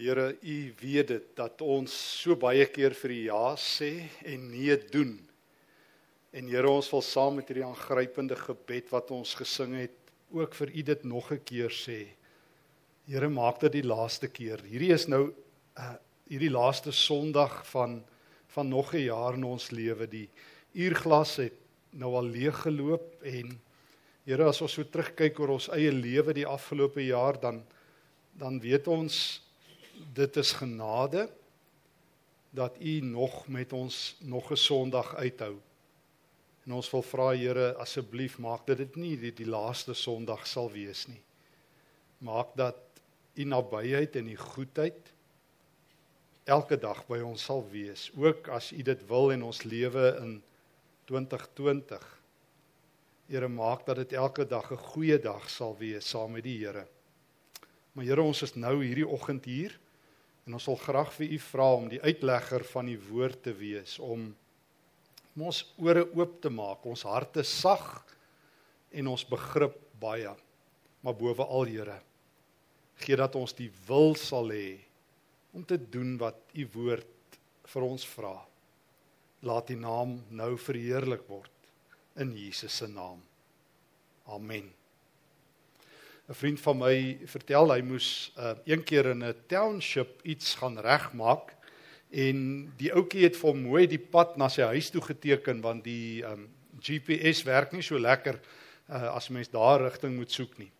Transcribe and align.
Here, 0.00 0.30
U 0.40 0.58
weet 0.80 1.10
dit 1.10 1.24
dat 1.36 1.60
ons 1.60 1.92
so 1.92 2.32
baie 2.40 2.64
keer 2.72 2.94
vir 2.96 3.12
U 3.12 3.16
ja 3.26 3.48
sê 3.60 3.90
en 4.24 4.46
nee 4.48 4.76
doen. 4.88 5.10
En 6.32 6.46
Here, 6.48 6.70
ons 6.72 6.88
wil 6.94 7.02
saam 7.04 7.36
met 7.36 7.50
hierdie 7.52 7.66
aangrypende 7.66 8.38
gebed 8.40 8.88
wat 8.94 9.12
ons 9.12 9.34
gesing 9.36 9.74
het, 9.76 9.98
ook 10.32 10.56
vir 10.56 10.72
U 10.72 10.84
dit 10.92 11.04
nog 11.04 11.28
'n 11.32 11.44
keer 11.44 11.68
sê. 11.68 11.98
Here, 13.04 13.28
maak 13.28 13.60
dit 13.60 13.72
die 13.72 13.84
laaste 13.84 14.28
keer. 14.28 14.64
Hierdie 14.64 14.94
is 14.94 15.04
nou 15.06 15.34
uh 15.76 15.96
hierdie 16.30 16.50
laaste 16.50 16.92
Sondag 16.92 17.66
van 17.66 18.02
van 18.54 18.68
nog 18.68 18.94
'n 18.94 19.04
jaar 19.04 19.34
in 19.34 19.44
ons 19.44 19.70
lewe. 19.70 20.06
Die 20.06 20.30
uurglas 20.72 21.36
het 21.36 21.58
nou 21.92 22.14
al 22.14 22.24
leeg 22.24 22.56
geloop 22.56 23.22
en 23.22 23.60
Here, 24.24 24.44
as 24.44 24.62
ons 24.62 24.72
so 24.72 24.82
terugkyk 24.82 25.40
oor 25.40 25.48
ons 25.48 25.68
eie 25.68 25.92
lewe 25.92 26.32
die 26.32 26.46
afgelope 26.46 27.04
jaar, 27.04 27.40
dan 27.40 27.62
dan 28.38 28.60
weet 28.60 28.88
ons 28.88 29.42
dit 30.12 30.36
is 30.36 30.52
genade 30.52 31.30
dat 32.50 32.76
u 32.80 33.00
nog 33.00 33.48
met 33.48 33.72
ons 33.72 34.16
nog 34.20 34.50
'n 34.50 34.56
Sondag 34.56 35.14
uithou. 35.14 35.56
En 36.64 36.72
ons 36.72 36.90
wil 36.90 37.02
vra 37.02 37.30
Here 37.34 37.74
asseblief 37.74 38.38
maak 38.38 38.66
dat 38.66 38.76
dit 38.76 38.96
nie 38.96 39.18
die, 39.18 39.32
die 39.32 39.48
laaste 39.48 39.94
Sondag 39.94 40.46
sal 40.46 40.70
wees 40.70 41.06
nie. 41.06 41.22
Maak 42.18 42.48
dat 42.54 42.76
u 43.34 43.44
nabyheid 43.44 44.16
en 44.16 44.28
u 44.28 44.36
goedheid 44.36 45.12
elke 46.44 46.78
dag 46.78 47.06
by 47.06 47.20
ons 47.20 47.44
sal 47.44 47.64
wees, 47.70 48.10
ook 48.16 48.48
as 48.48 48.72
u 48.72 48.82
dit 48.82 49.06
wil 49.06 49.30
in 49.30 49.42
ons 49.42 49.62
lewe 49.62 50.16
in 50.20 50.42
2020. 51.04 52.20
Here 53.26 53.48
maak 53.48 53.86
dat 53.86 53.96
dit 53.96 54.12
elke 54.12 54.46
dag 54.46 54.70
'n 54.72 54.76
goeie 54.76 55.18
dag 55.18 55.50
sal 55.50 55.76
wees 55.78 56.08
saam 56.08 56.32
met 56.32 56.42
die 56.42 56.66
Here. 56.66 56.86
Maar 57.92 58.04
Here, 58.04 58.22
ons 58.22 58.42
is 58.42 58.54
nou 58.54 58.84
hierdie 58.84 59.08
oggend 59.08 59.44
hier 59.44 59.78
En 60.50 60.56
ons 60.58 60.64
wil 60.66 60.80
graag 60.82 61.12
vir 61.14 61.30
u 61.30 61.36
vra 61.44 61.64
om 61.78 61.84
die 61.86 62.00
uitlegger 62.02 62.64
van 62.72 62.88
die 62.90 62.98
woord 62.98 63.44
te 63.44 63.52
wees 63.54 64.00
om 64.02 64.32
ons 65.38 65.60
ore 65.78 66.02
oop 66.18 66.40
te 66.42 66.50
maak, 66.50 66.82
ons 66.90 67.04
harte 67.06 67.44
sag 67.46 67.84
en 68.90 69.12
ons 69.12 69.22
begrip 69.30 69.76
baie. 70.02 70.32
Maar 71.06 71.16
bowe 71.16 71.46
al, 71.46 71.70
Here, 71.70 72.00
gee 72.98 73.16
dat 73.16 73.38
ons 73.38 73.54
die 73.54 73.70
wil 73.86 74.18
sal 74.18 74.50
hê 74.50 74.74
om 75.54 75.62
te 75.62 75.78
doen 75.78 76.18
wat 76.18 76.42
u 76.58 76.66
woord 76.74 77.38
vir 77.70 77.86
ons 77.86 78.08
vra. 78.16 78.34
Laat 79.46 79.70
u 79.70 79.78
naam 79.78 80.18
nou 80.34 80.50
verheerlik 80.58 81.22
word 81.30 81.72
in 82.18 82.34
Jesus 82.34 82.82
se 82.82 82.90
naam. 82.90 83.22
Amen. 84.26 84.79
'n 86.30 86.34
vriend 86.34 86.60
van 86.62 86.78
my 86.78 86.96
vertel 87.26 87.72
hy 87.74 87.80
moes 87.82 88.30
uh, 88.38 88.52
een 88.64 88.84
keer 88.86 89.10
in 89.10 89.24
'n 89.26 89.34
township 89.50 90.22
iets 90.22 90.54
gaan 90.54 90.78
regmaak 90.78 91.56
en 92.10 92.70
die 92.78 92.92
ouetjie 92.94 93.24
het 93.24 93.36
vir 93.36 93.50
hom 93.50 93.62
mooi 93.66 93.86
die 93.90 93.98
pad 93.98 94.36
na 94.38 94.48
sy 94.48 94.62
huis 94.62 94.90
toe 94.94 95.02
geteken 95.02 95.60
want 95.60 95.84
die 95.84 96.22
um, 96.22 96.46
GPS 96.78 97.42
werk 97.42 97.72
nie 97.72 97.82
so 97.82 97.98
lekker 97.98 98.38
uh, 98.38 99.10
as 99.10 99.28
mens 99.28 99.50
daar 99.50 99.82
rigting 99.82 100.14
moet 100.16 100.30
soek 100.30 100.54
nie. 100.58 100.70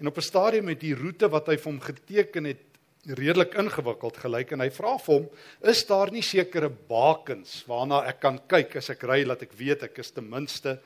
En 0.00 0.06
op 0.06 0.16
'n 0.16 0.24
stadium 0.24 0.68
het 0.68 0.80
die 0.80 0.96
roete 0.96 1.28
wat 1.28 1.46
hy 1.46 1.56
vir 1.56 1.72
hom 1.72 1.80
geteken 1.80 2.44
het 2.44 2.64
redelik 3.04 3.54
ingewikkeld 3.54 4.16
gelyk 4.16 4.52
en 4.52 4.60
hy 4.60 4.70
vra 4.70 4.96
vir 4.98 5.14
hom 5.14 5.28
is 5.60 5.86
daar 5.86 6.10
nie 6.10 6.22
sekere 6.22 6.70
bakens 6.70 7.64
waarna 7.68 8.06
ek 8.08 8.20
kan 8.20 8.40
kyk 8.48 8.76
as 8.76 8.90
ek 8.90 9.04
ry 9.04 9.24
dat 9.24 9.42
ek 9.42 9.52
weet 9.52 9.82
ek 9.82 9.98
is 9.98 10.10
ten 10.10 10.28
minste 10.28 10.80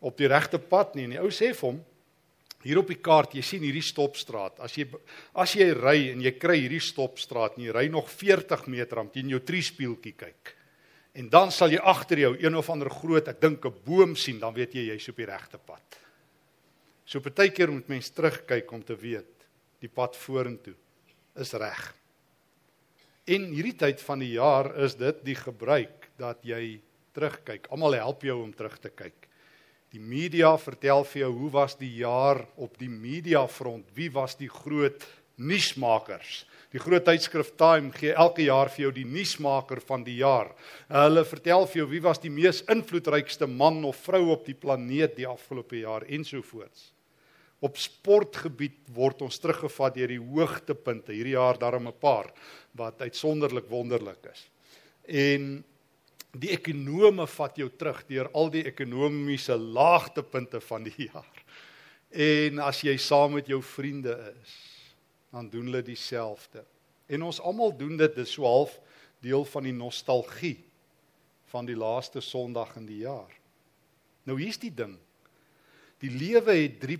op 0.00 0.16
die 0.16 0.28
regte 0.28 0.58
pad 0.58 0.94
nie 0.94 1.04
en 1.04 1.10
die 1.10 1.20
ou 1.20 1.30
sê 1.30 1.52
vir 1.52 1.72
hom 1.72 1.84
Hier 2.62 2.78
op 2.78 2.90
die 2.92 3.00
kaart, 3.00 3.34
jy 3.34 3.42
sien 3.44 3.62
hierdie 3.64 3.84
stopstraat. 3.84 4.58
As 4.60 4.74
jy 4.76 4.84
as 5.40 5.54
jy 5.56 5.70
ry 5.72 6.10
en 6.12 6.20
jy 6.20 6.32
kry 6.36 6.58
hierdie 6.60 6.82
stopstraat 6.84 7.56
en 7.56 7.64
jy 7.64 7.72
ry 7.72 7.86
nog 7.88 8.10
40 8.12 8.66
meter 8.68 9.00
om 9.00 9.08
teen 9.08 9.32
jou 9.32 9.40
triespieeltjie 9.40 10.12
kyk. 10.20 10.56
En 11.16 11.30
dan 11.32 11.50
sal 11.50 11.72
jy 11.72 11.80
agter 11.80 12.20
jou 12.22 12.34
een 12.38 12.54
of 12.54 12.68
ander 12.70 12.90
groot, 12.92 13.26
ek 13.28 13.40
dink 13.40 13.64
'n 13.64 13.80
boom 13.84 14.14
sien, 14.16 14.38
dan 14.38 14.54
weet 14.54 14.74
jy 14.74 14.92
jy's 14.92 15.08
op 15.08 15.16
die 15.16 15.26
regte 15.26 15.58
pad. 15.58 15.98
So 17.06 17.20
partykeer 17.20 17.72
moet 17.72 17.88
mens 17.88 18.10
terugkyk 18.10 18.70
om 18.72 18.82
te 18.82 18.94
weet 18.94 19.48
die 19.80 19.88
pad 19.88 20.16
vorentoe 20.16 20.74
is 21.40 21.52
reg. 21.52 21.94
In 23.26 23.52
hierdie 23.54 23.76
tyd 23.76 24.00
van 24.00 24.18
die 24.18 24.32
jaar 24.36 24.70
is 24.84 24.94
dit 24.94 25.24
die 25.24 25.34
gebruik 25.34 26.10
dat 26.18 26.44
jy 26.44 26.80
terugkyk. 27.12 27.66
Almal 27.70 27.98
help 27.98 28.22
jou 28.22 28.42
om 28.42 28.52
terug 28.52 28.78
te 28.78 28.90
kyk. 28.90 29.29
Die 29.90 30.00
media 30.02 30.52
vertel 30.54 31.02
vir 31.10 31.24
jou 31.24 31.30
hoe 31.34 31.48
was 31.50 31.74
die 31.78 31.90
jaar 31.98 32.44
op 32.62 32.76
die 32.78 32.90
media 32.90 33.42
front? 33.50 33.88
Wie 33.96 34.10
was 34.14 34.36
die 34.38 34.50
groot 34.50 35.02
nuusmakers? 35.34 36.44
Die 36.70 36.78
groot 36.78 37.02
tydskrif 37.08 37.56
Time 37.58 37.90
gee 37.96 38.12
elke 38.14 38.44
jaar 38.44 38.70
vir 38.70 38.84
jou 38.84 38.92
die 39.00 39.06
nuusmaker 39.08 39.80
van 39.82 40.04
die 40.06 40.20
jaar. 40.20 40.52
Hulle 40.94 41.24
vertel 41.26 41.66
vir 41.66 41.80
jou 41.80 41.88
wie 41.90 42.02
was 42.04 42.22
die 42.22 42.30
mees 42.30 42.62
invloedrykste 42.70 43.48
man 43.50 43.82
of 43.88 43.98
vrou 44.06 44.28
op 44.36 44.46
die 44.46 44.54
planeet 44.54 45.16
die 45.18 45.26
afgelope 45.26 45.80
jaar 45.82 46.06
ensovoorts. 46.06 46.92
Op 47.60 47.74
sportgebied 47.76 48.78
word 48.94 49.26
ons 49.26 49.42
teruggevat 49.42 49.98
deur 49.98 50.14
die 50.14 50.22
hoogtepunte 50.22 51.12
hierdie 51.12 51.34
jaar 51.34 51.58
daarom 51.58 51.88
'n 51.88 51.98
paar 51.98 52.30
wat 52.78 53.02
uitsonderlik 53.02 53.66
wonderlik 53.66 54.22
is. 54.30 54.46
En 55.10 55.64
die 56.32 56.52
ekonome 56.54 57.26
vat 57.26 57.56
jou 57.58 57.68
terug 57.74 58.04
deur 58.06 58.30
al 58.36 58.50
die 58.50 58.64
ekonomiese 58.68 59.56
laagtepunte 59.56 60.60
van 60.60 60.86
die 60.86 61.08
jaar. 61.08 61.44
En 62.10 62.58
as 62.58 62.82
jy 62.82 62.96
saam 62.98 63.34
met 63.38 63.46
jou 63.50 63.62
vriende 63.62 64.14
is, 64.42 64.54
dan 65.30 65.48
doen 65.50 65.68
hulle 65.70 65.82
dieselfde. 65.82 66.64
En 67.10 67.22
ons 67.22 67.40
almal 67.42 67.74
doen 67.78 67.96
dit, 67.98 68.14
dis 68.14 68.32
so 68.34 68.46
half 68.46 68.76
deel 69.22 69.44
van 69.44 69.66
die 69.66 69.74
nostalgie 69.74 70.58
van 71.50 71.66
die 71.66 71.76
laaste 71.78 72.22
Sondag 72.22 72.76
in 72.78 72.86
die 72.86 73.02
jaar. 73.02 73.30
Nou 74.26 74.38
hier's 74.38 74.58
die 74.62 74.72
ding. 74.74 74.94
Die 76.00 76.10
lewe 76.10 76.54
het 76.54 76.78
drie 76.82 76.98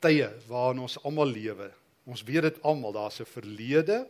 tye 0.00 0.30
waarin 0.48 0.80
ons 0.86 0.96
almal 1.04 1.28
lewe. 1.28 1.68
Ons 2.08 2.24
weet 2.26 2.48
dit 2.48 2.62
almal, 2.64 2.92
daar's 2.96 3.20
'n 3.20 3.28
verlede 3.28 4.08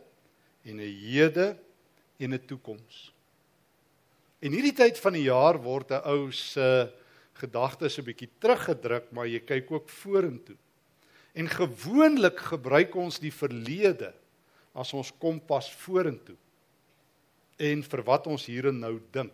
en 0.63 0.79
'n 0.79 0.79
hede 0.79 1.57
en 2.17 2.33
'n 2.33 2.45
toekoms. 2.45 3.10
En 4.41 4.55
hierdie 4.55 4.73
tyd 4.73 4.97
van 4.97 5.13
die 5.13 5.27
jaar 5.27 5.59
word 5.61 5.91
'n 5.91 6.01
ou 6.09 6.31
se 6.31 6.89
gedagtes 7.37 7.97
'n 7.97 8.05
bietjie 8.05 8.29
teruggedruk, 8.39 9.11
maar 9.11 9.27
jy 9.27 9.39
kyk 9.39 9.71
ook 9.71 9.89
vorentoe. 9.89 10.57
En 11.33 11.47
gewoonlik 11.47 12.39
gebruik 12.39 12.95
ons 12.95 13.19
die 13.19 13.31
verlede 13.31 14.13
as 14.73 14.93
ons 14.93 15.11
kompas 15.19 15.71
vorentoe. 15.71 16.35
En 17.57 17.83
vir 17.83 18.03
wat 18.03 18.27
ons 18.27 18.45
hier 18.45 18.67
en 18.67 18.79
nou 18.79 18.99
dink. 19.11 19.31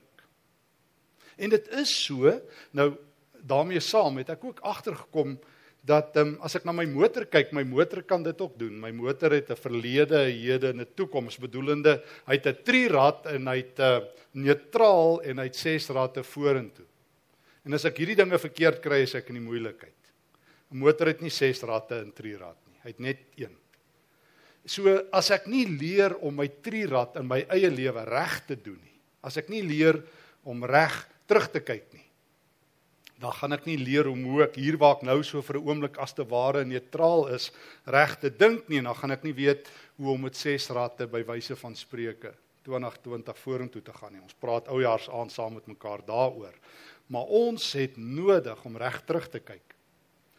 En 1.38 1.50
dit 1.50 1.68
is 1.68 2.03
so, 2.06 2.41
nou 2.72 2.97
daarmee 3.47 3.79
saam 3.79 4.18
het 4.18 4.29
ek 4.29 4.44
ook 4.44 4.59
agtergekom 4.59 5.39
dat 5.88 6.18
um, 6.20 6.36
as 6.44 6.58
ek 6.59 6.66
na 6.68 6.74
my 6.75 6.84
motor 6.90 7.24
kyk, 7.31 7.53
my 7.56 7.64
motor 7.68 8.02
kan 8.08 8.24
dit 8.25 8.42
ook 8.44 8.58
doen. 8.59 8.75
My 8.81 8.92
motor 8.92 9.31
het 9.31 9.50
'n 9.52 9.56
verlede, 9.56 10.28
'n 10.28 10.36
hede 10.36 10.68
en 10.74 10.81
'n 10.81 10.94
toekoms 10.96 11.38
bedoelende. 11.40 12.03
Hy 12.28 12.36
het 12.36 12.48
'n 12.48 12.64
trirad 12.64 13.25
en 13.25 13.48
hy 13.48 13.58
het 13.58 13.80
'n 13.80 13.81
uh, 13.81 14.02
neutraal 14.34 15.22
en 15.24 15.38
hy 15.38 15.46
het 15.46 15.56
ses 15.56 15.88
radde 15.90 16.24
vorentoe. 16.24 16.86
En 17.64 17.74
as 17.74 17.86
ek 17.86 17.98
hierdie 17.98 18.16
dinge 18.16 18.38
verkeerd 18.38 18.81
kry, 18.81 19.02
is 19.03 19.16
ek 19.16 19.30
in 19.30 19.40
die 19.40 19.48
moeilikheid. 19.48 20.02
'n 20.72 20.78
Motor 20.78 21.08
het 21.08 21.22
nie 21.22 21.31
ses 21.31 21.64
radde 21.64 22.02
en 22.02 22.12
trirad 22.12 22.58
nie. 22.68 22.80
Hy 22.84 22.90
het 22.90 23.00
net 23.00 23.19
een. 23.38 23.56
So 24.66 25.08
as 25.12 25.31
ek 25.31 25.48
nie 25.48 25.66
leer 25.66 26.18
om 26.19 26.36
my 26.36 26.48
trirad 26.62 27.16
in 27.16 27.28
my 27.28 27.46
eie 27.50 27.69
lewe 27.69 28.04
reg 28.04 28.46
te 28.46 28.56
doen 28.56 28.80
nie. 28.84 29.00
As 29.24 29.38
ek 29.38 29.50
nie 29.50 29.64
leer 29.64 30.04
om 30.44 30.66
reg 30.66 31.08
terug 31.28 31.52
te 31.52 31.59
kyk 31.59 31.94
nie 31.94 32.06
dan 33.19 33.33
gaan 33.33 33.53
ek 33.53 33.66
nie 33.66 33.78
leer 33.78 34.05
hoe 34.05 34.44
ek 34.45 34.55
hier 34.61 34.78
waar 34.78 34.97
ek 34.97 35.05
nou 35.07 35.23
so 35.23 35.41
vir 35.41 35.57
'n 35.57 35.67
oomblik 35.67 35.97
as 35.97 36.13
te 36.13 36.23
ware 36.23 36.66
neutraal 36.66 37.28
is 37.33 37.51
reg 37.85 38.19
te 38.19 38.29
dink 38.29 38.69
nie 38.69 38.78
en 38.78 38.83
dan 38.85 38.95
gaan 38.95 39.11
ek 39.11 39.23
nie 39.23 39.33
weet 39.33 39.69
hoe 39.97 40.13
om 40.13 40.22
met 40.22 40.35
ses 40.35 40.69
ratte 40.69 41.07
by 41.07 41.23
wyse 41.23 41.56
van 41.56 41.75
spreuke 41.75 42.33
2020 42.68 43.38
vorentoe 43.38 43.81
te 43.81 43.94
gaan 43.94 44.13
nie. 44.13 44.21
Ons 44.21 44.36
praat 44.39 44.68
oujaars 44.68 45.09
aan 45.09 45.30
saam 45.30 45.53
met 45.53 45.68
mekaar 45.68 46.03
daaroor. 46.06 46.53
Maar 47.07 47.24
ons 47.24 47.71
het 47.74 47.97
nodig 47.97 48.65
om 48.65 48.77
reg 48.77 49.01
terug 49.07 49.30
te 49.31 49.39
kyk. 49.39 49.75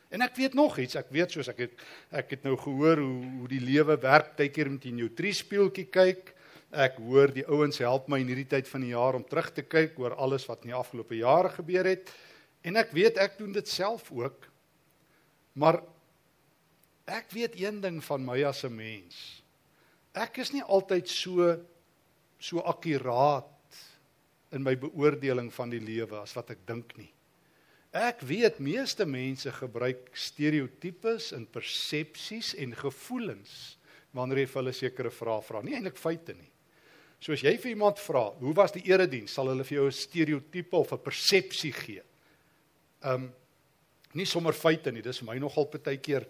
En 0.08 0.25
ek 0.25 0.37
weet 0.37 0.55
nog 0.56 0.79
iets, 0.81 0.97
ek 0.97 1.11
weet 1.12 1.32
soos 1.32 1.49
ek 1.53 1.58
het 1.67 1.85
ek 2.17 2.31
het 2.37 2.44
nou 2.44 2.56
gehoor 2.56 3.00
hoe 3.00 3.25
hoe 3.41 3.49
die 3.49 3.61
lewe 3.61 3.97
werk, 4.00 4.37
tydkeer 4.37 4.70
met 4.73 4.85
jy 4.85 4.93
in 4.94 5.03
jou 5.05 5.11
triespieeltjie 5.17 5.88
kyk. 5.93 6.35
Ek 6.73 6.97
hoor 7.00 7.32
die 7.32 7.44
ouens 7.49 7.81
help 7.81 8.08
my 8.12 8.20
in 8.20 8.29
hierdie 8.29 8.49
tyd 8.49 8.69
van 8.69 8.85
die 8.85 8.93
jaar 8.93 9.17
om 9.17 9.25
terug 9.25 9.50
te 9.56 9.64
kyk 9.64 9.99
oor 10.00 10.17
alles 10.20 10.44
wat 10.49 10.64
in 10.64 10.73
die 10.73 10.79
afgelope 10.79 11.17
jare 11.17 11.53
gebeur 11.53 11.88
het. 11.88 12.12
En 12.62 12.76
ek 12.76 12.93
weet 12.96 13.19
ek 13.19 13.38
doen 13.38 13.52
dit 13.52 13.69
self 13.69 14.10
ook. 14.12 14.49
Maar 15.58 15.82
ek 17.08 17.31
weet 17.34 17.56
een 17.60 17.81
ding 17.81 18.00
van 18.05 18.25
my 18.25 18.43
as 18.44 18.64
'n 18.64 18.75
mens. 18.75 19.43
Ek 20.12 20.38
is 20.38 20.52
nie 20.52 20.62
altyd 20.62 21.08
so 21.08 21.56
so 22.38 22.60
akkuraat 22.60 23.55
in 24.52 24.62
my 24.62 24.76
beoordeling 24.78 25.50
van 25.52 25.70
die 25.70 25.82
lewe 25.82 26.20
as 26.20 26.34
wat 26.34 26.50
ek 26.50 26.66
dink 26.66 26.96
nie. 26.96 27.10
Ek 27.93 28.20
weet 28.20 28.60
meeste 28.60 29.06
mense 29.08 29.50
gebruik 29.52 30.10
stereotypes 30.12 31.32
en 31.32 31.46
persepsies 31.46 32.55
en 32.55 32.76
gevoelens 32.76 33.78
wanneer 34.16 34.38
jy 34.38 34.46
vir 34.46 34.60
hulle 34.62 34.72
sekere 34.76 35.10
vrae 35.12 35.43
vra. 35.43 35.62
Nie 35.62 35.75
eintlik 35.75 35.96
feite 35.96 36.34
nie. 36.34 36.50
So 37.19 37.32
as 37.34 37.43
jy 37.43 37.56
vir 37.58 37.72
iemand 37.72 37.99
vra, 37.99 38.31
"Hoe 38.38 38.55
was 38.55 38.72
die 38.72 38.87
erediens?" 38.87 39.32
sal 39.32 39.49
hulle 39.49 39.64
vir 39.64 39.78
jou 39.78 39.87
'n 39.87 39.93
stereotipe 39.93 40.76
of 40.76 40.93
'n 40.93 40.99
persepsie 40.99 41.72
gee. 41.72 42.02
Um 43.05 43.31
nie 44.17 44.27
sommer 44.27 44.53
feite 44.56 44.93
nie. 44.93 45.03
Dis 45.03 45.21
vir 45.21 45.29
my 45.33 45.39
nogal 45.39 45.69
partykeer 45.71 46.27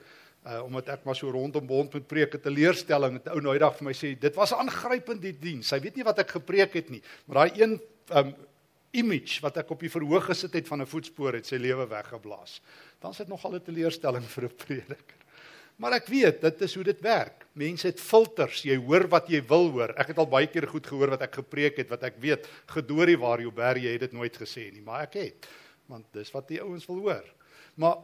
uh 0.47 0.63
omdat 0.65 0.89
ek 0.89 1.05
maar 1.05 1.17
so 1.19 1.31
rondom 1.31 1.67
bond 1.67 1.93
met 1.95 2.07
preke 2.09 2.39
te 2.41 2.51
leerstelling 2.51 3.19
het 3.19 3.29
ou 3.33 3.41
nou 3.43 3.57
dag 3.59 3.75
vir 3.77 3.89
my 3.91 3.95
sê 3.97 4.15
dit 4.19 4.35
was 4.39 4.53
aangrypend 4.53 5.23
die 5.23 5.35
diens. 5.35 5.73
Hy 5.75 5.81
weet 5.83 5.97
nie 5.97 6.07
wat 6.07 6.19
ek 6.23 6.37
gepreek 6.39 6.75
het 6.79 6.91
nie, 6.91 7.03
maar 7.27 7.43
daai 7.43 7.63
een 7.63 7.81
um 8.17 8.35
image 8.97 9.43
wat 9.45 9.59
ek 9.61 9.71
op 9.75 9.83
die 9.85 9.93
verhoog 9.93 10.31
gesit 10.31 10.55
het 10.55 10.69
van 10.69 10.81
'n 10.81 10.89
voetspoor 10.89 11.35
het 11.35 11.47
sy 11.47 11.57
lewe 11.57 11.87
weggeblaas. 11.87 12.61
Dan 13.01 13.15
sit 13.15 13.29
nogal 13.29 13.55
'n 13.55 13.61
teleurstelling 13.61 14.25
vir 14.25 14.45
'n 14.45 14.57
prediker. 14.57 15.19
Maar 15.77 15.93
ek 15.93 16.07
weet 16.07 16.41
dit 16.41 16.63
is 16.63 16.75
hoe 16.75 16.85
dit 16.85 17.01
werk. 17.01 17.47
Mense 17.53 17.87
het 17.87 18.01
filters. 18.01 18.63
Jy 18.63 18.77
hoor 18.77 19.07
wat 19.09 19.29
jy 19.29 19.39
wil 19.47 19.71
hoor. 19.71 19.95
Ek 19.95 20.09
het 20.11 20.19
al 20.19 20.27
baie 20.27 20.47
keer 20.47 20.67
goed 20.67 20.87
gehoor 20.87 21.11
wat 21.15 21.23
ek 21.23 21.35
gepreek 21.35 21.77
het, 21.77 21.89
wat 21.89 22.03
ek 22.03 22.19
weet 22.19 22.49
gedoorie 22.67 23.19
waar 23.19 23.41
jou 23.41 23.53
ber 23.55 23.79
jy 23.79 23.93
het 23.93 24.01
dit 24.01 24.13
nooit 24.13 24.35
gesê 24.37 24.73
nie, 24.73 24.83
maar 24.83 25.03
ek 25.03 25.15
het. 25.15 25.47
Want 25.89 26.09
dis 26.17 26.31
wat 26.35 26.49
die 26.51 26.61
ouens 26.63 26.87
wil 26.89 27.03
hoor. 27.07 27.27
Maar 27.81 28.03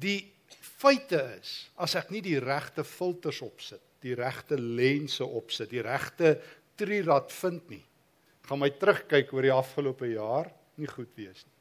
die 0.00 0.32
feite 0.80 1.20
is 1.38 1.70
as 1.80 1.94
ek 1.98 2.10
nie 2.14 2.22
die 2.24 2.38
regte 2.42 2.84
filters 2.86 3.40
opsit, 3.44 3.82
die 4.02 4.16
regte 4.18 4.58
lense 4.58 5.24
opsit, 5.24 5.70
die 5.70 5.84
regte 5.84 6.38
trirad 6.80 7.30
vind 7.34 7.68
nie, 7.70 7.82
gaan 8.48 8.62
my 8.62 8.70
terugkyk 8.80 9.32
oor 9.36 9.46
die 9.46 9.54
afgelope 9.54 10.08
jaar 10.10 10.50
nie 10.80 10.88
goed 10.90 11.12
wees 11.18 11.44
nie. 11.44 11.56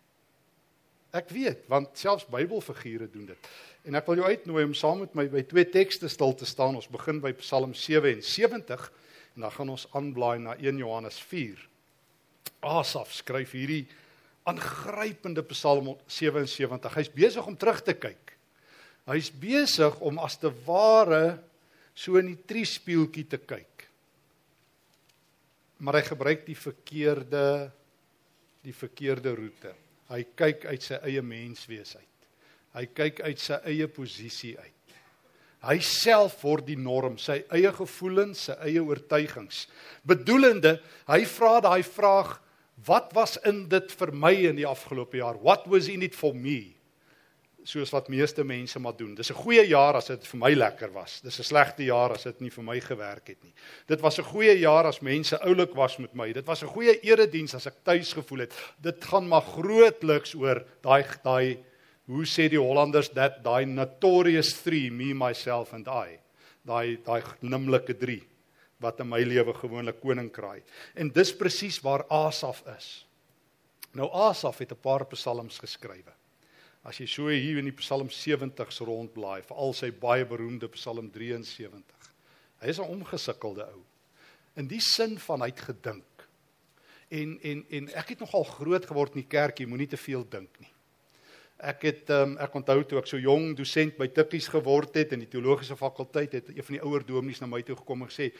Ek 1.19 1.31
weet, 1.33 1.63
want 1.69 1.97
selfs 1.97 2.27
Bybelfigure 2.29 3.07
doen 3.09 3.25
dit. 3.31 3.47
En 3.89 3.97
ek 3.97 4.05
wil 4.09 4.19
jou 4.21 4.29
uitnooi 4.29 4.63
om 4.67 4.75
saam 4.77 4.99
met 5.01 5.15
my 5.17 5.25
by 5.31 5.41
twee 5.49 5.65
tekste 5.73 6.09
stil 6.11 6.35
te 6.37 6.45
staan. 6.45 6.77
Ons 6.77 6.89
begin 6.91 7.17
by 7.23 7.31
Psalm 7.41 7.73
77 7.73 8.83
en 9.33 9.45
dan 9.45 9.55
gaan 9.55 9.71
ons 9.73 9.87
aanblaai 9.97 10.37
na 10.43 10.53
1 10.61 10.81
Johannes 10.83 11.17
4. 11.31 11.63
Asaf 12.69 13.15
skryf 13.17 13.55
hierdie 13.57 13.87
aangrypende 14.49 15.43
Psalm 15.53 15.93
77. 16.07 16.95
Hy's 16.95 17.11
besig 17.13 17.47
om 17.47 17.57
terug 17.57 17.81
te 17.85 17.95
kyk. 17.97 18.33
Hy's 19.09 19.29
besig 19.33 19.95
om 20.05 20.19
as 20.21 20.37
te 20.37 20.51
ware 20.65 21.39
so 21.97 22.19
in 22.19 22.31
die 22.31 22.41
triespieeltjie 22.49 23.25
te 23.29 23.39
kyk. 23.41 23.85
Maar 25.79 25.99
hy 25.99 26.07
gebruik 26.09 26.47
die 26.47 26.57
verkeerde 26.57 27.45
die 28.65 28.75
verkeerde 28.75 29.31
roete. 29.37 29.71
Hy 30.09 30.23
kyk 30.37 30.65
uit 30.67 30.83
sy 30.83 30.97
eie 31.07 31.21
menswees 31.23 31.93
uit. 31.95 32.27
Hy 32.75 32.83
kyk 32.91 33.21
uit 33.23 33.39
sy 33.41 33.59
eie 33.71 33.87
posisie 33.91 34.57
uit. 34.59 34.75
Hy 35.63 35.77
self 35.83 36.37
word 36.43 36.67
die 36.69 36.77
norm, 36.79 37.17
sy 37.19 37.41
eie 37.55 37.71
gevoelens, 37.75 38.45
sy 38.47 38.55
eie 38.67 38.83
oortuigings. 38.83 39.65
Bedoelende, 40.07 40.77
hy 41.09 41.23
vra 41.27 41.57
daai 41.65 41.83
vraag, 41.83 42.37
wat 42.85 43.13
was 43.13 43.37
in 43.47 43.67
dit 43.69 43.91
vir 43.91 44.11
my 44.15 44.33
in 44.49 44.59
die 44.59 44.67
afgelope 44.67 45.19
jaar? 45.19 45.39
What 45.41 45.65
was 45.67 45.89
in 45.91 46.03
it 46.05 46.15
for 46.15 46.35
me? 46.35 46.75
Soos 47.67 47.91
wat 47.91 48.07
meeste 48.09 48.43
mense 48.47 48.79
maar 48.79 48.95
doen. 48.97 49.15
Dis 49.15 49.31
'n 49.31 49.41
goeie 49.43 49.67
jaar 49.67 49.95
as 49.95 50.07
dit 50.07 50.27
vir 50.27 50.39
my 50.39 50.53
lekker 50.53 50.91
was. 50.93 51.21
Dis 51.21 51.39
'n 51.39 51.43
slegte 51.43 51.83
jaar 51.83 52.11
as 52.11 52.23
dit 52.23 52.41
nie 52.41 52.49
vir 52.49 52.63
my 52.63 52.79
gewerk 52.79 53.27
het 53.27 53.43
nie. 53.43 53.53
Dit 53.87 54.01
was 54.01 54.19
'n 54.19 54.23
goeie 54.23 54.59
jaar 54.59 54.85
as 54.85 55.01
mense 55.01 55.37
oulik 55.41 55.75
was 55.75 55.97
met 55.97 56.15
my. 56.15 56.31
Dit 56.33 56.45
was 56.45 56.63
'n 56.63 56.67
goeie 56.67 56.99
erediens 57.01 57.55
as 57.55 57.67
ek 57.67 57.83
tuis 57.83 58.13
gevoel 58.13 58.39
het. 58.39 58.53
Dit 58.81 59.03
gaan 59.03 59.27
maar 59.27 59.41
grootliks 59.41 60.35
oor 60.35 60.65
daai 60.81 61.05
daai 61.23 61.57
hoe 62.09 62.25
sê 62.25 62.49
die 62.49 62.59
Hollanders 62.59 63.11
dat 63.13 63.43
daai 63.43 63.65
notorious 63.65 64.53
3 64.63 64.89
me 64.91 65.13
myself 65.13 65.73
and 65.73 65.87
I 65.87 66.17
daai 66.65 66.97
daai 67.05 67.21
nimmerlike 67.41 67.93
3 68.01 68.28
wat 68.79 68.99
in 68.99 69.09
my 69.09 69.19
lewe 69.23 69.53
gewoonlik 69.53 69.99
koning 70.01 70.31
kraai. 70.31 70.61
En 70.95 71.11
dis 71.11 71.35
presies 71.35 71.79
waar 71.83 72.05
Asaf 72.07 72.63
is. 72.77 73.05
Nou 73.93 74.09
Asaf 74.11 74.57
het 74.57 74.71
'n 74.71 74.81
paar 74.81 75.05
psalms 75.05 75.59
geskrywe. 75.59 76.13
As 76.83 76.97
jy 76.97 77.05
so 77.05 77.27
hier 77.27 77.57
in 77.57 77.65
die 77.65 77.75
Psalm 77.75 78.07
70s 78.07 78.79
rondblaai 78.79 79.43
veral 79.43 79.73
sy 79.73 79.91
baie 79.91 80.25
beroemde 80.25 80.67
Psalm 80.69 81.11
73 81.11 81.99
hy 82.59 82.67
is 82.67 82.79
'n 82.79 82.91
omgesukkelde 82.91 83.63
ou. 83.63 83.83
In 84.55 84.67
die 84.67 84.81
sin 84.81 85.19
van 85.19 85.41
hy 85.41 85.47
het 85.47 85.61
gedink. 85.61 86.27
En 87.09 87.39
en 87.41 87.65
en 87.69 87.93
ek 87.93 88.09
het 88.09 88.19
nogal 88.19 88.43
groot 88.43 88.85
geword 88.85 89.15
in 89.15 89.21
die 89.21 89.29
kerk 89.29 89.59
jy 89.59 89.65
moenie 89.65 89.87
te 89.87 89.97
veel 89.97 90.25
dink 90.29 90.59
nie. 90.59 90.71
Ek 91.57 91.81
het 91.81 92.09
um, 92.09 92.37
ek 92.37 92.53
onthou 92.55 92.83
toe 92.83 92.99
ek 92.99 93.07
so 93.07 93.17
jong 93.17 93.55
dosent 93.55 93.97
by 93.97 94.07
Tikkies 94.07 94.47
geword 94.47 94.95
het 94.95 95.11
in 95.11 95.19
die 95.19 95.27
teologiese 95.27 95.75
fakulteit 95.75 96.31
het 96.31 96.47
een 96.49 96.63
van 96.63 96.75
die 96.75 96.83
ouer 96.83 97.05
dominees 97.05 97.41
na 97.41 97.47
my 97.47 97.61
toe 97.61 97.75
gekom 97.75 98.01
en 98.01 98.07
gesê 98.07 98.31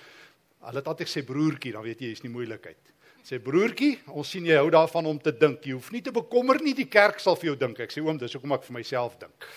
hulle 0.67 0.81
het 0.81 0.87
altyd 0.91 1.11
sê 1.11 1.23
broertjie 1.25 1.73
dan 1.75 1.85
weet 1.85 2.01
jy 2.03 2.11
is 2.11 2.23
nie 2.23 2.33
moeilikheid. 2.33 2.93
Sê 3.23 3.39
broertjie, 3.43 3.97
ons 4.15 4.29
sien 4.31 4.45
jy 4.47 4.57
hou 4.57 4.69
daarvan 4.73 5.09
om 5.11 5.19
te 5.21 5.33
dink. 5.35 5.65
Jy 5.65 5.75
hoef 5.75 5.91
nie 5.91 6.01
te 6.01 6.13
bekommer 6.15 6.61
nie, 6.63 6.73
die 6.73 6.87
kerk 6.89 7.19
sal 7.19 7.37
vir 7.39 7.51
jou 7.51 7.57
dink. 7.59 7.81
Ek 7.83 7.91
sê 7.93 8.01
oom, 8.01 8.17
dis 8.17 8.33
hoekom 8.33 8.55
ek 8.55 8.63
vir 8.67 8.77
myself 8.79 9.17
dink. 9.21 9.49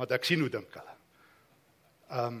Want 0.00 0.14
ek 0.16 0.24
sien 0.26 0.40
hoe 0.40 0.52
dink 0.52 0.80
hulle. 0.80 0.96
Ehm 2.10 2.40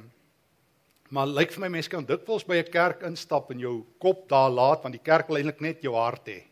maar 1.10 1.26
lyk 1.26 1.50
vir 1.50 1.64
my 1.64 1.68
mense 1.74 1.90
kan 1.90 2.04
dikwels 2.06 2.44
by 2.46 2.60
'n 2.60 2.70
kerk 2.70 3.00
instap 3.02 3.48
en 3.50 3.58
jou 3.58 3.84
kop 3.98 4.28
daar 4.28 4.50
laat 4.50 4.84
want 4.84 4.94
die 4.94 5.02
kerk 5.02 5.26
wil 5.26 5.38
eintlik 5.38 5.60
net 5.60 5.82
jou 5.82 5.94
hart 5.94 6.28
hê. 6.28 6.44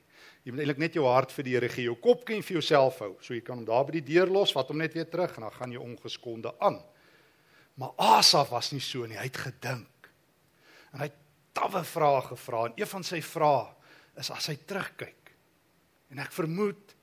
Jy 0.44 0.52
moet 0.52 0.60
eintlik 0.64 0.78
net 0.78 0.94
jou 0.94 1.04
hart 1.06 1.32
vir 1.32 1.44
die 1.44 1.52
Here 1.52 1.68
gee. 1.68 1.84
Jou 1.84 1.94
kop 1.94 2.24
kan 2.24 2.36
jy 2.36 2.42
vir 2.42 2.54
jouself 2.56 2.98
hou. 2.98 3.16
So 3.20 3.34
jy 3.34 3.40
kan 3.40 3.58
hom 3.58 3.66
daar 3.68 3.84
by 3.84 3.92
die 4.00 4.14
deur 4.14 4.26
los, 4.26 4.52
vat 4.52 4.68
hom 4.68 4.78
net 4.78 4.94
weer 4.94 5.04
terug 5.04 5.36
en 5.36 5.42
dan 5.42 5.52
gaan 5.52 5.72
jy 5.72 5.78
ongeskonde 5.78 6.52
aan. 6.58 6.82
Maar 7.76 7.90
Asaf 7.98 8.50
was 8.50 8.72
nie 8.72 8.80
so 8.80 9.06
nie. 9.06 9.18
Hy 9.18 9.28
het 9.28 9.36
gedink. 9.36 10.10
En 10.92 11.00
hy 11.00 11.10
het 11.10 11.18
tawwe 11.58 11.82
vrae 11.84 12.22
gevra 12.30 12.66
en 12.68 12.78
een 12.78 12.90
van 12.90 13.06
sy 13.06 13.20
vrae 13.24 13.66
is 14.18 14.30
as 14.34 14.48
hy 14.50 14.56
terugkyk. 14.68 15.32
En 16.12 16.22
ek 16.22 16.34
vermoed 16.34 16.94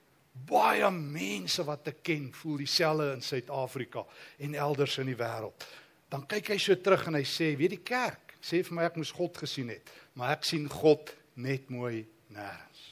baie 0.50 0.88
mense 0.92 1.64
wat 1.68 1.88
ek 1.92 2.02
ken 2.04 2.30
voel 2.36 2.64
dieselfde 2.64 3.12
in 3.16 3.24
Suid-Afrika 3.24 4.04
en 4.44 4.58
elders 4.60 4.98
in 5.04 5.12
die 5.12 5.20
wêreld. 5.20 5.68
Dan 6.12 6.26
kyk 6.30 6.54
hy 6.54 6.58
so 6.62 6.76
terug 6.80 7.08
en 7.10 7.20
hy 7.20 7.26
sê, 7.28 7.54
weet 7.60 7.78
die 7.78 7.84
kerk 7.86 8.36
sê 8.46 8.62
vir 8.66 8.78
my 8.78 8.88
ek 8.88 8.98
moes 9.00 9.14
God 9.16 9.38
gesien 9.42 9.72
het, 9.74 9.90
maar 10.14 10.36
ek 10.36 10.46
sien 10.46 10.68
God 10.70 11.14
net 11.42 11.72
mooi 11.74 12.04
nêrens. 12.34 12.84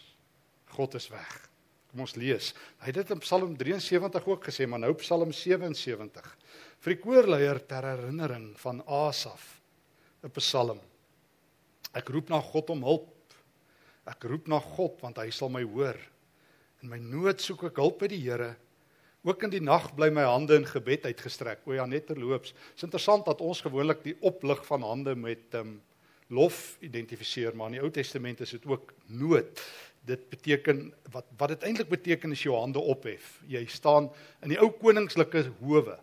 God 0.74 0.96
is 0.98 1.06
weg. 1.14 1.34
Kom 1.92 2.02
ons 2.08 2.16
lees. 2.18 2.50
Hy 2.82 2.90
het 2.90 2.98
dit 3.04 3.12
in 3.14 3.22
Psalm 3.22 3.52
73 3.60 4.30
ook 4.32 4.48
gesê, 4.50 4.66
maar 4.66 4.82
nou 4.82 4.96
Psalm 4.98 5.30
77. 5.30 6.32
Vir 6.82 6.96
die 6.96 7.04
koorleier 7.04 7.62
ter 7.70 7.86
herinnering 7.86 8.56
van 8.64 8.82
Asaf, 8.90 9.62
'n 10.24 10.34
Psalm. 10.40 10.82
Ek 11.94 12.10
roep 12.14 12.32
na 12.34 12.42
God 12.42 12.74
om 12.74 12.84
hulp. 12.86 13.38
Ek 14.10 14.26
roep 14.28 14.50
na 14.52 14.60
God 14.60 15.00
want 15.04 15.22
hy 15.22 15.30
sal 15.32 15.52
my 15.54 15.64
hoor. 15.64 15.98
In 16.84 16.92
my 16.92 17.00
nood 17.00 17.42
soek 17.42 17.70
ek 17.70 17.80
hulp 17.80 18.02
by 18.04 18.12
die 18.12 18.22
Here. 18.26 18.54
Ook 19.24 19.46
in 19.48 19.54
die 19.54 19.64
nag 19.64 19.94
bly 19.96 20.10
my 20.12 20.26
hande 20.28 20.58
in 20.60 20.68
gebed 20.68 21.06
uitgestrek. 21.08 21.64
O 21.64 21.78
ja, 21.78 21.86
net 21.88 22.10
terloops. 22.10 22.52
Is 22.76 22.84
interessant 22.84 23.24
dat 23.30 23.42
ons 23.42 23.64
gewoonlik 23.64 24.04
die 24.04 24.18
oplig 24.26 24.66
van 24.68 24.84
hande 24.84 25.16
met 25.16 25.56
ehm 25.56 25.76
um, 25.76 25.82
lof 26.34 26.80
identifiseer, 26.82 27.54
maar 27.54 27.68
in 27.70 27.76
die 27.76 27.82
Ou 27.84 27.92
Testament 27.94 28.40
is 28.42 28.56
dit 28.56 28.64
ook 28.66 28.94
nood 29.12 29.60
dit 30.08 30.24
beteken 30.30 30.88
wat 31.12 31.28
wat 31.40 31.54
dit 31.54 31.68
eintlik 31.68 31.90
beteken 31.92 32.32
is 32.36 32.44
jou 32.44 32.56
hande 32.58 32.80
ophef. 32.80 33.38
Jy 33.48 33.64
staan 33.72 34.10
in 34.44 34.52
die 34.52 34.60
ou 34.60 34.70
koningslike 34.80 35.46
howe. 35.62 35.98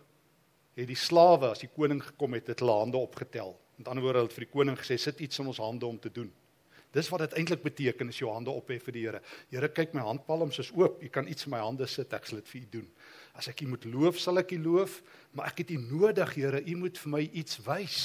Het 0.78 0.88
die 0.88 0.98
slawe 0.98 1.50
as 1.52 1.60
die 1.64 1.70
koning 1.74 2.00
gekom 2.04 2.36
het, 2.38 2.48
het 2.48 2.62
hulle 2.62 2.78
hande 2.78 3.00
opgetel. 3.00 3.52
Met 3.80 3.88
ander 3.88 4.04
woorde, 4.04 4.20
hulle 4.20 4.28
het 4.28 4.36
vir 4.36 4.44
die 4.44 4.52
koning 4.52 4.76
gesê 4.76 4.98
sit 5.00 5.22
iets 5.24 5.40
in 5.40 5.48
ons 5.48 5.60
hande 5.62 5.88
om 5.88 5.96
te 5.98 6.12
doen. 6.12 6.28
Dis 6.92 7.08
wat 7.08 7.22
dit 7.24 7.36
eintlik 7.40 7.62
beteken 7.64 8.10
as 8.10 8.18
jou 8.18 8.28
hande 8.28 8.52
ophef 8.52 8.82
vir 8.88 8.96
die 8.96 9.04
Here. 9.06 9.20
Here, 9.48 9.70
kyk 9.72 9.94
my 9.96 10.02
handpalms 10.04 10.58
is 10.60 10.72
oop. 10.74 10.98
U 11.00 11.08
kan 11.08 11.28
iets 11.30 11.46
in 11.46 11.54
my 11.54 11.62
hande 11.62 11.86
sit, 11.88 12.12
ek 12.12 12.28
sal 12.28 12.42
dit 12.42 12.50
vir 12.50 12.60
u 12.60 12.66
doen. 12.74 12.88
As 13.38 13.48
ek 13.48 13.62
u 13.64 13.70
moet 13.70 13.86
loof, 13.88 14.18
sal 14.20 14.42
ek 14.42 14.52
u 14.52 14.58
loof, 14.60 14.98
maar 15.32 15.48
ek 15.48 15.62
het 15.62 15.72
u 15.72 15.78
nodig, 15.80 16.34
Here. 16.36 16.60
U 16.60 16.76
moet 16.82 16.98
vir 17.00 17.14
my 17.14 17.22
iets 17.30 17.62
wys. 17.64 18.02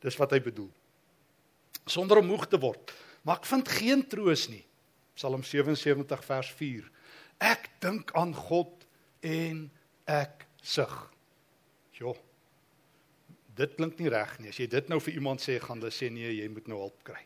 Dis 0.00 0.16
wat 0.16 0.32
hy 0.32 0.40
bedoel. 0.40 0.70
Sonder 1.84 2.22
om 2.22 2.30
moeg 2.30 2.46
te 2.48 2.60
word. 2.62 2.94
Maar 3.26 3.42
ek 3.42 3.50
vind 3.50 3.68
geen 3.68 4.06
troos 4.08 4.46
nie 4.48 4.64
Psalm 5.18 5.42
77 5.42 6.24
vers 6.24 6.50
4. 6.54 6.84
Ek 7.42 7.66
dink 7.82 8.12
aan 8.14 8.30
God 8.38 8.86
en 9.26 9.64
ek 10.06 10.46
sug. 10.62 10.94
Jo. 11.98 12.14
Dit 13.58 13.74
klink 13.76 13.98
nie 13.98 14.10
reg 14.12 14.36
nie. 14.38 14.52
As 14.52 14.60
jy 14.60 14.68
dit 14.70 14.90
nou 14.90 15.00
vir 15.02 15.18
iemand 15.18 15.42
sê, 15.42 15.58
gaan 15.62 15.82
hulle 15.82 15.94
sê 15.94 16.10
nee, 16.14 16.30
jy 16.36 16.46
moet 16.52 16.70
nou 16.70 16.78
hulp 16.84 17.02
kry. 17.06 17.20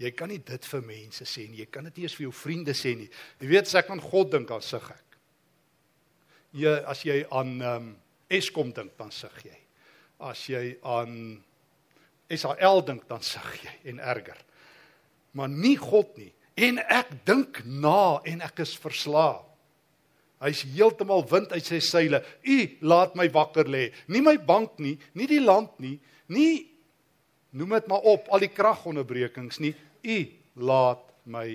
Jy 0.00 0.12
kan 0.16 0.30
nie 0.32 0.40
dit 0.46 0.66
vir 0.72 0.84
mense 0.86 1.26
sê 1.28 1.46
nie. 1.48 1.60
Jy 1.60 1.68
kan 1.74 1.88
dit 1.88 1.98
nie 1.98 2.06
eens 2.06 2.16
vir 2.16 2.28
jou 2.28 2.34
vriende 2.34 2.74
sê 2.76 2.94
nie. 2.96 3.08
Jy 3.42 3.50
weet, 3.50 3.68
as 3.68 3.76
ek 3.82 3.90
aan 3.92 4.02
God 4.04 4.30
dink, 4.32 4.48
dan 4.48 4.62
sug 4.64 4.86
ek. 4.94 5.18
Jy 6.56 6.76
as 6.90 7.02
jy 7.06 7.20
aan 7.28 7.58
ehm 7.58 7.90
um, 7.90 7.90
Eskom 8.30 8.68
dink, 8.70 8.92
dan 8.94 9.10
sug 9.10 9.34
jy. 9.42 9.56
As 10.22 10.44
jy 10.46 10.76
aan 10.86 11.40
SAL 12.30 12.84
dink, 12.86 13.08
dan 13.08 13.24
sug 13.26 13.48
jy 13.58 13.72
en 13.90 13.98
erger. 13.98 14.38
Maar 15.34 15.50
nie 15.50 15.74
God 15.80 16.14
nie 16.18 16.30
en 16.60 16.78
ek 16.92 17.10
dink 17.26 17.62
na 17.64 18.20
en 18.28 18.42
ek 18.44 18.62
is 18.62 18.76
verslae. 18.78 19.38
Hy's 20.40 20.62
heeltemal 20.72 21.26
wind 21.28 21.52
uit 21.52 21.66
sy 21.66 21.80
seile. 21.84 22.22
U 22.44 22.58
laat 22.80 23.14
my 23.18 23.28
wakker 23.30 23.68
lê. 23.68 23.90
Nie 24.08 24.22
my 24.24 24.38
bank 24.38 24.78
nie, 24.80 24.96
nie 25.14 25.28
die 25.28 25.42
land 25.42 25.76
nie, 25.78 25.98
nie 26.32 26.70
Noem 27.50 27.74
dit 27.74 27.88
maar 27.90 28.04
op, 28.06 28.28
al 28.30 28.44
die 28.44 28.52
kragonderbrekings 28.54 29.58
nie. 29.62 29.72
U 30.06 30.18
laat 30.62 31.02
my 31.30 31.46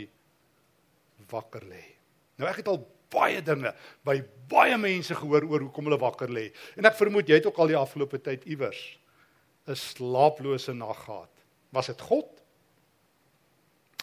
wakker 1.32 1.64
lê. 1.70 1.84
Nou 2.40 2.50
ek 2.50 2.60
het 2.62 2.72
al 2.72 2.82
baie 3.14 3.40
dinge 3.46 3.72
by 4.06 4.18
baie 4.52 4.76
mense 4.82 5.16
gehoor 5.16 5.48
oor 5.48 5.64
hoekom 5.66 5.88
hulle 5.88 6.02
wakker 6.02 6.32
lê. 6.32 6.50
En 6.76 6.88
ek 6.90 6.98
vermoed 7.00 7.30
jy 7.30 7.40
het 7.40 7.48
ook 7.48 7.62
al 7.64 7.72
die 7.72 7.80
afgelope 7.80 8.20
tyd 8.20 8.44
iewers 8.52 8.82
'n 9.68 9.76
slaaplose 9.76 10.74
nag 10.74 11.00
gehad. 11.06 11.32
Was 11.72 11.88
dit 11.88 12.02
God? 12.02 12.28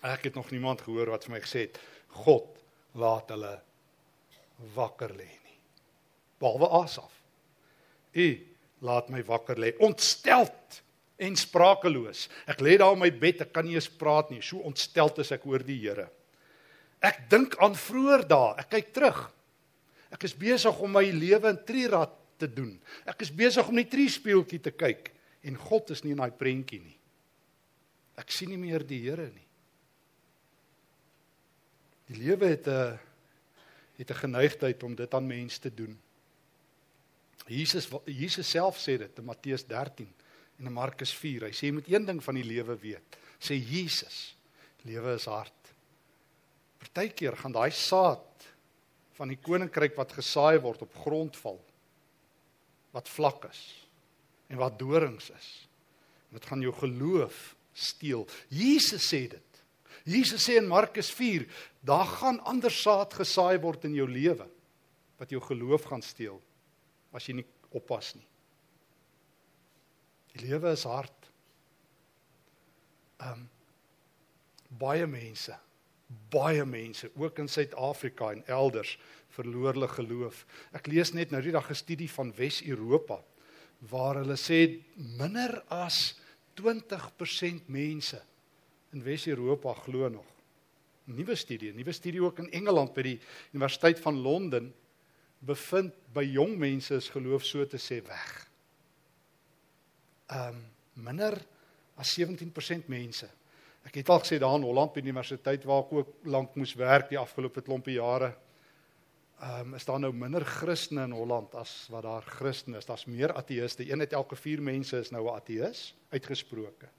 Ek 0.02 0.24
het 0.24 0.34
nog 0.34 0.50
niemand 0.50 0.80
gehoor 0.80 1.10
wat 1.10 1.24
vir 1.24 1.32
my 1.32 1.40
gesê 1.40 1.60
het 1.68 1.78
God 2.08 2.58
laat 2.94 3.28
hulle 3.30 3.60
wakker 4.74 5.12
lê 5.16 5.28
nie. 5.28 5.58
Behalwe 6.42 6.68
Asaf. 6.82 7.12
U 8.12 8.26
laat 8.82 9.10
my 9.14 9.22
wakker 9.24 9.60
lê, 9.60 9.72
ontsteld 9.82 10.80
en 11.22 11.36
sprakeloos. 11.38 12.26
Ek 12.50 12.62
lê 12.64 12.76
daar 12.80 12.96
op 12.96 13.02
my 13.02 13.10
bed, 13.14 13.44
ek 13.44 13.52
kan 13.54 13.66
nie 13.66 13.76
eens 13.78 13.88
praat 13.88 14.32
nie, 14.32 14.42
so 14.42 14.62
ontsteld 14.66 15.20
is 15.22 15.30
ek 15.34 15.46
oor 15.46 15.62
die 15.64 15.78
Here. 15.84 16.08
Ek 17.02 17.24
dink 17.30 17.54
aan 17.62 17.76
vroeër 17.78 18.26
dae, 18.30 18.56
ek 18.62 18.72
kyk 18.76 18.90
terug. 18.94 19.22
Ek 20.12 20.26
is 20.26 20.34
besig 20.36 20.82
om 20.82 20.92
my 20.92 21.04
lewe 21.14 21.50
in 21.50 21.60
trierad 21.66 22.12
te 22.42 22.48
doen. 22.50 22.74
Ek 23.08 23.22
is 23.24 23.32
besig 23.34 23.68
om 23.68 23.78
net 23.78 23.90
triespieeltjie 23.92 24.60
te 24.62 24.74
kyk 24.74 25.12
en 25.46 25.58
God 25.58 25.94
is 25.94 26.02
nie 26.04 26.12
in 26.14 26.20
daai 26.22 26.34
prentjie 26.36 26.82
nie. 26.82 26.98
Ek 28.18 28.30
sien 28.34 28.50
nie 28.52 28.60
meer 28.60 28.84
die 28.86 29.00
Here 29.06 29.30
nie. 29.30 29.48
Die 32.10 32.18
lewe 32.18 32.50
het 32.50 32.66
'n 32.68 32.98
het 34.02 34.10
'n 34.10 34.24
geneigtheid 34.26 34.82
om 34.82 34.94
dit 34.94 35.14
aan 35.14 35.26
mense 35.26 35.60
te 35.60 35.74
doen. 35.74 36.00
Jesus 37.46 37.88
Jesus 38.04 38.50
self 38.50 38.78
sê 38.78 38.98
dit 38.98 39.18
in 39.18 39.24
Matteus 39.24 39.66
13 39.66 40.08
en 40.58 40.66
in 40.66 40.72
Markus 40.72 41.12
4. 41.14 41.46
Hy 41.46 41.52
sê 41.52 41.66
jy 41.66 41.72
moet 41.72 41.88
een 41.88 42.04
ding 42.04 42.22
van 42.22 42.34
die 42.34 42.46
lewe 42.46 42.76
weet. 42.78 43.18
Sê 43.38 43.58
Jesus, 43.58 44.36
lewe 44.82 45.14
is 45.14 45.24
hard. 45.24 45.74
Partykeer 46.78 47.36
gaan 47.36 47.52
daai 47.52 47.70
saad 47.70 48.46
van 49.12 49.28
die 49.28 49.38
koninkryk 49.38 49.96
wat 49.96 50.12
gesaai 50.12 50.58
word 50.58 50.82
op 50.82 50.94
grond 51.04 51.36
val 51.36 51.60
wat 52.92 53.08
vlak 53.08 53.44
is 53.48 53.86
en 54.48 54.56
wat 54.60 54.78
dorings 54.78 55.30
is. 55.30 55.68
Dit 56.28 56.46
gaan 56.46 56.60
jou 56.60 56.72
geloof 56.72 57.54
steel. 57.72 58.26
Jesus 58.48 59.08
sê 59.08 59.28
dit. 59.28 59.51
Jesus 60.04 60.46
sê 60.46 60.56
in 60.58 60.68
Markus 60.68 61.10
4, 61.14 61.46
daar 61.80 62.06
gaan 62.06 62.40
ander 62.48 62.70
saad 62.70 63.14
gesaai 63.14 63.58
word 63.62 63.84
in 63.88 63.94
jou 63.94 64.08
lewe 64.08 64.48
wat 65.20 65.30
jou 65.30 65.40
geloof 65.44 65.86
gaan 65.90 66.02
steel 66.02 66.40
as 67.14 67.28
jy 67.28 67.36
nie 67.38 67.48
oppas 67.76 68.14
nie. 68.16 68.26
Die 70.32 70.46
lewe 70.48 70.72
is 70.72 70.86
hard. 70.88 71.28
Um 73.22 73.48
baie 74.80 75.04
mense, 75.06 75.52
baie 76.32 76.64
mense 76.64 77.10
ook 77.20 77.42
in 77.42 77.50
Suid-Afrika 77.52 78.30
en 78.32 78.40
elders 78.48 78.96
verloor 79.36 79.76
hulle 79.76 79.88
geloof. 79.92 80.46
Ek 80.72 80.88
lees 80.88 81.12
net 81.12 81.30
nou 81.30 81.42
die 81.44 81.52
dag 81.52 81.68
'n 81.70 81.76
studie 81.76 82.08
van 82.08 82.32
Wes-Europa 82.32 83.20
waar 83.90 84.22
hulle 84.22 84.38
sê 84.40 84.82
minder 84.96 85.62
as 85.68 86.14
20% 86.56 87.68
mense 87.68 88.20
in 88.92 89.02
Wes-Europa 89.02 89.72
glo 89.74 90.08
nog. 90.08 90.28
Nuwe 91.04 91.34
studie, 91.34 91.72
nuwe 91.74 91.92
studie 91.92 92.22
ook 92.22 92.38
in 92.38 92.50
Engeland 92.52 92.92
by 92.94 93.02
die 93.02 93.18
Universiteit 93.52 94.00
van 94.00 94.20
Londen 94.22 94.70
bevind 95.42 95.96
by 96.14 96.22
jong 96.28 96.54
mense 96.60 96.94
is 97.00 97.10
geloof 97.10 97.44
so 97.46 97.66
te 97.66 97.80
sê 97.80 97.98
weg. 98.06 98.28
Um 100.30 100.60
minder 101.02 101.34
as 101.98 102.12
17% 102.14 102.86
mense. 102.92 103.26
Ek 103.82 103.96
het 103.98 104.12
al 104.12 104.22
gesê 104.22 104.38
daar 104.38 104.54
in 104.60 104.68
Holland 104.68 104.92
by 104.94 105.02
die 105.02 105.10
universiteit 105.10 105.64
waar 105.66 105.82
ek 105.86 105.92
ook 105.98 106.30
lank 106.30 106.54
moes 106.60 106.76
werk 106.78 107.10
die 107.10 107.18
afgelope 107.18 107.64
klompie 107.66 107.96
jare. 107.96 108.30
Um 109.42 109.74
is 109.74 109.88
daar 109.88 109.98
nou 109.98 110.12
minder 110.14 110.46
Christene 110.46 111.08
in 111.08 111.16
Holland 111.16 111.56
as 111.58 111.88
wat 111.90 112.06
daar 112.06 112.28
Christene 112.38 112.78
is. 112.78 112.86
Daar's 112.86 113.08
meer 113.10 113.34
ateëste. 113.34 113.88
Een 113.88 114.04
uit 114.04 114.14
elke 114.14 114.38
4 114.38 114.62
mense 114.62 115.00
is 115.00 115.10
nou 115.10 115.26
'n 115.26 115.34
ateïs 115.40 115.94
uitgesproke 116.12 116.92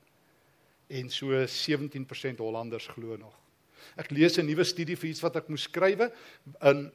en 1.00 1.10
so 1.10 1.34
17% 1.50 2.42
Hollanders 2.44 2.88
glo 2.94 3.18
nog. 3.18 3.34
Ek 4.00 4.12
lees 4.12 4.38
'n 4.38 4.46
nuwe 4.46 4.64
studie 4.64 4.96
vir 4.96 5.10
iets 5.10 5.22
wat 5.22 5.36
ek 5.36 5.50
moes 5.50 5.68
skrywe 5.70 6.12
in 6.62 6.92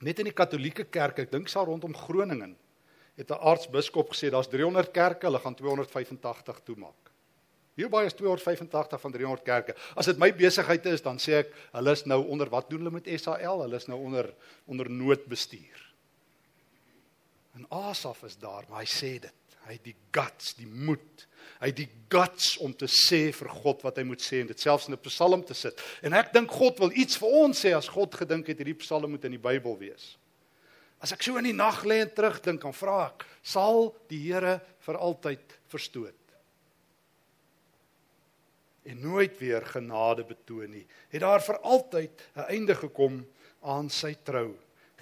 net 0.00 0.18
in 0.18 0.28
die 0.28 0.36
Katolieke 0.36 0.84
kerk, 0.84 1.18
ek 1.18 1.30
dink 1.30 1.48
sal 1.48 1.64
rondom 1.64 1.94
Groningen. 1.94 2.56
Het 3.16 3.30
'n 3.30 3.40
aartsbiskop 3.40 4.10
gesê 4.10 4.30
daar's 4.30 4.48
300 4.48 4.92
kerke, 4.92 5.26
hulle 5.26 5.38
gaan 5.38 5.54
285 5.54 6.60
toemaak. 6.64 7.04
Hoe 7.74 7.88
baie 7.88 8.06
is 8.06 8.14
285 8.14 9.00
van 9.00 9.12
300 9.12 9.42
kerke? 9.42 9.74
As 9.96 10.06
dit 10.06 10.18
my 10.18 10.30
besigheid 10.32 10.86
is, 10.86 11.02
dan 11.02 11.18
sê 11.18 11.40
ek, 11.42 11.50
hulle 11.72 11.90
is 11.90 12.04
nou 12.06 12.20
onder 12.30 12.48
wat 12.48 12.70
doen 12.70 12.84
hulle 12.84 12.90
met 12.90 13.08
SAL? 13.20 13.64
Hulle 13.64 13.76
is 13.76 13.88
nou 13.90 13.98
onder 13.98 14.30
onder 14.66 14.90
noodbestuur. 14.90 15.80
En 17.54 17.66
Asaf 17.70 18.22
is 18.22 18.36
daar, 18.38 18.64
maar 18.68 18.82
hy 18.82 18.86
sê 18.90 19.18
dit. 19.22 19.34
Hy 19.64 19.72
het 19.72 19.84
die 19.84 19.96
guts, 20.12 20.54
die 20.54 20.68
moed 20.68 21.26
hy 21.64 21.70
het 21.70 21.78
die 21.78 21.90
guts 22.12 22.54
om 22.62 22.74
te 22.76 22.88
sê 22.90 23.28
vir 23.34 23.50
God 23.62 23.84
wat 23.86 23.96
hy 23.98 24.04
moet 24.06 24.22
sê 24.22 24.42
en 24.42 24.50
dit 24.50 24.60
selfs 24.60 24.88
in 24.88 24.94
'n 24.94 25.04
Psalm 25.06 25.42
te 25.44 25.54
sit. 25.54 25.80
En 26.02 26.12
ek 26.12 26.32
dink 26.32 26.50
God 26.50 26.78
wil 26.78 26.92
iets 26.92 27.16
vir 27.16 27.28
ons 27.28 27.56
sê 27.64 27.72
as 27.76 27.88
God 27.88 28.14
gedink 28.14 28.46
het 28.46 28.58
hierdie 28.58 28.82
Psalm 28.82 29.10
moet 29.10 29.24
in 29.24 29.32
die 29.32 29.40
Bybel 29.48 29.78
wees. 29.78 30.16
As 31.00 31.12
ek 31.12 31.22
so 31.22 31.36
in 31.36 31.44
die 31.44 31.52
nag 31.52 31.84
lê 31.84 32.00
en 32.00 32.10
terugdink, 32.10 32.62
dan 32.62 32.72
vra 32.72 33.06
ek, 33.06 33.24
sal 33.42 33.94
die 34.08 34.32
Here 34.32 34.60
vir 34.80 34.96
altyd 34.96 35.58
verstoot? 35.68 36.14
En 38.84 39.00
nooit 39.00 39.38
weer 39.38 39.64
genade 39.64 40.24
betoon 40.24 40.70
nie. 40.70 40.86
Het 41.08 41.20
daar 41.20 41.40
vir 41.40 41.58
altyd 41.58 42.22
'n 42.36 42.40
einde 42.48 42.74
gekom 42.74 43.26
aan 43.62 43.88
sy 43.90 44.14
trou? 44.24 44.54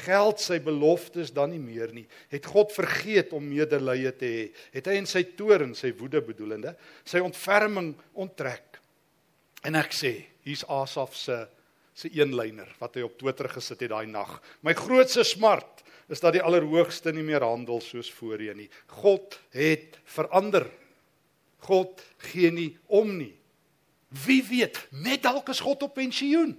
Geld 0.02 0.40
sy 0.40 0.58
beloftes 0.64 1.32
dan 1.34 1.52
nie 1.52 1.60
meer 1.62 1.92
nie. 1.94 2.06
Het 2.32 2.46
God 2.48 2.72
vergeet 2.72 3.32
om 3.36 3.44
medelee 3.44 4.12
te 4.16 4.28
hê? 4.28 4.44
Het 4.74 4.88
hy 4.88 4.98
in 5.02 5.08
sy 5.08 5.24
toorn, 5.36 5.74
sy 5.78 5.92
woede 5.98 6.22
bedoelende, 6.24 6.74
sy 7.04 7.22
ontferming 7.22 7.92
onttrek? 8.14 8.80
En 9.62 9.76
ek 9.78 9.94
sê, 9.94 10.14
hier's 10.46 10.64
Asaf 10.70 11.14
se 11.18 11.44
se 11.94 12.08
eenlyner 12.16 12.70
wat 12.80 12.96
hy 12.96 13.04
op 13.06 13.18
Twitter 13.20 13.50
gesit 13.52 13.84
het 13.84 13.92
daai 13.92 14.08
nag. 14.08 14.38
My 14.64 14.72
grootste 14.76 15.24
smart 15.28 15.82
is 16.12 16.22
dat 16.24 16.36
die 16.36 16.44
Allerhoogste 16.44 17.12
nie 17.14 17.24
meer 17.24 17.44
handel 17.44 17.82
soos 17.84 18.10
voorheen 18.12 18.62
nie. 18.64 18.70
God 19.00 19.38
het 19.54 19.98
verander. 20.08 20.66
God 21.68 22.02
gee 22.30 22.50
nie 22.52 22.70
om 22.88 23.12
nie. 23.20 23.34
Wie 24.24 24.42
weet, 24.44 24.80
net 24.90 25.22
dalk 25.24 25.52
is 25.52 25.62
God 25.62 25.84
op 25.86 25.94
pensioen. 25.96 26.56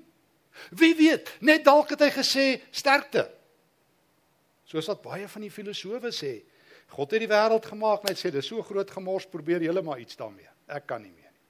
Wie 0.70 0.96
weet, 0.96 1.30
net 1.42 1.66
dalk 1.66 1.94
het 1.94 2.04
hy 2.06 2.12
gesê 2.14 2.46
sterkte. 2.72 3.28
Soos 4.70 4.88
wat 4.90 5.04
baie 5.04 5.28
van 5.30 5.46
die 5.46 5.54
filosowe 5.54 6.12
sê, 6.14 6.40
God 6.94 7.14
het 7.16 7.24
die 7.24 7.32
wêreld 7.32 7.66
gemaak 7.66 8.04
en 8.04 8.12
hy 8.12 8.18
sê 8.18 8.30
dis 8.34 8.48
so 8.48 8.62
groot 8.66 8.90
gemors, 8.90 9.26
probeer 9.30 9.66
julle 9.66 9.82
maar 9.86 10.02
iets 10.02 10.18
daarmee. 10.20 10.50
Ek 10.70 10.86
kan 10.90 11.02
nie 11.02 11.12
meer 11.12 11.32
nie. 11.32 11.44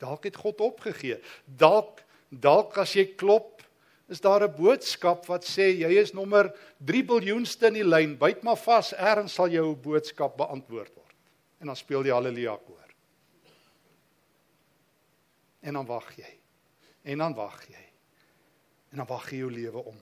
Dalk 0.00 0.28
het 0.28 0.36
God 0.40 0.60
opgegee. 0.64 1.20
Dalk 1.44 2.04
dalk 2.30 2.76
as 2.78 2.92
jy 2.94 3.08
klop, 3.18 3.62
is 4.08 4.20
daar 4.20 4.42
'n 4.42 4.54
boodskap 4.54 5.26
wat 5.26 5.44
sê 5.44 5.70
jy 5.70 5.98
is 5.98 6.12
nommer 6.12 6.52
3 6.78 7.02
biljoenste 7.02 7.66
in 7.66 7.74
die 7.74 7.84
lyn. 7.84 8.18
Byt 8.18 8.42
maar 8.42 8.56
vas, 8.56 8.92
eers 8.92 9.32
sal 9.34 9.48
jou 9.48 9.74
boodskap 9.74 10.36
beantwoord 10.36 10.94
word. 10.94 11.14
En 11.60 11.66
dan 11.66 11.76
speel 11.76 12.02
die 12.02 12.12
haleluja 12.12 12.56
koor. 12.56 12.94
En 15.62 15.74
dan 15.74 15.86
wag 15.86 16.16
jy. 16.16 16.38
En 17.02 17.18
dan 17.18 17.34
wag 17.34 17.68
jy 17.68 17.89
en 18.90 19.02
dan 19.02 19.06
wag 19.06 19.30
jy 19.30 19.42
jou 19.44 19.50
lewe 19.52 19.84
om. 19.92 19.98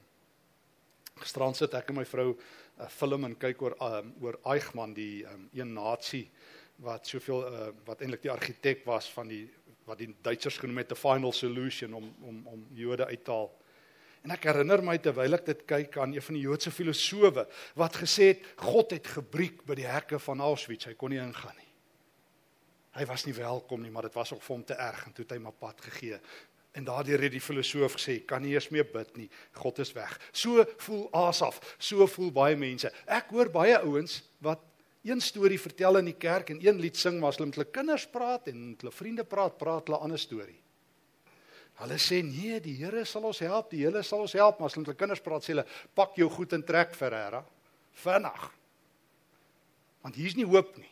Gisterand 1.18 1.56
sit 1.58 1.74
ek 1.74 1.90
en 1.90 1.98
my 1.98 2.04
vrou 2.06 2.30
'n 2.32 2.38
uh, 2.80 2.88
film 2.88 3.24
en 3.24 3.36
kyk 3.36 3.62
oor 3.62 3.74
um, 3.82 4.14
oor 4.20 4.38
Eichmann 4.44 4.94
die 4.94 5.24
um, 5.26 5.48
een 5.52 5.72
nasie 5.72 6.30
wat 6.76 7.06
soveel 7.06 7.46
uh, 7.46 7.68
wat 7.84 8.00
eintlik 8.00 8.22
die 8.22 8.30
argitek 8.30 8.84
was 8.86 9.10
van 9.12 9.28
die 9.28 9.48
wat 9.88 9.98
die 9.98 10.14
Duitsers 10.22 10.58
genoem 10.58 10.82
het 10.82 10.88
the 10.88 10.96
final 10.96 11.32
solution 11.32 11.94
om 11.94 12.14
om 12.22 12.46
om 12.46 12.66
Jode 12.72 13.06
uit 13.06 13.24
te 13.24 13.30
haal. 13.30 13.50
En 14.22 14.34
ek 14.34 14.44
herinner 14.50 14.82
my 14.82 14.98
terwyl 14.98 15.38
ek 15.38 15.46
dit 15.46 15.64
kyk 15.68 15.96
aan 16.02 16.12
een 16.14 16.24
van 16.24 16.36
die 16.36 16.42
Joodse 16.42 16.70
filosowe 16.74 17.46
wat 17.78 17.96
gesê 17.96 18.32
het 18.34 18.44
God 18.56 18.92
het 18.96 19.06
gebreek 19.06 19.64
by 19.66 19.78
die 19.78 19.88
hekke 19.88 20.18
van 20.18 20.42
Auschwitz, 20.44 20.90
hy 20.90 20.94
kon 20.98 21.14
nie 21.14 21.22
ingaan 21.22 21.56
nie. 21.56 21.66
Hy 22.98 23.04
was 23.06 23.24
nie 23.28 23.34
welkom 23.36 23.82
nie, 23.84 23.92
maar 23.94 24.08
dit 24.08 24.16
was 24.18 24.32
ook 24.34 24.42
vir 24.42 24.54
hom 24.56 24.64
te 24.66 24.74
erg 24.74 25.04
en 25.06 25.14
toe 25.14 25.24
het 25.24 25.36
hy 25.36 25.38
maar 25.42 25.54
pad 25.54 25.80
gegee. 25.86 26.18
En 26.76 26.84
daardeur 26.84 27.22
het 27.22 27.32
die 27.32 27.40
filosoof 27.40 27.96
gesê, 27.96 28.18
kan 28.26 28.42
nie 28.42 28.52
eers 28.52 28.68
meer 28.70 28.86
bid 28.92 29.16
nie. 29.16 29.28
God 29.52 29.78
is 29.78 29.92
weg. 29.96 30.18
So 30.32 30.64
voel 30.84 31.08
Asaf, 31.12 31.60
so 31.78 32.06
voel 32.06 32.30
baie 32.32 32.56
mense. 32.56 32.92
Ek 33.06 33.32
hoor 33.34 33.50
baie 33.50 33.78
ouens 33.80 34.20
wat 34.44 34.62
een 35.02 35.20
storie 35.20 35.60
vertel 35.60 35.98
in 35.98 36.10
die 36.10 36.18
kerk 36.18 36.50
en 36.50 36.60
een 36.60 36.80
lied 36.80 36.96
sing 36.96 37.20
maar 37.20 37.32
as 37.32 37.38
hulle 37.38 37.48
met 37.48 37.58
hulle 37.58 37.70
kinders 37.72 38.06
praat 38.12 38.50
en 38.50 38.58
met 38.70 38.82
hulle 38.82 38.92
vriende 38.92 39.24
praat, 39.24 39.56
praat 39.58 39.86
hulle 39.88 39.98
'n 39.98 40.02
ander 40.02 40.18
storie. 40.18 40.60
Hulle 41.78 41.98
sê 41.98 42.22
nee, 42.22 42.60
die 42.60 42.74
Here 42.74 43.04
sal 43.04 43.24
ons 43.24 43.38
help, 43.38 43.70
die 43.70 43.84
Here 43.84 44.02
sal 44.02 44.20
ons 44.20 44.32
help, 44.32 44.58
maar 44.58 44.66
as 44.66 44.74
hulle 44.74 44.82
met 44.82 44.92
hulle 44.92 44.98
kinders 44.98 45.22
praat, 45.22 45.42
sê 45.42 45.54
hulle 45.54 45.66
pak 45.94 46.16
jou 46.16 46.28
goed 46.28 46.52
en 46.52 46.62
trek 46.62 46.94
Ferreira 46.94 47.44
vinnig. 48.02 48.50
Want 50.02 50.14
hier's 50.14 50.36
nie 50.38 50.46
hoop 50.46 50.76
nie. 50.76 50.90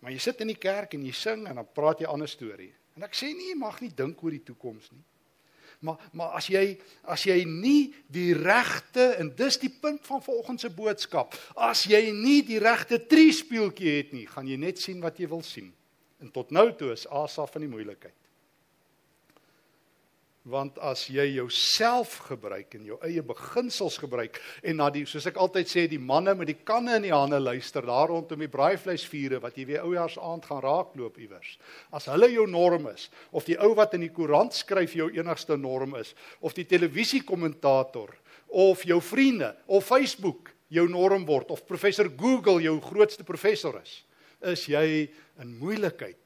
Maar 0.00 0.12
jy 0.12 0.18
sit 0.18 0.40
in 0.40 0.48
die 0.48 0.60
kerk 0.60 0.94
en 0.96 1.04
jy 1.04 1.12
sing 1.12 1.46
en 1.48 1.60
dan 1.60 1.68
praat 1.74 2.00
jy 2.00 2.06
'n 2.06 2.12
ander 2.12 2.28
storie. 2.28 2.72
En 3.00 3.06
ek 3.08 3.16
sê 3.16 3.30
nie 3.32 3.48
jy 3.48 3.56
mag 3.56 3.78
nie 3.80 3.94
dink 3.96 4.20
oor 4.20 4.34
die 4.36 4.44
toekoms 4.44 4.90
nie. 4.92 5.00
Maar 5.80 6.02
maar 6.12 6.34
as 6.36 6.50
jy 6.52 6.76
as 7.08 7.24
jy 7.24 7.38
nie 7.48 7.94
die 8.12 8.34
regte 8.36 9.14
en 9.16 9.32
dis 9.32 9.56
die 9.62 9.72
punt 9.72 10.04
van 10.04 10.20
vanoggend 10.20 10.60
se 10.60 10.68
boodskap, 10.68 11.32
as 11.56 11.86
jy 11.88 12.02
nie 12.12 12.42
die 12.44 12.60
regte 12.60 13.00
triespeeltjie 13.00 13.94
het 13.96 14.12
nie, 14.12 14.26
gaan 14.28 14.50
jy 14.50 14.60
net 14.60 14.82
sien 14.84 15.00
wat 15.00 15.16
jy 15.16 15.30
wil 15.32 15.40
sien. 15.40 15.72
En 16.20 16.28
tot 16.28 16.52
nou 16.52 16.66
toe 16.76 16.92
is 16.92 17.08
Asaf 17.08 17.56
in 17.56 17.64
die 17.64 17.72
moeilikheid 17.72 18.19
want 20.48 20.78
as 20.80 21.02
jy 21.12 21.26
jouself 21.34 22.14
gebruik 22.30 22.72
en 22.78 22.86
jou 22.88 22.96
eie 23.04 23.20
beginsels 23.24 23.98
gebruik 24.00 24.38
en 24.64 24.78
na 24.80 24.86
die 24.92 25.02
soos 25.08 25.26
ek 25.28 25.36
altyd 25.36 25.68
sê 25.68 25.84
die 25.90 26.00
manne 26.00 26.32
met 26.38 26.48
die 26.48 26.56
kanne 26.64 26.94
in 26.96 27.04
die 27.04 27.12
hande 27.12 27.36
luister 27.42 27.84
daar 27.84 28.08
rondom 28.08 28.40
die 28.40 28.48
braaivleisvure 28.48 29.42
wat 29.44 29.58
jy 29.60 29.66
weer 29.68 29.84
oujaarsaand 29.84 30.48
gaan 30.48 30.62
raakloop 30.64 31.18
iewers. 31.20 31.58
As 31.92 32.08
hulle 32.08 32.30
jou 32.32 32.46
norm 32.48 32.88
is 32.88 33.10
of 33.36 33.44
die 33.44 33.58
ou 33.60 33.74
wat 33.76 33.98
in 33.98 34.06
die 34.06 34.14
koerant 34.16 34.56
skryf 34.56 34.96
jou 34.96 35.10
enigste 35.12 35.58
norm 35.60 35.98
is 36.00 36.14
of 36.40 36.56
die 36.56 36.64
televisiekommentator 36.64 38.16
of 38.48 38.86
jou 38.88 39.00
vriende 39.04 39.52
of 39.68 39.84
Facebook 39.84 40.54
jou 40.72 40.86
norm 40.88 41.26
word 41.28 41.52
of 41.52 41.66
professor 41.68 42.08
Google 42.08 42.62
jou 42.64 42.78
grootste 42.80 43.28
professor 43.28 43.76
is 43.82 44.00
is 44.40 44.64
jy 44.72 45.04
in 45.42 45.52
moeilikheid 45.60 46.16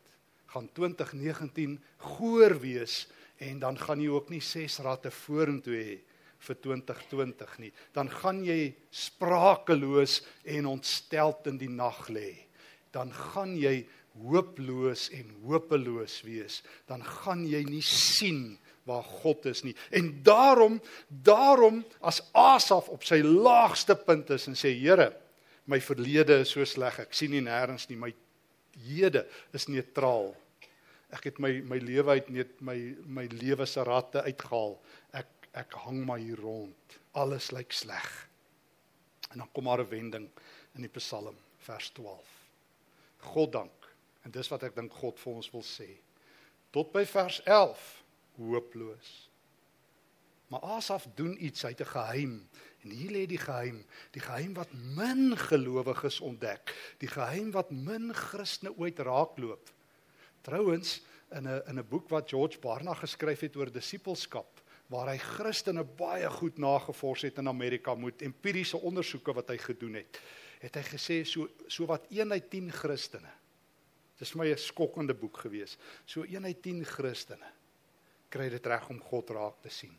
gaan 0.55 0.71
2019 0.71 1.81
goor 2.15 2.55
wees 2.63 3.09
en 3.45 3.61
dan 3.63 3.79
gaan 3.79 4.03
jy 4.03 4.11
ook 4.13 4.31
nie 4.33 4.43
ses 4.45 4.81
ratte 4.85 5.13
vorentoe 5.13 5.77
hê 5.77 5.97
vir 6.45 6.59
2020 6.67 7.59
nie. 7.63 7.73
Dan 7.97 8.11
gaan 8.13 8.43
jy 8.45 8.75
sprakeloos 8.93 10.21
en 10.57 10.71
ontsteld 10.75 11.49
in 11.51 11.61
die 11.61 11.71
nag 11.73 12.07
lê. 12.13 12.33
Dan 12.95 13.13
gaan 13.13 13.55
jy 13.59 13.83
hooploos 14.23 15.09
en 15.17 15.33
hopeloos 15.49 16.21
wees. 16.27 16.61
Dan 16.89 17.03
gaan 17.03 17.45
jy 17.49 17.65
nie 17.67 17.83
sien 17.85 18.55
waar 18.89 19.05
God 19.23 19.49
is 19.49 19.65
nie. 19.65 19.75
En 19.97 20.11
daarom, 20.27 20.79
daarom 21.09 21.83
as 22.05 22.21
Asaf 22.37 22.91
op 22.93 23.05
sy 23.07 23.23
laagste 23.25 23.97
punt 23.97 24.35
is 24.37 24.47
en 24.51 24.59
sê 24.59 24.75
Here, 24.77 25.11
my 25.65 25.81
verlede 25.81 26.43
is 26.45 26.53
so 26.53 26.65
sleg, 26.69 27.01
ek 27.07 27.17
sien 27.17 27.33
nie 27.33 27.43
nêrens 27.45 27.89
nie, 27.89 27.97
my 27.97 28.13
hede 28.85 29.25
is 29.57 29.71
neutraal 29.73 30.35
ek 31.15 31.31
het 31.31 31.41
my 31.43 31.53
my 31.63 31.79
lewe 31.79 32.19
uit 32.19 32.29
net 32.35 32.61
my 32.61 32.77
my 33.07 33.25
lewe 33.31 33.67
se 33.67 33.83
ratte 33.87 34.23
uitgehaal. 34.27 34.79
Ek 35.13 35.49
ek 35.55 35.77
hang 35.85 36.03
maar 36.07 36.19
hier 36.19 36.41
rond. 36.43 36.99
Alles 37.15 37.53
lyk 37.55 37.73
sleg. 37.73 38.09
En 39.31 39.39
dan 39.39 39.51
kom 39.53 39.65
maar 39.65 39.81
'n 39.81 39.89
wending 39.89 40.29
in 40.75 40.83
die 40.83 40.95
Psalm 40.99 41.37
vers 41.59 41.91
12. 41.91 42.27
God 43.19 43.53
dank. 43.53 43.95
En 44.23 44.31
dis 44.31 44.49
wat 44.49 44.63
ek 44.63 44.75
dink 44.75 44.93
God 44.93 45.21
vir 45.21 45.33
ons 45.33 45.51
wil 45.51 45.63
sê. 45.63 45.89
Tot 46.71 46.93
by 46.93 47.05
vers 47.07 47.43
11 47.45 48.03
hooploos. 48.37 49.31
Maar 50.51 50.61
Asaf 50.61 51.07
doen 51.15 51.45
iets 51.45 51.65
uit 51.65 51.81
'n 51.81 51.87
geheim 51.87 52.49
en 52.83 52.91
hier 52.91 53.11
lê 53.11 53.27
die 53.27 53.39
geheim, 53.39 53.85
die 54.11 54.21
geheim 54.21 54.55
wat 54.55 54.73
min 54.73 55.37
gelowiges 55.37 56.21
ontdek, 56.21 56.75
die 56.99 57.09
geheim 57.09 57.51
wat 57.51 57.71
min 57.71 58.15
Christene 58.15 58.77
ooit 58.77 58.99
raakloop. 58.99 59.71
Trouwens 60.45 61.01
in 61.33 61.49
'n 61.49 61.63
in 61.67 61.79
'n 61.79 61.89
boek 61.89 62.09
wat 62.09 62.29
George 62.29 62.59
Barna 62.59 62.95
geskryf 62.95 63.41
het 63.41 63.57
oor 63.57 63.73
disippelskap 63.73 64.61
waar 64.87 65.09
hy 65.09 65.17
Christene 65.19 65.85
baie 65.85 66.29
goed 66.31 66.59
nagevors 66.59 67.23
het 67.23 67.39
in 67.39 67.49
Amerika 67.49 67.95
met 67.95 68.23
empiriese 68.23 68.77
ondersoeke 68.77 69.33
wat 69.33 69.49
hy 69.49 69.57
gedoen 69.59 69.95
het. 69.95 70.21
Het 70.61 70.75
hy 70.75 70.83
gesê 70.83 71.25
so 71.25 71.49
so 71.67 71.87
wat 71.87 72.07
1 72.11 72.33
uit 72.33 72.51
10 72.51 72.71
Christene. 72.73 73.33
Dis 74.19 74.31
vir 74.31 74.39
my 74.39 74.51
'n 74.53 74.59
skokkende 74.59 75.15
boek 75.15 75.37
gewees. 75.37 75.79
So 76.07 76.23
1 76.23 76.45
uit 76.45 76.63
10 76.63 76.85
Christene 76.85 77.51
kry 78.29 78.49
dit 78.49 78.67
reg 78.67 78.89
om 78.91 79.01
God 79.01 79.31
raak 79.31 79.63
te 79.63 79.69
sien 79.69 79.99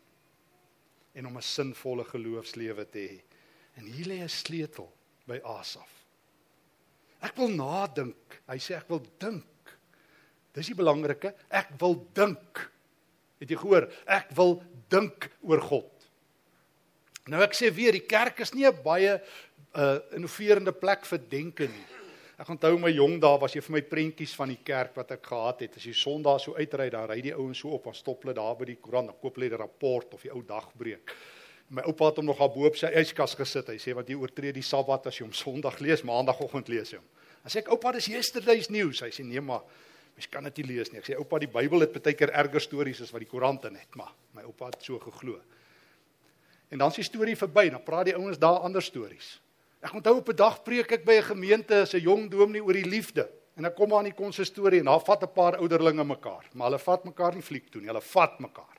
en 1.14 1.28
om 1.28 1.38
'n 1.38 1.42
sinvolle 1.42 2.04
geloofslewe 2.04 2.90
te 2.90 3.00
hê. 3.00 3.22
En 3.78 3.86
hier 3.86 4.06
lê 4.06 4.22
'n 4.22 4.30
sleutel 4.30 4.92
by 5.26 5.40
Asaf. 5.44 6.06
Ek 7.22 7.36
wil 7.36 7.50
nadink. 7.50 8.42
Hy 8.48 8.58
sê 8.58 8.76
ek 8.76 8.90
wil 8.90 9.02
dink 9.18 9.46
Dis 10.56 10.72
die 10.72 10.78
belangrike. 10.78 11.34
Ek 11.52 11.74
wil 11.82 12.00
dink. 12.16 12.64
Het 13.42 13.52
jy 13.52 13.60
gehoor? 13.60 13.90
Ek 14.08 14.32
wil 14.38 14.62
dink 14.92 15.30
oor 15.44 15.62
God. 15.62 15.92
Nou 17.32 17.42
ek 17.44 17.58
sê 17.58 17.72
weer, 17.74 17.96
die 17.96 18.06
kerk 18.06 18.40
is 18.46 18.54
nie 18.54 18.68
'n 18.68 18.84
baie 18.84 19.20
uh 19.76 20.00
innoverende 20.16 20.72
plek 20.72 21.06
vir 21.06 21.20
denke 21.20 21.68
nie. 21.68 21.86
Ek 22.36 22.50
onthou 22.52 22.78
my 22.80 22.92
jong 22.92 23.20
dae 23.20 23.38
was 23.40 23.54
jy 23.56 23.62
vir 23.62 23.74
my 23.78 23.82
prentjies 23.82 24.34
van 24.36 24.50
die 24.52 24.60
kerk 24.64 24.96
wat 24.96 25.12
ek 25.12 25.24
gehad 25.24 25.62
het. 25.62 25.78
As 25.78 25.86
jy 25.86 25.94
Sondag 25.94 26.42
so 26.42 26.56
uitry, 26.56 26.90
dan 26.90 27.08
ry 27.08 27.22
die 27.22 27.34
ouens 27.34 27.60
so 27.60 27.70
op 27.70 27.88
en 27.88 27.94
stop 27.94 28.24
hulle 28.24 28.34
daar 28.36 28.56
by 28.60 28.66
die 28.66 28.76
koerant, 28.76 29.08
dan 29.08 29.20
koop 29.22 29.36
hulle 29.36 29.50
die 29.50 29.58
rapport 29.58 30.14
of 30.14 30.22
die 30.22 30.32
ou 30.32 30.42
dagbreek. 30.44 31.16
My 31.70 31.82
oupa 31.88 32.12
het 32.12 32.18
hom 32.18 32.26
nog 32.26 32.38
daar 32.38 32.52
bo 32.54 32.68
op 32.68 32.76
sy 32.76 32.92
yskas 32.92 33.36
gesit. 33.40 33.72
Hy 33.72 33.78
sê 33.80 33.96
wat 33.96 34.10
jy 34.12 34.16
oortree 34.20 34.52
die 34.54 34.62
Sabbat 34.62 35.08
as 35.08 35.20
jy 35.20 35.26
hom 35.26 35.34
Sondag 35.34 35.80
lees, 35.80 36.04
Maandagoggend 36.04 36.68
lees 36.70 36.92
jy 36.92 37.00
hom. 37.00 37.08
Dan 37.44 37.54
sê 37.54 37.64
ek 37.64 37.72
oupa, 37.72 37.94
dis 37.96 38.12
yesterday's 38.12 38.70
news. 38.70 39.02
Hy 39.02 39.10
sê 39.16 39.24
nee, 39.24 39.42
maar 39.42 39.64
Mens 40.16 40.30
kan 40.32 40.46
dit 40.48 40.62
nie 40.62 40.68
lees 40.72 40.92
nie. 40.92 41.02
Ek 41.02 41.10
sê 41.10 41.18
oupa, 41.20 41.40
die 41.44 41.52
Bybel 41.52 41.84
het 41.84 41.96
baie 41.98 42.16
keer 42.16 42.32
erger 42.32 42.64
stories 42.64 43.02
as 43.04 43.12
wat 43.12 43.24
die 43.24 43.30
koerante 43.30 43.72
net, 43.72 43.90
maar 44.00 44.14
my 44.36 44.46
oupa 44.48 44.72
het 44.72 44.86
so 44.86 45.00
geglo. 45.04 45.42
En 46.72 46.80
dan 46.80 46.94
is 46.94 47.02
die 47.02 47.08
storie 47.08 47.36
verby, 47.36 47.68
dan 47.70 47.84
praat 47.84 48.10
die 48.10 48.16
ouens 48.16 48.40
daar 48.40 48.64
ander 48.66 48.84
stories. 48.84 49.36
Ek 49.84 49.94
onthou 49.94 50.16
op 50.18 50.30
'n 50.30 50.36
dag 50.36 50.64
preek 50.64 50.92
ek 50.92 51.06
by 51.06 51.20
'n 51.20 51.36
gemeente 51.36 51.82
as 51.82 51.94
'n 51.94 52.00
jong 52.00 52.30
dominee 52.32 52.64
oor 52.64 52.74
die 52.74 52.90
liefde. 52.90 53.30
En 53.56 53.66
ek 53.66 53.76
kom 53.76 53.94
aan 53.94 54.04
die 54.04 54.14
konsistorie 54.14 54.80
en 54.80 54.86
daar 54.86 55.04
vat 55.04 55.24
'n 55.24 55.34
paar 55.34 55.58
ouderlinge 55.58 56.04
mekaar, 56.04 56.46
maar 56.54 56.68
hulle 56.70 56.80
vat 56.80 57.04
mekaar 57.04 57.34
nie 57.34 57.44
fliek 57.44 57.70
toe 57.70 57.82
nie, 57.82 57.88
hulle 57.88 58.02
vat 58.02 58.40
mekaar. 58.40 58.78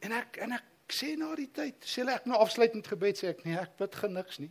En 0.00 0.12
ek 0.12 0.36
en 0.36 0.52
ek 0.52 0.64
sê 0.88 1.16
na 1.16 1.34
die 1.34 1.50
tyd, 1.52 1.74
sê 1.84 2.00
hulle 2.00 2.14
ek 2.14 2.26
nou 2.26 2.38
afsluitend 2.38 2.86
gebed 2.86 3.16
sê 3.18 3.28
ek 3.28 3.44
nee, 3.44 3.56
ek 3.56 3.76
bid 3.76 3.94
geniks 3.94 4.38
nie 4.38 4.50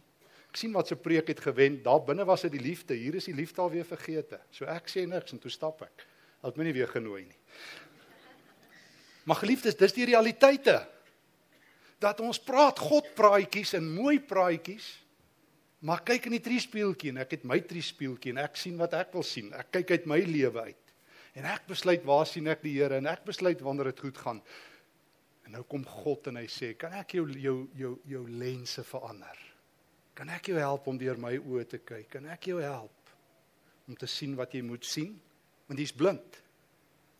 sien 0.57 0.73
wat 0.75 0.89
se 0.89 0.97
preek 0.99 1.29
het 1.31 1.41
gewend. 1.43 1.83
Daar 1.85 2.01
binne 2.03 2.25
was 2.25 2.43
dit 2.47 2.55
die 2.57 2.63
liefde. 2.63 2.97
Hier 2.97 3.15
is 3.15 3.29
die 3.29 3.35
liefde 3.37 3.61
alweer 3.61 3.85
vergete. 3.85 4.39
So 4.51 4.65
ek 4.69 4.89
sê 4.91 5.05
niks 5.07 5.35
en 5.35 5.41
toe 5.41 5.51
stap 5.53 5.83
ek. 5.85 6.05
Hulle 6.41 6.53
het 6.53 6.59
my 6.59 6.67
nie 6.67 6.75
weer 6.75 6.91
genooi 6.91 7.23
nie. 7.25 7.39
Maar 9.27 9.41
geliefdes, 9.41 9.75
dis 9.75 9.95
die 9.95 10.07
realiteite. 10.07 10.79
Dat 11.99 12.21
ons 12.23 12.39
praat 12.39 12.79
God 12.79 13.09
praatjies 13.17 13.73
en 13.77 13.89
mooi 13.97 14.19
praatjies. 14.23 14.87
Maar 15.85 16.01
kyk 16.07 16.29
in 16.29 16.37
die 16.37 16.45
triespieeltjie 16.45 17.11
en 17.13 17.21
ek 17.21 17.35
het 17.35 17.43
my 17.45 17.59
triespieeltjie 17.65 18.33
en 18.33 18.41
ek 18.41 18.57
sien 18.57 18.77
wat 18.79 18.95
ek 18.97 19.11
wil 19.13 19.25
sien. 19.25 19.51
Ek 19.53 19.69
kyk 19.77 19.93
uit 19.93 20.07
my 20.09 20.17
lewe 20.25 20.69
uit. 20.71 20.95
En 21.37 21.45
ek 21.45 21.67
besluit 21.69 22.05
waar 22.07 22.25
sien 22.25 22.49
ek 22.49 22.63
die 22.65 22.73
Here 22.79 22.97
en 22.97 23.09
ek 23.11 23.27
besluit 23.27 23.61
wanneer 23.61 23.91
dit 23.91 24.07
goed 24.07 24.17
gaan. 24.23 24.41
En 25.45 25.53
nou 25.53 25.61
kom 25.69 25.85
God 25.85 26.31
en 26.31 26.41
hy 26.41 26.47
sê, 26.47 26.73
"Kan 26.77 26.93
ek 26.93 27.13
jou 27.13 27.29
jou 27.29 27.69
jou 27.75 27.99
jou 28.05 28.27
lense 28.27 28.83
verander?" 28.83 29.46
Kan 30.17 30.31
ek 30.33 30.49
jou 30.49 30.57
help 30.57 30.87
om 30.89 30.97
deur 30.97 31.19
my 31.21 31.35
oë 31.37 31.67
te 31.69 31.79
kyk? 31.85 32.07
Kan 32.15 32.25
ek 32.33 32.49
jou 32.49 32.57
help 32.63 33.11
om 33.87 33.95
te 33.95 34.09
sien 34.09 34.33
wat 34.39 34.55
jy 34.57 34.63
moet 34.65 34.85
sien? 34.85 35.13
Want 35.69 35.81
jy's 35.83 35.93
blind. 35.93 36.39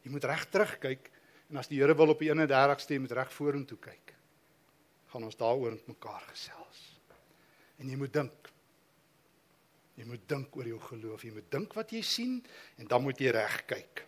Jy 0.02 0.14
moet 0.16 0.26
reg 0.26 0.48
terugkyk 0.50 1.12
en 1.52 1.62
as 1.62 1.70
die 1.70 1.78
Here 1.78 1.94
wil 1.96 2.16
op 2.16 2.24
die 2.24 2.32
31ste 2.34 2.98
jy 2.98 3.04
moet 3.04 3.16
reg 3.20 3.32
vorentoe 3.36 3.78
kyk. 3.84 4.14
Gaan 5.14 5.28
ons 5.28 5.38
daaroor 5.40 5.78
met 5.78 5.94
mekaar 5.94 6.26
gesels. 6.32 6.82
En 7.78 7.92
jy 7.92 8.00
moet 8.00 8.14
dink. 8.18 8.50
Jy 9.98 10.06
moet 10.10 10.26
dink 10.30 10.58
oor 10.58 10.68
jou 10.70 10.80
geloof. 10.90 11.24
Jy 11.26 11.36
moet 11.38 11.52
dink 11.54 11.78
wat 11.78 11.94
jy 11.94 12.02
sien 12.06 12.36
en 12.82 12.90
dan 12.90 13.06
moet 13.06 13.22
jy 13.22 13.32
reg 13.36 13.62
kyk. 13.70 14.04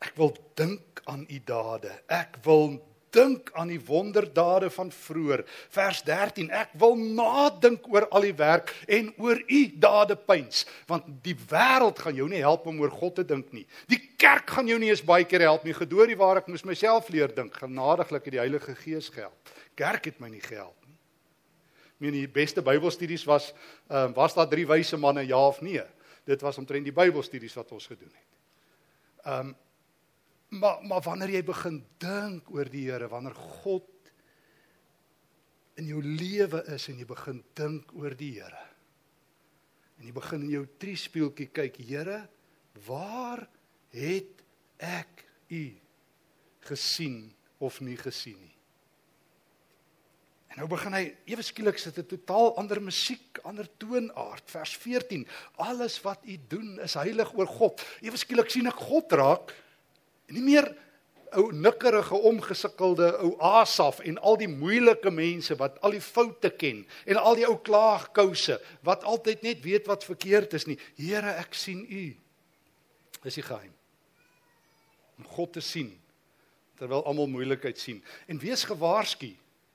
Ek 0.00 0.16
wil 0.20 0.32
dink 0.56 1.02
aan 1.12 1.26
u 1.28 1.40
dade. 1.44 1.92
Ek 2.08 2.38
wil 2.44 2.78
dink 3.14 3.50
aan 3.58 3.70
die 3.72 3.80
wonderdade 3.80 4.70
van 4.70 4.90
vroeër. 4.92 5.44
Vers 5.72 6.02
13: 6.06 6.50
Ek 6.50 6.72
wil 6.78 6.96
nadink 6.96 7.88
oor 7.90 8.08
al 8.08 8.26
die 8.28 8.34
werk 8.36 8.72
en 8.88 9.12
oor 9.18 9.40
u 9.46 9.60
dade 9.82 10.16
pyns, 10.16 10.66
want 10.90 11.06
die 11.24 11.36
wêreld 11.50 11.98
gaan 11.98 12.16
jou 12.18 12.28
nie 12.30 12.42
help 12.42 12.66
om 12.70 12.80
oor 12.80 12.92
God 12.94 13.18
te 13.20 13.24
dink 13.26 13.52
nie. 13.56 13.66
Die 13.90 14.00
kerk 14.20 14.50
gaan 14.56 14.68
jou 14.70 14.78
nie 14.78 14.90
eens 14.92 15.04
baie 15.04 15.24
keer 15.24 15.46
help 15.48 15.64
nie. 15.64 15.76
Gedoorie 15.76 16.18
waar 16.18 16.42
ek 16.42 16.50
moes 16.50 16.66
myself 16.66 17.10
leer 17.10 17.32
dink, 17.34 17.54
genadiglik 17.56 18.28
het 18.28 18.36
die 18.36 18.42
Heilige 18.42 18.74
Gees 18.78 19.10
gehelp. 19.12 19.54
Kerk 19.78 20.10
het 20.10 20.20
my 20.20 20.28
nie 20.32 20.44
gehelp 20.44 20.76
nie. 20.86 20.96
Meen 22.00 22.16
die 22.16 22.28
beste 22.28 22.62
Bybelstudies 22.64 23.26
was 23.28 23.52
ehm 23.88 24.12
uh, 24.12 24.16
was 24.16 24.34
daar 24.34 24.48
drie 24.48 24.66
wyse 24.66 24.96
manne 24.96 25.26
ja 25.26 25.40
of 25.46 25.60
nee? 25.60 25.82
Dit 26.24 26.40
was 26.40 26.58
omtrent 26.58 26.84
die 26.84 26.94
Bybelstudies 26.94 27.56
wat 27.58 27.72
ons 27.72 27.86
gedoen 27.86 28.12
het. 28.12 28.30
Ehm 29.24 29.50
um, 29.50 29.56
Maar 30.50 30.82
maar 30.82 31.02
wanneer 31.06 31.36
jy 31.36 31.42
begin 31.46 31.78
dink 32.02 32.50
oor 32.50 32.68
die 32.70 32.88
Here, 32.90 33.08
wanneer 33.08 33.36
God 33.62 33.86
in 35.78 35.86
jou 35.86 36.02
lewe 36.02 36.64
is 36.74 36.88
en 36.90 36.98
jy 36.98 37.06
begin 37.08 37.42
dink 37.54 37.94
oor 37.94 38.16
die 38.18 38.32
Here. 38.40 38.66
En 40.00 40.08
jy 40.08 40.14
begin 40.16 40.46
in 40.48 40.54
jou 40.58 40.64
triespieeltjie 40.82 41.50
kyk, 41.54 41.78
Here, 41.86 42.24
waar 42.86 43.46
het 43.94 44.42
ek 44.78 45.26
u 45.50 45.64
gesien 46.66 47.28
of 47.60 47.80
nie 47.84 47.98
gesien 48.00 48.38
nie? 48.40 48.56
En 50.50 50.58
nou 50.58 50.66
begin 50.72 50.96
hy 50.96 51.04
ewe 51.30 51.44
skielik 51.46 51.78
sit 51.78 51.98
'n 51.98 52.06
totaal 52.10 52.56
ander 52.58 52.80
musiek, 52.82 53.38
ander 53.46 53.68
toonaard. 53.78 54.50
Vers 54.50 54.76
14. 54.76 55.26
Alles 55.56 56.00
wat 56.02 56.26
u 56.26 56.36
doen 56.48 56.80
is 56.80 56.94
heilig 56.94 57.34
oor 57.34 57.46
God. 57.46 57.80
Ewe 58.02 58.16
skielik 58.16 58.50
sien 58.50 58.66
ek 58.66 58.74
God 58.74 59.12
raak. 59.12 59.54
En 60.30 60.38
nie 60.38 60.46
meer 60.46 60.70
ou 61.38 61.50
nikkerige 61.54 62.14
omgesukkelde 62.14 63.10
ou 63.22 63.34
Asaf 63.42 64.00
en 64.06 64.18
al 64.18 64.38
die 64.40 64.48
moeilike 64.50 65.10
mense 65.14 65.54
wat 65.58 65.78
al 65.86 65.94
die 65.94 66.02
foute 66.02 66.50
ken 66.58 66.82
en 67.06 67.20
al 67.20 67.38
die 67.38 67.46
ou 67.46 67.56
klaagkouse 67.62 68.58
wat 68.86 69.06
altyd 69.06 69.42
net 69.46 69.62
weet 69.66 69.90
wat 69.90 70.06
verkeerd 70.06 70.54
is 70.58 70.66
nie. 70.70 70.78
Here, 70.98 71.36
ek 71.42 71.54
sien 71.54 71.84
u. 71.86 72.04
Dis 73.22 73.38
die 73.38 73.46
geheim. 73.46 73.72
Om 75.20 75.28
God 75.36 75.58
te 75.58 75.64
sien 75.64 75.92
terwyl 76.80 77.04
almal 77.04 77.28
moeilikheid 77.28 77.76
sien. 77.76 77.98
En 78.24 78.38
wees 78.40 78.62
gewaarsku. 78.64 79.34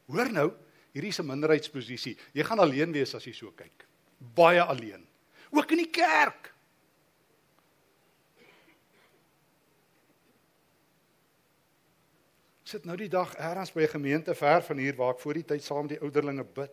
Hoor 0.09 0.31
nou, 0.33 0.47
hierdie 0.95 1.11
is 1.13 1.19
'n 1.19 1.27
minderheidsposisie. 1.27 2.17
Jy 2.33 2.43
gaan 2.43 2.59
alleen 2.59 2.91
wees 2.91 3.13
as 3.13 3.23
jy 3.25 3.33
so 3.33 3.51
kyk. 3.51 3.85
Baie 4.17 4.61
alleen. 4.61 5.05
Ook 5.51 5.71
in 5.71 5.77
die 5.77 5.91
kerk. 5.91 6.54
Sit 12.65 12.86
nou 12.89 12.95
die 12.97 13.12
dag 13.13 13.36
eers 13.38 13.71
by 13.73 13.84
'n 13.84 13.97
gemeente 13.97 14.34
ver 14.36 14.63
van 14.63 14.78
hier 14.78 14.95
waar 14.95 15.13
ek 15.13 15.19
voor 15.19 15.34
die 15.34 15.45
tyd 15.45 15.63
saam 15.63 15.88
die 15.88 16.01
ouderlinge 16.01 16.43
bid. 16.43 16.71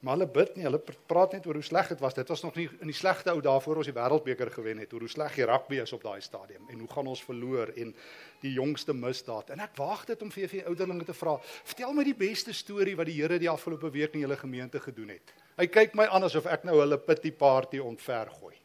Maar 0.00 0.16
hulle 0.16 0.26
bid 0.26 0.56
nie, 0.56 0.64
hulle 0.64 0.80
praat 1.06 1.32
net 1.32 1.46
oor 1.46 1.54
hoe 1.54 1.62
sleg 1.62 1.88
dit 1.88 2.00
was. 2.00 2.14
Dit 2.14 2.28
was 2.28 2.42
nog 2.42 2.54
nie 2.54 2.68
in 2.80 2.86
die 2.86 2.96
slegte 2.96 3.30
ou 3.30 3.40
dae 3.40 3.60
voor 3.60 3.76
ons 3.76 3.86
die 3.86 3.94
wêreldbeker 3.94 4.50
gewen 4.50 4.78
het, 4.78 4.92
oor 4.92 5.00
hoe 5.00 5.08
sleg 5.08 5.34
die 5.34 5.44
rugby 5.44 5.78
is 5.78 5.92
op 5.92 6.02
daai 6.02 6.20
stadium 6.20 6.68
en 6.68 6.78
hoe 6.78 6.88
gaan 6.88 7.06
ons 7.06 7.22
verloor 7.22 7.70
en 7.76 7.94
die 8.40 8.52
jongste 8.52 8.92
misdaad. 8.92 9.50
En 9.50 9.60
ek 9.60 9.76
waag 9.76 10.04
dit 10.04 10.22
om 10.22 10.30
vir 10.30 10.48
vir 10.48 10.66
ouderlinge 10.66 11.04
te 11.04 11.14
vra, 11.14 11.38
vertel 11.64 11.92
my 11.92 12.04
die 12.04 12.18
beste 12.18 12.52
storie 12.52 12.96
wat 12.96 13.06
die 13.06 13.20
Here 13.20 13.38
die 13.38 13.50
afgelope 13.50 13.90
week 13.90 14.14
in 14.14 14.20
julle 14.20 14.36
gemeente 14.36 14.80
gedoen 14.80 15.08
het. 15.08 15.32
Hy 15.56 15.66
kyk 15.66 15.94
my 15.94 16.06
aan 16.06 16.24
asof 16.24 16.46
ek 16.46 16.64
nou 16.64 16.80
hulle 16.80 16.98
pity 16.98 17.30
party 17.30 17.78
ontvergooi. 17.78 18.56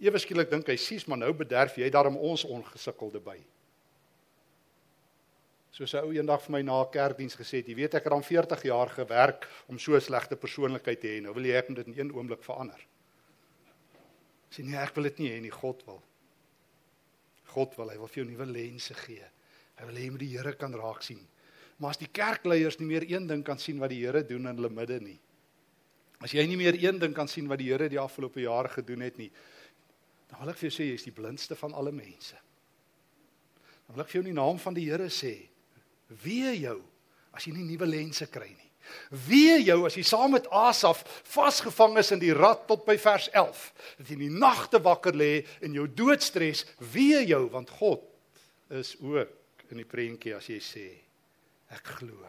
Ewe 0.00 0.18
skielik 0.18 0.50
dink 0.50 0.66
hy, 0.66 0.76
"Sies, 0.76 1.06
maar 1.06 1.18
nou 1.18 1.32
bederf 1.32 1.76
jy 1.76 1.90
daarom 1.90 2.16
ons 2.16 2.44
ongesukkelde 2.44 3.20
by." 3.20 3.38
Soos 5.72 5.94
'n 5.94 6.04
ou 6.04 6.12
eendag 6.12 6.42
vir 6.44 6.52
my 6.52 6.62
na 6.62 6.84
kerkdiens 6.84 7.34
gesê 7.34 7.62
het, 7.62 7.68
jy 7.68 7.74
weet 7.74 7.94
ek 7.94 8.04
het 8.04 8.12
al 8.12 8.22
40 8.22 8.62
jaar 8.68 8.90
gewerk 8.92 9.48
om 9.68 9.78
so 9.78 9.96
'n 9.96 10.00
slegte 10.00 10.36
persoonlikheid 10.36 11.00
te 11.00 11.08
hê. 11.08 11.22
Nou 11.22 11.32
wil 11.32 11.44
jy 11.44 11.56
ek 11.56 11.68
moet 11.68 11.76
dit 11.76 11.86
in 11.86 11.98
een 11.98 12.12
oomblik 12.12 12.44
verander. 12.44 12.80
Sê 14.50 14.62
nee, 14.62 14.76
ek 14.76 14.94
wil 14.94 15.04
dit 15.04 15.18
nie 15.18 15.30
hê 15.30 15.40
nie, 15.40 15.50
God 15.50 15.82
wil. 15.86 16.02
God 17.44 17.76
wil, 17.76 17.88
hy 17.88 17.96
wil 17.96 18.08
vir 18.08 18.24
jou 18.24 18.30
nuwe 18.30 18.46
lense 18.46 18.94
gee. 18.94 19.24
Hy 19.78 19.86
wil 19.86 19.94
hê 19.94 20.04
jy 20.04 20.10
moet 20.10 20.20
die 20.20 20.36
Here 20.36 20.52
kan 20.52 20.74
raak 20.74 21.02
sien. 21.02 21.26
Maar 21.78 21.90
as 21.90 21.98
die 21.98 22.10
kerkleiers 22.12 22.78
nie 22.78 22.86
meer 22.86 23.06
een 23.08 23.26
ding 23.26 23.42
kan 23.44 23.58
sien 23.58 23.80
wat 23.80 23.90
die 23.90 24.04
Here 24.04 24.22
doen 24.22 24.46
in 24.46 24.56
hulle 24.56 24.70
midde 24.70 25.00
nie. 25.00 25.18
As 26.20 26.32
jy 26.32 26.44
nie 26.46 26.56
meer 26.56 26.76
een 26.76 26.98
ding 26.98 27.14
kan 27.14 27.28
sien 27.28 27.48
wat 27.48 27.58
die 27.58 27.70
Here 27.72 27.88
die 27.88 27.98
afgelope 27.98 28.40
jare 28.40 28.68
gedoen 28.68 29.00
het 29.00 29.16
nie, 29.16 29.30
dan 30.28 30.40
wil 30.40 30.52
ek 30.52 30.60
vir 30.60 30.68
jou 30.68 30.76
sê 30.76 30.84
jy 30.90 30.94
is 31.00 31.08
die 31.08 31.16
blindste 31.16 31.56
van 31.56 31.72
alle 31.72 31.92
mense. 31.92 32.36
Dan 33.86 33.96
wil 33.96 34.04
ek 34.04 34.12
vir 34.12 34.20
jou 34.20 34.24
in 34.26 34.34
die 34.34 34.40
naam 34.40 34.60
van 34.62 34.76
die 34.76 34.86
Here 34.90 35.08
sê, 35.10 35.32
Wee 36.24 36.56
jou 36.60 36.78
as 37.32 37.46
jy 37.46 37.54
nie 37.56 37.66
nuwe 37.70 37.88
lense 37.88 38.28
kry 38.30 38.50
nie. 38.50 38.70
Wee 39.28 39.60
jou 39.62 39.78
as 39.86 39.96
jy 39.96 40.04
saam 40.06 40.34
met 40.36 40.48
Asaf 40.52 41.04
vasgevang 41.32 41.96
is 42.02 42.12
in 42.14 42.20
die 42.22 42.34
rad 42.36 42.66
tot 42.68 42.84
by 42.88 42.96
vers 43.00 43.28
11. 43.32 43.62
Dat 43.98 44.10
jy 44.10 44.18
in 44.18 44.24
die 44.26 44.40
nagte 44.42 44.82
wakker 44.82 45.16
lê 45.16 45.32
in 45.64 45.76
jou 45.78 45.86
doodstres, 45.88 46.66
wee 46.92 47.22
jou 47.28 47.46
want 47.52 47.72
God 47.80 48.04
is 48.72 48.94
ook 49.00 49.66
in 49.70 49.80
die 49.80 49.88
prentjie 49.88 50.34
as 50.36 50.48
jy 50.50 50.60
sê 50.62 50.86
ek 51.72 51.94
glo. 51.98 52.20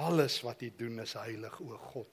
Alles 0.00 0.40
wat 0.44 0.62
jy 0.64 0.72
doen 0.76 1.00
is 1.04 1.16
heilig 1.18 1.60
o 1.64 1.76
God. 1.92 2.08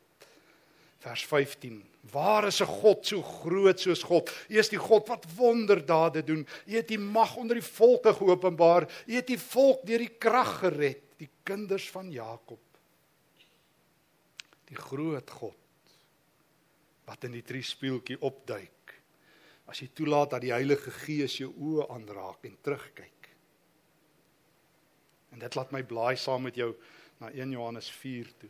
Vers 0.98 1.26
15. 1.26 1.84
Waar 2.12 2.48
is 2.48 2.62
'n 2.62 2.66
God 2.66 3.06
so 3.06 3.22
groot 3.22 3.80
soos 3.80 4.04
God? 4.04 4.32
U 4.50 4.58
is 4.58 4.70
die 4.70 4.80
God 4.80 5.08
wat 5.08 5.26
wonderdade 5.36 6.24
doen. 6.24 6.48
U 6.66 6.76
het 6.76 6.88
die 6.88 7.00
mag 7.00 7.36
onder 7.36 7.56
die 7.56 7.70
volke 7.72 8.14
geopenbaar. 8.14 9.04
U 9.06 9.14
het 9.14 9.28
die 9.28 9.40
volk 9.40 9.86
deur 9.86 9.98
die 9.98 10.18
krag 10.18 10.60
gered, 10.60 11.02
die 11.18 11.30
kinders 11.44 11.90
van 11.90 12.12
Jakob. 12.12 12.60
Die 14.66 14.78
groot 14.78 15.30
God 15.32 15.56
wat 17.08 17.24
in 17.24 17.32
die 17.32 17.44
drie 17.44 17.64
speeltjie 17.64 18.20
opduik. 18.22 18.94
As 19.68 19.80
jy 19.80 19.88
toelaat 19.96 20.36
dat 20.36 20.44
die 20.44 20.52
Heilige 20.52 20.92
Gees 20.92 21.38
jou 21.40 21.54
oë 21.56 21.88
aanraak 21.96 22.44
en 22.44 22.58
terugkyk. 22.62 23.30
En 25.32 25.40
dit 25.40 25.56
laat 25.56 25.72
my 25.72 25.84
blaai 25.88 26.16
saam 26.20 26.48
met 26.48 26.56
jou 26.56 26.74
na 27.20 27.32
1 27.32 27.52
Johannes 27.52 27.90
4 27.92 28.32
toe. 28.42 28.50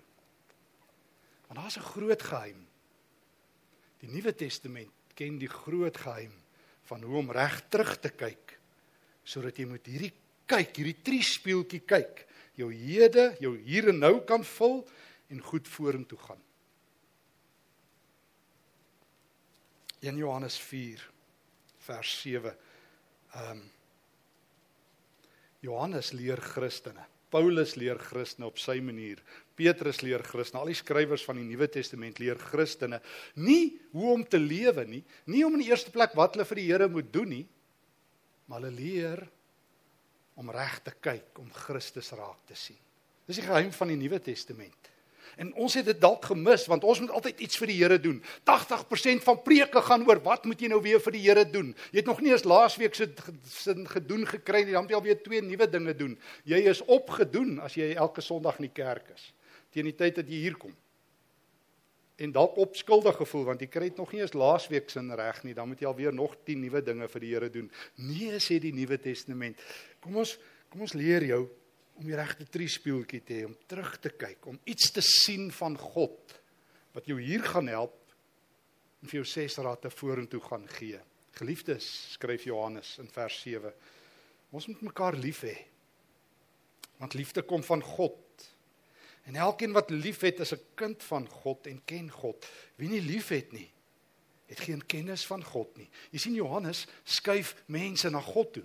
Want 1.47 1.59
daar's 1.59 1.77
'n 1.77 1.89
groot 1.93 2.23
geheim. 2.23 2.67
Die 3.99 4.09
Nuwe 4.09 4.35
Testament 4.35 4.91
ken 5.13 5.37
die 5.37 5.49
groot 5.49 5.97
geheim 5.97 6.33
van 6.83 7.03
hoe 7.03 7.17
om 7.17 7.31
reg 7.31 7.69
terug 7.69 7.99
te 7.99 8.09
kyk 8.09 8.59
sodat 9.27 9.57
jy 9.57 9.65
met 9.65 9.85
hierdie 9.85 10.13
kyk, 10.45 10.77
hierdie 10.79 11.01
triespieeltjie 11.03 11.81
kyk, 11.83 12.21
jou 12.55 12.69
hede, 12.71 13.35
jou 13.43 13.57
hier 13.57 13.89
en 13.89 13.99
nou 13.99 14.21
kan 14.23 14.43
vul 14.43 14.87
en 15.27 15.41
goed 15.41 15.67
vorentoe 15.67 16.17
gaan. 16.17 16.41
1 19.99 20.17
Johannes 20.17 20.57
4 20.59 21.03
vers 21.87 22.21
7. 22.21 22.55
Ehm 23.33 23.51
um, 23.51 23.65
Johannes 25.59 26.11
leer 26.13 26.37
Christene. 26.37 27.03
Paulus 27.33 27.75
leer 27.75 27.99
Christene 27.99 28.47
op 28.47 28.59
sy 28.61 28.77
manier. 28.83 29.19
Petrus 29.57 30.03
leer 30.05 30.23
Christene, 30.23 30.61
al 30.61 30.71
die 30.71 30.77
skrywers 30.79 31.25
van 31.27 31.39
die 31.39 31.47
Nuwe 31.47 31.67
Testament 31.71 32.21
leer 32.21 32.39
Christene 32.39 33.01
nie 33.41 33.77
hoe 33.95 34.13
om 34.13 34.23
te 34.23 34.39
lewe 34.39 34.85
nie, 34.87 35.03
nie 35.27 35.43
om 35.47 35.57
in 35.57 35.65
die 35.65 35.71
eerste 35.71 35.91
plek 35.93 36.15
wat 36.17 36.37
hulle 36.37 36.47
vir 36.47 36.61
die 36.61 36.67
Here 36.69 36.89
moet 36.91 37.09
doen 37.13 37.33
nie, 37.33 37.45
maar 38.47 38.61
hulle 38.61 38.75
leer 38.77 39.23
om 40.37 40.51
reg 40.53 40.77
te 40.85 40.93
kyk, 41.01 41.39
om 41.41 41.49
Christus 41.65 42.13
raak 42.15 42.43
te 42.47 42.55
sien. 42.55 42.77
Dis 43.27 43.41
die 43.41 43.47
geheim 43.47 43.73
van 43.75 43.89
die 43.91 43.97
Nuwe 43.99 44.19
Testament. 44.23 44.91
En 45.37 45.51
ons 45.53 45.73
het 45.77 45.85
dit 45.85 45.99
dalk 46.01 46.25
gemis 46.31 46.65
want 46.69 46.85
ons 46.87 46.99
moet 47.03 47.13
altyd 47.19 47.43
iets 47.45 47.59
vir 47.61 47.69
die 47.69 47.77
Here 47.77 47.99
doen. 48.01 48.17
80% 48.49 49.25
van 49.25 49.41
preke 49.45 49.81
gaan 49.85 50.05
oor 50.09 50.21
wat 50.25 50.47
moet 50.49 50.61
jy 50.61 50.71
nou 50.71 50.79
weer 50.81 51.01
vir 51.03 51.13
die 51.13 51.21
Here 51.27 51.45
doen? 51.45 51.73
Jy 51.91 52.01
het 52.01 52.09
nog 52.09 52.23
nie 52.25 52.33
eens 52.33 52.47
laasweek 52.47 52.97
se 52.97 53.09
sin 53.51 53.85
gedoen 53.89 54.25
gekry 54.25 54.63
nie, 54.65 54.73
dan 54.73 54.87
moet 54.87 54.95
jy 54.95 55.01
alweer 55.01 55.21
twee 55.21 55.43
nuwe 55.45 55.69
dinge 55.69 55.93
doen. 55.97 56.17
Jy 56.49 56.63
is 56.73 56.81
opgedoen 56.85 57.59
as 57.61 57.77
jy 57.77 57.91
elke 57.93 58.25
Sondag 58.25 58.57
in 58.57 58.69
die 58.69 58.73
kerk 58.73 59.13
is. 59.13 59.29
Teen 59.73 59.89
die 59.91 59.95
tyd 59.97 60.17
dat 60.17 60.31
jy 60.31 60.41
hier 60.47 60.57
kom. 60.57 60.73
En 62.17 62.33
dalk 62.33 62.57
opskuldig 62.57 63.19
gevoel 63.21 63.45
want 63.51 63.61
jy 63.61 63.69
kry 63.69 63.91
dit 63.91 64.01
nog 64.01 64.09
nie 64.15 64.23
eens 64.23 64.33
laasweek 64.33 64.89
sin 64.89 65.13
reg 65.13 65.43
nie, 65.45 65.53
dan 65.53 65.69
moet 65.69 65.83
jy 65.83 65.91
alweer 65.91 66.15
nog 66.17 66.33
10 66.49 66.65
nuwe 66.65 66.81
dinge 66.81 67.05
vir 67.13 67.21
die 67.21 67.33
Here 67.35 67.49
doen. 67.53 67.69
Nee, 68.01 68.41
sê 68.41 68.57
die 68.63 68.73
Nuwe 68.73 68.97
Testament. 68.97 69.61
Kom 70.01 70.17
ons 70.23 70.33
kom 70.67 70.81
ons 70.83 70.97
leer 70.97 71.23
jou 71.23 71.45
om 71.97 72.05
die 72.05 72.17
regte 72.17 72.45
triespieeltjie 72.45 73.21
te 73.25 73.39
hê, 73.39 73.45
om 73.47 73.55
terug 73.69 73.95
te 74.01 74.11
kyk, 74.13 74.45
om 74.49 74.59
iets 74.69 74.91
te 74.93 75.01
sien 75.01 75.49
van 75.51 75.77
God 75.77 76.35
wat 76.95 77.09
jou 77.09 77.17
hier 77.21 77.43
gaan 77.45 77.69
help 77.69 77.97
en 79.01 79.09
vir 79.09 79.19
jou 79.19 79.27
ses 79.29 79.57
rade 79.61 79.89
vorentoe 79.93 80.41
gaan 80.41 80.65
gee. 80.77 80.99
Geliefdes, 81.37 81.85
skryf 82.15 82.47
Johannes 82.49 82.95
in 83.01 83.09
vers 83.13 83.35
7. 83.43 83.73
Ons 84.55 84.67
moet 84.71 84.87
mekaar 84.89 85.17
lief 85.17 85.43
hê. 85.45 85.55
Want 86.97 87.13
liefde 87.13 87.43
kom 87.45 87.61
van 87.65 87.83
God. 87.85 88.47
En 89.29 89.35
elkeen 89.35 89.75
wat 89.75 89.91
liefhet 89.93 90.39
is 90.39 90.53
'n 90.53 90.63
kind 90.75 91.03
van 91.03 91.27
God 91.29 91.67
en 91.67 91.81
ken 91.85 92.09
God. 92.09 92.45
Wie 92.75 92.89
nie 92.89 93.01
liefhet 93.01 93.51
nie, 93.51 93.69
het 94.45 94.59
geen 94.59 94.85
kennis 94.85 95.25
van 95.25 95.43
God 95.43 95.77
nie. 95.77 95.89
Jy 96.11 96.19
sien 96.19 96.33
Johannes 96.33 96.87
skuif 97.03 97.55
mense 97.67 98.09
na 98.09 98.21
God 98.21 98.53
toe. 98.53 98.63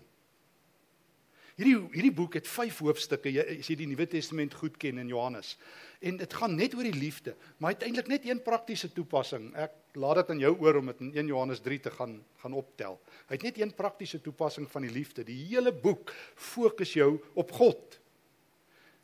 Hierdie 1.59 1.77
hierdie 1.93 2.15
boek 2.17 2.39
het 2.39 2.49
5 2.49 2.79
hoofstukke. 2.87 3.31
Jy 3.33 3.45
as 3.59 3.69
jy 3.69 3.77
die 3.83 3.89
Nuwe 3.91 4.07
Testament 4.09 4.55
goed 4.57 4.79
ken 4.81 5.01
in 5.03 5.11
Johannes. 5.13 5.57
En 6.03 6.17
dit 6.19 6.37
gaan 6.39 6.57
net 6.59 6.75
oor 6.75 6.87
die 6.89 6.97
liefde, 6.97 7.37
maar 7.63 7.77
uiteindelik 7.77 8.09
net 8.11 8.25
een 8.27 8.41
praktiese 8.43 8.89
toepassing. 8.93 9.53
Ek 9.55 9.75
laat 10.01 10.23
dit 10.23 10.33
aan 10.35 10.43
jou 10.43 10.53
oor 10.65 10.81
om 10.81 10.91
dit 10.91 11.03
in 11.05 11.13
1 11.27 11.33
Johannes 11.35 11.63
3 11.63 11.81
te 11.85 11.93
gaan 11.95 12.17
gaan 12.43 12.57
optel. 12.59 12.97
Hy 13.29 13.37
het 13.37 13.45
net 13.47 13.61
een 13.61 13.75
praktiese 13.77 14.19
toepassing 14.21 14.67
van 14.71 14.83
die 14.83 14.91
liefde. 14.91 15.23
Die 15.29 15.39
hele 15.53 15.71
boek 15.73 16.11
fokus 16.35 16.97
jou 16.97 17.21
op 17.39 17.53
God. 17.55 17.99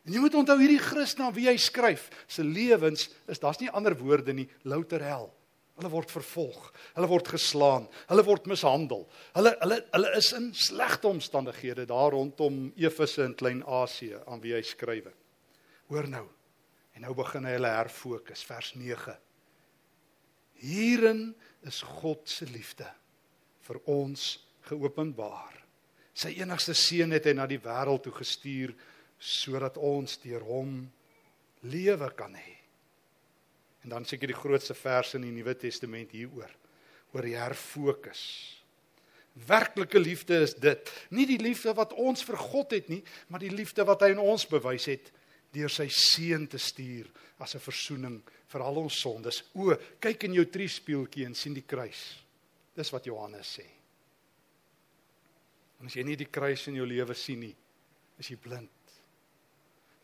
En 0.08 0.14
jy 0.16 0.22
moet 0.24 0.38
onthou 0.40 0.56
hierdie 0.58 0.80
Christen 0.80 1.26
aan 1.28 1.34
wie 1.36 1.46
hy 1.50 1.58
skryf, 1.60 2.08
se 2.26 2.42
lewens 2.42 3.10
is 3.28 3.42
daar's 3.42 3.60
nie 3.60 3.68
ander 3.70 3.92
woorde 3.98 4.32
nie, 4.32 4.48
louter 4.64 5.04
hel. 5.04 5.28
Hulle 5.78 5.90
word 5.92 6.10
vervolg. 6.10 6.72
Hulle 6.96 7.08
word 7.10 7.28
geslaan. 7.30 7.86
Hulle 8.10 8.24
word 8.26 8.48
mishandel. 8.50 9.04
Hulle 9.36 9.54
hulle 9.62 9.78
hulle 9.92 10.10
is 10.18 10.32
in 10.34 10.50
slegte 10.54 11.06
omstandighede 11.10 11.86
daar 11.86 12.16
rondom 12.16 12.72
Efese 12.76 13.22
in 13.28 13.36
Klein-Asië 13.38 14.24
aan 14.26 14.42
wie 14.42 14.56
hy 14.56 14.64
skrywe. 14.66 15.14
Hoor 15.92 16.10
nou. 16.10 16.26
En 16.98 17.06
nou 17.06 17.14
begin 17.14 17.46
hy 17.46 17.54
hulle 17.54 17.70
herfokus 17.70 18.42
vers 18.48 18.72
9. 18.74 19.14
Hierin 20.58 21.28
is 21.62 21.78
God 21.86 22.26
se 22.26 22.48
liefde 22.50 22.88
vir 23.68 23.78
ons 23.86 24.32
geopenbaar. 24.66 25.54
Sy 26.18 26.34
enigste 26.42 26.74
seun 26.74 27.14
het 27.14 27.28
hy 27.30 27.36
na 27.38 27.46
die 27.46 27.60
wêreld 27.62 28.02
toe 28.02 28.16
gestuur 28.18 28.74
sodat 29.22 29.78
ons 29.78 30.18
deur 30.24 30.42
hom 30.46 30.80
lewe 31.70 32.10
kan 32.18 32.34
hê. 32.34 32.57
En 33.84 33.94
dan 33.94 34.06
seker 34.08 34.30
die 34.30 34.38
grootste 34.38 34.74
vers 34.74 35.14
in 35.14 35.26
die 35.26 35.34
Nuwe 35.34 35.54
Testament 35.58 36.14
hieroor 36.16 36.50
oor 37.14 37.24
die 37.24 37.36
herfokus. 37.38 38.22
Werklike 39.48 40.00
liefde 40.00 40.42
is 40.44 40.54
dit, 40.58 40.90
nie 41.14 41.24
die 41.28 41.38
liefde 41.40 41.72
wat 41.78 41.94
ons 41.96 42.24
vir 42.26 42.36
God 42.40 42.74
het 42.74 42.90
nie, 42.90 43.00
maar 43.30 43.40
die 43.40 43.54
liefde 43.54 43.86
wat 43.86 44.02
hy 44.02 44.10
in 44.12 44.20
ons 44.20 44.44
bewys 44.50 44.88
het 44.90 45.12
deur 45.54 45.72
sy 45.72 45.86
seun 45.94 46.44
te 46.50 46.58
stuur 46.60 47.06
as 47.38 47.54
'n 47.54 47.62
verzoening 47.62 48.20
vir 48.48 48.62
al 48.62 48.76
ons 48.76 49.00
sondes. 49.00 49.42
O, 49.54 49.72
kyk 50.00 50.24
in 50.24 50.34
jou 50.34 50.44
triespieeltjie 50.44 51.24
en 51.24 51.34
sien 51.34 51.54
die 51.54 51.66
kruis. 51.66 52.18
Dis 52.76 52.90
wat 52.92 53.04
Johannes 53.04 53.58
sê. 53.58 53.66
En 55.80 55.86
as 55.86 55.94
jy 55.94 56.02
nie 56.02 56.16
die 56.16 56.30
kruis 56.30 56.66
in 56.68 56.74
jou 56.74 56.86
lewe 56.86 57.14
sien 57.14 57.40
nie, 57.40 57.56
is 58.18 58.28
jy 58.28 58.36
blind. 58.36 58.70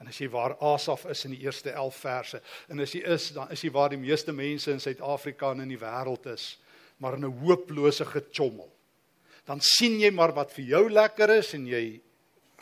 En 0.04 0.10
as 0.12 0.18
jy 0.20 0.26
waar 0.28 0.52
Asaf 0.60 1.06
is 1.08 1.22
in 1.24 1.32
die 1.32 1.46
eerste 1.46 1.72
11 1.72 1.96
verse, 1.96 2.40
en 2.68 2.82
as 2.84 2.92
jy 2.92 3.00
is, 3.08 3.30
dan 3.32 3.48
is 3.54 3.62
jy 3.64 3.70
waar 3.72 3.88
die 3.88 4.00
meeste 4.02 4.34
mense 4.36 4.68
in 4.68 4.82
Suid-Afrika 4.82 5.54
en 5.54 5.62
in 5.64 5.72
die 5.72 5.80
wêreld 5.80 6.26
is, 6.28 6.58
maar 7.00 7.16
in 7.16 7.24
'n 7.24 7.38
hooplose 7.40 8.04
gechommel. 8.04 8.68
Dan 9.48 9.60
sien 9.60 9.96
jy 10.00 10.10
maar 10.10 10.34
wat 10.36 10.52
vir 10.52 10.64
jou 10.64 10.90
lekker 10.90 11.30
is 11.38 11.54
en 11.54 11.66
jy 11.66 12.00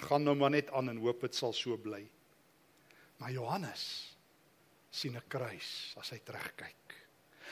gaan 0.07 0.23
nou 0.23 0.35
maar 0.35 0.51
net 0.51 0.71
aan 0.71 0.89
en 0.89 1.03
hoop 1.03 1.21
dit 1.21 1.35
sal 1.35 1.53
so 1.53 1.77
bly. 1.77 2.07
Maar 3.19 3.33
Johannes 3.33 4.17
sien 4.91 5.17
'n 5.17 5.29
kruis 5.29 5.95
as 5.99 6.11
hy 6.11 6.19
terugkyk. 6.19 6.82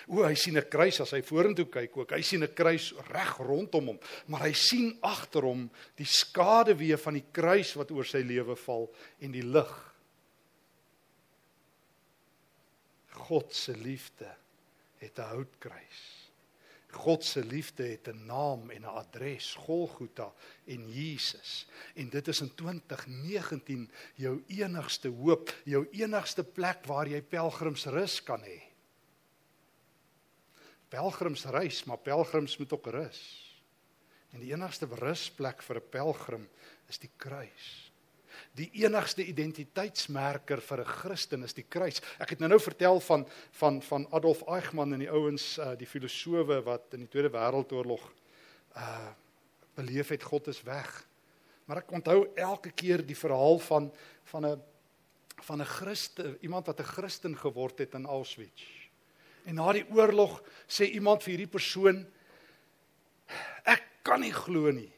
O, 0.09 0.23
hy 0.25 0.35
sien 0.35 0.57
'n 0.57 0.69
kruis 0.69 1.01
as 1.01 1.13
hy 1.13 1.23
vorentoe 1.23 1.67
kyk 1.67 1.97
ook. 1.97 2.13
Hy 2.13 2.23
sien 2.23 2.43
'n 2.43 2.55
kruis 2.55 2.93
reg 3.11 3.37
rondom 3.39 3.87
hom, 3.87 4.01
maar 4.27 4.47
hy 4.47 4.53
sien 4.53 4.99
agter 5.03 5.43
hom 5.43 5.71
die 5.97 6.07
skaduwee 6.07 6.97
van 6.97 7.15
die 7.15 7.27
kruis 7.33 7.75
wat 7.77 7.91
oor 7.91 8.05
sy 8.05 8.23
lewe 8.23 8.57
val 8.57 8.91
en 9.21 9.33
die 9.33 9.45
lig. 9.45 9.75
God 13.31 13.55
se 13.55 13.73
liefde 13.77 14.29
het 14.99 15.19
'n 15.19 15.31
houtkruis. 15.35 16.21
God 16.91 17.25
se 17.25 17.45
liefde 17.45 17.83
het 17.83 18.09
'n 18.09 18.27
naam 18.27 18.71
en 18.71 18.83
'n 18.83 18.85
adres, 18.85 19.55
Golgotha 19.55 20.33
en 20.65 20.93
Jesus. 20.93 21.67
En 21.95 22.09
dit 22.09 22.29
is 22.29 22.41
in 22.41 22.55
2019 22.55 23.91
jou 24.15 24.43
enigste 24.47 25.09
hoop, 25.09 25.55
jou 25.65 25.89
enigste 25.91 26.45
plek 26.45 26.87
waar 26.87 27.09
jy 27.09 27.23
pelgrimsrus 27.23 28.23
kan 28.23 28.43
hê. 28.43 28.70
Pelgrimsreis, 30.91 31.85
maar 31.87 31.99
pelgrims 32.03 32.57
moet 32.59 32.73
ook 32.73 32.87
rus. 32.87 33.21
En 34.35 34.43
die 34.43 34.53
enigste 34.53 34.87
rusplek 34.87 35.63
vir 35.63 35.77
'n 35.77 35.91
pelgrim 35.91 36.49
is 36.89 36.99
die 36.99 37.11
kruis. 37.17 37.91
Die 38.55 38.71
enigste 38.83 39.25
identiteitsmerker 39.25 40.61
vir 40.61 40.81
'n 40.81 40.85
Christen 40.85 41.43
is 41.43 41.55
die 41.55 41.67
kruis. 41.69 42.01
Ek 42.19 42.31
het 42.31 42.39
nou 42.39 42.49
nou 42.49 42.61
vertel 42.61 43.01
van 43.01 43.27
van 43.53 43.83
van 43.83 44.07
Adolf 44.11 44.43
Eichmann 44.49 44.93
en 44.93 44.99
die 44.99 45.11
ouens 45.11 45.59
uh 45.59 45.77
die 45.77 45.87
filosowe 45.87 46.63
wat 46.63 46.95
in 46.95 47.01
die 47.01 47.09
Tweede 47.09 47.31
Wêreldoorlog 47.31 48.13
uh 48.77 49.13
beleef 49.75 50.09
het 50.09 50.23
God 50.23 50.47
is 50.47 50.63
weg. 50.63 51.07
Maar 51.65 51.77
ek 51.77 51.93
onthou 51.93 52.29
elke 52.35 52.71
keer 52.71 53.07
die 53.07 53.17
verhaal 53.17 53.59
van 53.59 53.93
van 54.25 54.47
'n 54.47 54.63
van 55.41 55.61
'n 55.61 55.65
Christen, 55.65 56.37
iemand 56.41 56.67
wat 56.67 56.81
'n 56.81 56.85
Christen 56.85 57.37
geword 57.37 57.79
het 57.79 57.95
in 57.95 58.07
Auschwitz. 58.07 58.80
En 59.49 59.57
na 59.59 59.73
die 59.73 59.87
oorlog 59.95 60.41
sê 60.69 60.91
iemand 60.97 61.25
vir 61.25 61.37
hierdie 61.37 61.53
persoon 61.53 62.03
ek 63.69 63.87
kan 64.07 64.21
nie 64.25 64.35
glo 64.35 64.73
nie 64.75 64.91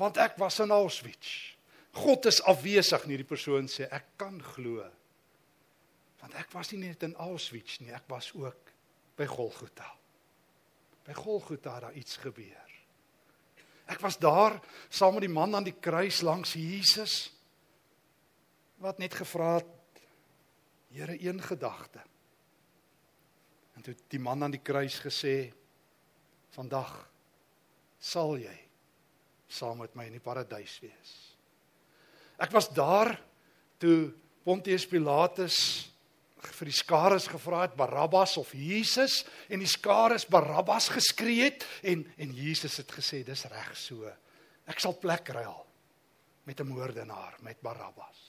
want 0.00 0.16
ek 0.22 0.38
was 0.40 0.60
in 0.62 0.72
Auschwitz. 0.72 1.56
God 1.92 2.24
is 2.30 2.38
afwesig 2.48 3.06
nie 3.08 3.18
die 3.20 3.28
persoon 3.28 3.66
sê 3.68 3.88
ek 3.92 4.14
kan 4.20 4.38
glo. 4.54 4.84
Want 6.22 6.36
ek 6.40 6.52
was 6.54 6.70
nie 6.72 6.84
net 6.86 7.04
in 7.04 7.16
Auschwitz 7.20 7.80
nie, 7.82 7.90
ek 7.92 8.06
was 8.08 8.30
ook 8.38 8.70
by 9.18 9.26
Golgotha. 9.28 9.90
By 11.04 11.16
Golgotha 11.18 11.74
het 11.74 11.84
daar 11.84 11.98
iets 11.98 12.20
gebeur. 12.22 12.76
Ek 13.90 14.00
was 14.00 14.20
daar 14.22 14.60
saam 14.88 15.18
met 15.18 15.26
die 15.26 15.32
man 15.32 15.58
aan 15.58 15.66
die 15.66 15.76
kruis 15.82 16.22
langs 16.22 16.54
Jesus 16.54 17.32
wat 18.80 19.02
net 19.02 19.18
gevra 19.18 19.58
het 19.58 19.76
Here 20.90 21.14
een 21.22 21.38
gedagte. 21.38 22.00
En 23.80 23.84
toe 23.86 23.94
die 24.12 24.20
man 24.20 24.44
aan 24.44 24.52
die 24.52 24.60
kruis 24.60 24.98
gesê 25.00 25.54
vandag 26.52 26.90
sal 27.96 28.34
jy 28.36 28.56
saam 29.48 29.78
met 29.80 29.94
my 29.96 30.04
in 30.04 30.18
die 30.18 30.20
paradys 30.20 30.74
wees. 30.82 31.12
Ek 32.36 32.52
was 32.52 32.68
daar 32.76 33.14
toe 33.80 34.10
Pontius 34.44 34.84
Pilatus 34.84 35.56
vir 36.44 36.68
die 36.68 36.76
skares 36.76 37.28
gevra 37.32 37.62
het 37.62 37.78
Barabbas 37.78 38.34
of 38.40 38.50
Jesus 38.52 39.22
en 39.48 39.64
die 39.64 39.70
skares 39.72 40.26
Barabbas 40.28 40.90
geskree 40.92 41.46
het 41.46 41.64
en 41.80 42.04
en 42.20 42.34
Jesus 42.36 42.76
het 42.82 42.92
gesê 42.92 43.22
dis 43.24 43.44
reg 43.48 43.70
so. 43.80 44.04
Ek 44.68 44.84
sal 44.84 44.98
plek 45.00 45.32
ruil 45.32 45.56
met 46.44 46.60
'n 46.60 46.68
moordenaar 46.68 47.40
met 47.40 47.64
Barabbas. 47.64 48.20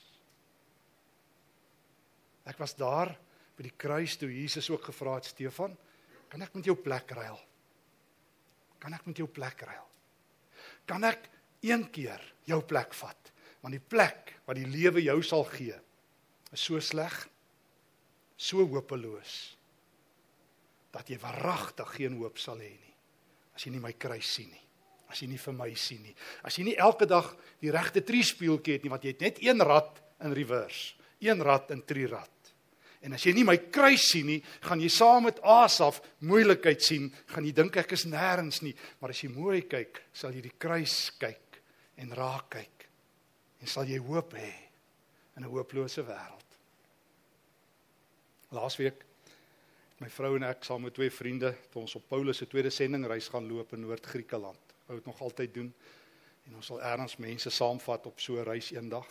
Ek 2.48 2.56
was 2.56 2.72
daar 2.74 3.18
by 3.56 3.66
die 3.66 3.76
kruis 3.76 4.16
toe 4.20 4.30
Jesus 4.32 4.70
ook 4.72 4.88
gevra 4.90 5.16
het 5.18 5.28
Stefan, 5.30 5.74
kan 6.32 6.44
ek 6.44 6.54
met 6.56 6.68
jou 6.70 6.76
plek 6.78 7.10
ruil? 7.16 7.38
Kan 8.80 8.94
ek 8.96 9.06
met 9.06 9.20
jou 9.20 9.28
plek 9.28 9.64
ruil? 9.68 9.88
Kan 10.88 11.04
ek 11.06 11.28
een 11.62 11.84
keer 11.94 12.22
jou 12.48 12.62
plek 12.66 12.94
vat? 12.96 13.32
Want 13.62 13.76
die 13.76 13.82
plek 13.82 14.36
wat 14.48 14.58
die 14.58 14.66
lewe 14.66 15.04
jou 15.04 15.20
sal 15.22 15.44
gee 15.52 15.76
is 16.52 16.64
so 16.64 16.80
sleg, 16.84 17.14
so 18.36 18.64
hopeloos 18.66 19.56
dat 20.92 21.08
jy 21.08 21.16
waaragtig 21.22 21.94
geen 21.96 22.18
hoop 22.20 22.40
sal 22.42 22.58
hê 22.60 22.72
nie 22.72 22.92
as 23.52 23.66
jy 23.66 23.72
nie 23.74 23.82
my 23.82 23.92
kruis 24.00 24.28
sien 24.28 24.50
nie. 24.50 24.64
As 25.12 25.20
jy 25.20 25.28
nie 25.28 25.40
vir 25.40 25.56
my 25.56 25.68
sien 25.76 26.00
nie. 26.06 26.14
As 26.42 26.56
jy 26.56 26.64
nie 26.70 26.78
elke 26.80 27.06
dag 27.08 27.28
die 27.60 27.72
regte 27.74 28.02
triespieeltjie 28.06 28.78
het 28.78 28.86
nie 28.86 28.92
want 28.92 29.04
jy 29.04 29.12
het 29.12 29.24
net 29.24 29.40
een 29.44 29.60
rad 29.62 30.00
in 30.24 30.34
reverse, 30.36 30.96
een 31.22 31.42
rad 31.44 31.70
in 31.74 31.82
trirad. 31.86 32.41
En 33.02 33.12
as 33.16 33.24
jy 33.26 33.32
nie 33.34 33.44
my 33.44 33.56
kruis 33.74 34.04
sien 34.12 34.28
nie, 34.30 34.42
gaan 34.62 34.80
jy 34.80 34.88
saam 34.92 35.26
met 35.26 35.40
Asaf 35.42 36.00
moeilikheid 36.20 36.82
sien, 36.82 37.08
gaan 37.32 37.44
jy 37.44 37.52
dink 37.52 37.76
ek 37.76 37.96
is 37.96 38.06
nêrens 38.06 38.62
nie, 38.62 38.74
maar 39.00 39.10
as 39.10 39.22
jy 39.24 39.30
mooi 39.32 39.64
kyk, 39.66 40.04
sal 40.14 40.34
jy 40.34 40.42
die 40.44 40.54
kruis 40.58 41.10
kyk 41.18 41.58
en 41.98 42.14
raak 42.14 42.52
kyk 42.54 42.86
en 43.62 43.70
sal 43.70 43.86
jy 43.86 43.98
hoop 44.02 44.34
hê 44.34 44.52
in 45.36 45.44
'n 45.44 45.50
hooplose 45.50 46.02
wêreld. 46.02 46.58
Laasweek 48.52 49.04
my 50.02 50.08
vrou 50.10 50.34
en 50.36 50.42
ek 50.42 50.64
saam 50.64 50.82
met 50.82 50.94
twee 50.94 51.10
vriende 51.10 51.52
het 51.52 51.76
ons 51.78 51.94
op 51.94 52.08
Paulus 52.08 52.36
se 52.36 52.46
tweede 52.46 52.70
sendingreis 52.70 53.28
gaan 53.28 53.46
loop 53.46 53.72
in 53.72 53.80
Noord-Griekeland. 53.80 54.74
Wou 54.86 54.98
dit 54.98 55.06
nog 55.06 55.20
altyd 55.20 55.54
doen 55.54 55.72
en 56.46 56.56
ons 56.58 56.66
sal 56.66 56.82
erns 56.82 57.16
mense 57.16 57.50
saamvat 57.50 58.06
op 58.06 58.20
so 58.20 58.34
'n 58.40 58.44
reis 58.44 58.72
eendag. 58.72 59.06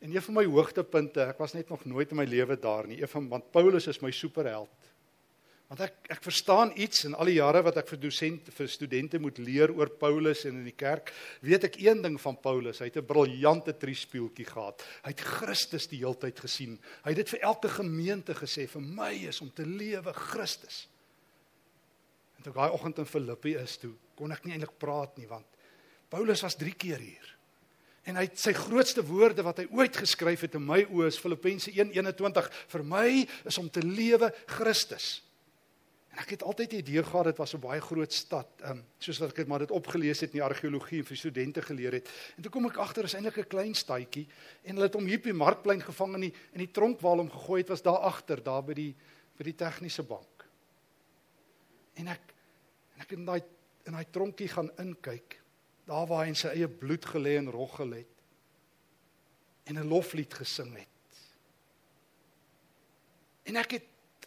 En 0.00 0.14
een 0.14 0.22
van 0.22 0.34
my 0.34 0.46
hoogtepunte, 0.48 1.26
ek 1.28 1.40
was 1.42 1.52
net 1.52 1.68
nog 1.68 1.84
nooit 1.84 2.12
in 2.12 2.16
my 2.16 2.24
lewe 2.24 2.56
daar 2.58 2.86
nie, 2.88 3.02
een 3.02 3.10
van 3.12 3.28
want 3.28 3.50
Paulus 3.52 3.86
is 3.90 4.00
my 4.00 4.10
superheld. 4.10 4.70
Want 5.70 5.84
ek 5.84 6.08
ek 6.10 6.24
verstaan 6.24 6.72
iets 6.74 7.04
in 7.06 7.12
al 7.14 7.28
die 7.30 7.36
jare 7.36 7.60
wat 7.62 7.76
ek 7.78 7.92
vir 7.92 8.00
dosente 8.02 8.50
vir 8.50 8.70
studente 8.72 9.20
moet 9.22 9.36
leer 9.38 9.70
oor 9.70 9.92
Paulus 10.00 10.42
en 10.48 10.56
in 10.58 10.66
die 10.66 10.74
kerk, 10.74 11.12
weet 11.46 11.68
ek 11.68 11.76
een 11.78 12.00
ding 12.02 12.16
van 12.18 12.38
Paulus, 12.42 12.80
hy 12.82 12.88
het 12.88 12.96
'n 12.98 13.06
briljante 13.06 13.76
triespieeltjie 13.76 14.48
gehad. 14.48 14.82
Hy 15.04 15.12
het 15.14 15.20
Christus 15.20 15.86
die 15.86 16.00
heeltyd 16.02 16.40
gesien. 16.40 16.80
Hy 17.04 17.14
het 17.14 17.22
dit 17.22 17.28
vir 17.36 17.40
elke 17.46 17.68
gemeente 17.68 18.34
gesê, 18.34 18.66
vir 18.66 18.82
my 18.82 19.12
is 19.28 19.40
om 19.40 19.52
te 19.52 19.66
lewe 19.66 20.12
Christus. 20.12 20.88
En 22.36 22.42
toe 22.42 22.52
daai 22.52 22.72
oggend 22.72 22.98
in 22.98 23.06
Filippi 23.06 23.54
is 23.54 23.76
toe, 23.76 23.94
kon 24.16 24.32
ek 24.32 24.44
nie 24.44 24.54
eintlik 24.54 24.78
praat 24.78 25.16
nie 25.18 25.28
want 25.28 25.46
Paulus 26.08 26.42
was 26.42 26.56
3 26.56 26.74
keer 26.74 26.98
hier. 26.98 27.36
En 28.10 28.18
hy 28.18 28.26
sy 28.34 28.52
grootste 28.56 29.04
woorde 29.06 29.44
wat 29.46 29.62
hy 29.62 29.68
ooit 29.78 29.94
geskryf 30.02 30.42
het 30.46 30.56
in 30.58 30.66
my 30.66 30.82
oë 30.88 31.10
is 31.12 31.18
Filippense 31.20 31.70
1:21 31.70 32.48
vir 32.72 32.86
my 32.86 33.08
is 33.46 33.58
om 33.60 33.70
te 33.70 33.84
lewe 33.86 34.32
Christus. 34.50 35.20
En 36.10 36.18
ek 36.24 36.34
het 36.34 36.42
altyd 36.42 36.72
die 36.72 36.80
idee 36.82 37.04
gehad 37.06 37.28
dit 37.30 37.38
was 37.38 37.54
'n 37.54 37.62
baie 37.62 37.80
groot 37.80 38.12
stad, 38.12 38.48
ehm 38.62 38.70
um, 38.70 38.84
soos 38.98 39.18
wat 39.18 39.30
ek 39.30 39.36
dit 39.36 39.48
maar 39.48 39.62
dit 39.62 39.70
opgelees 39.70 40.20
het 40.20 40.34
in 40.34 40.40
die 40.40 40.48
argeologie 40.48 40.98
en 40.98 41.04
vir 41.04 41.16
studente 41.16 41.62
geleer 41.62 41.92
het. 41.92 42.08
En 42.36 42.42
toe 42.42 42.50
kom 42.50 42.66
ek 42.66 42.76
agter 42.76 43.04
is 43.04 43.14
eintlik 43.14 43.38
'n 43.38 43.48
klein 43.48 43.74
stadjie 43.74 44.26
en 44.64 44.74
hulle 44.74 44.86
het 44.86 44.94
hom 44.94 45.06
hier 45.06 45.18
op 45.18 45.24
die 45.24 45.32
markplein 45.32 45.80
gevang 45.80 46.14
in 46.14 46.20
die 46.20 46.34
in 46.52 46.58
die 46.58 46.72
tronk 46.72 47.00
waar 47.00 47.16
hom 47.16 47.30
gegooi 47.30 47.60
het 47.60 47.68
was 47.68 47.82
daar 47.82 48.02
agter, 48.02 48.42
daar 48.42 48.62
by 48.62 48.74
die 48.74 48.94
by 49.38 49.44
die 49.44 49.54
tegniese 49.54 50.02
bank. 50.02 50.44
En 51.94 52.08
ek 52.08 52.34
en 52.94 53.00
ek 53.00 53.10
het 53.10 53.18
in 53.18 53.24
daai 53.24 53.42
in 53.86 53.92
daai 53.92 54.10
tronkie 54.10 54.48
gaan 54.48 54.70
inkyk, 54.78 55.39
daar 55.90 56.06
waar 56.06 56.24
hy 56.24 56.30
in 56.30 56.38
sy 56.38 56.52
eie 56.54 56.70
bloed 56.70 57.04
gelê 57.12 57.36
en 57.40 57.50
roggel 57.50 57.98
het 57.98 58.16
en 59.70 59.78
'n 59.78 59.88
loflied 59.88 60.34
gesing 60.34 60.74
het. 60.74 60.88
En 63.44 63.56
ek 63.56 63.70
het 63.78 63.86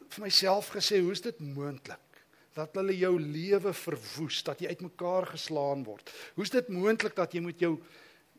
vir 0.09 0.23
myself 0.23 0.71
gesê, 0.75 0.99
hoe 1.01 1.11
is 1.11 1.21
dit 1.21 1.39
moontlik 1.39 1.99
dat 2.53 2.75
hulle 2.75 2.93
jou 2.97 3.19
lewe 3.19 3.73
verwoes, 3.73 4.43
dat 4.43 4.59
jy 4.59 4.67
uitmekaar 4.67 5.25
geslaan 5.33 5.83
word? 5.83 6.09
Hoe 6.35 6.43
is 6.43 6.49
dit 6.53 6.67
moontlik 6.67 7.15
dat 7.15 7.33
jy 7.33 7.41
met 7.41 7.59
jou 7.59 7.77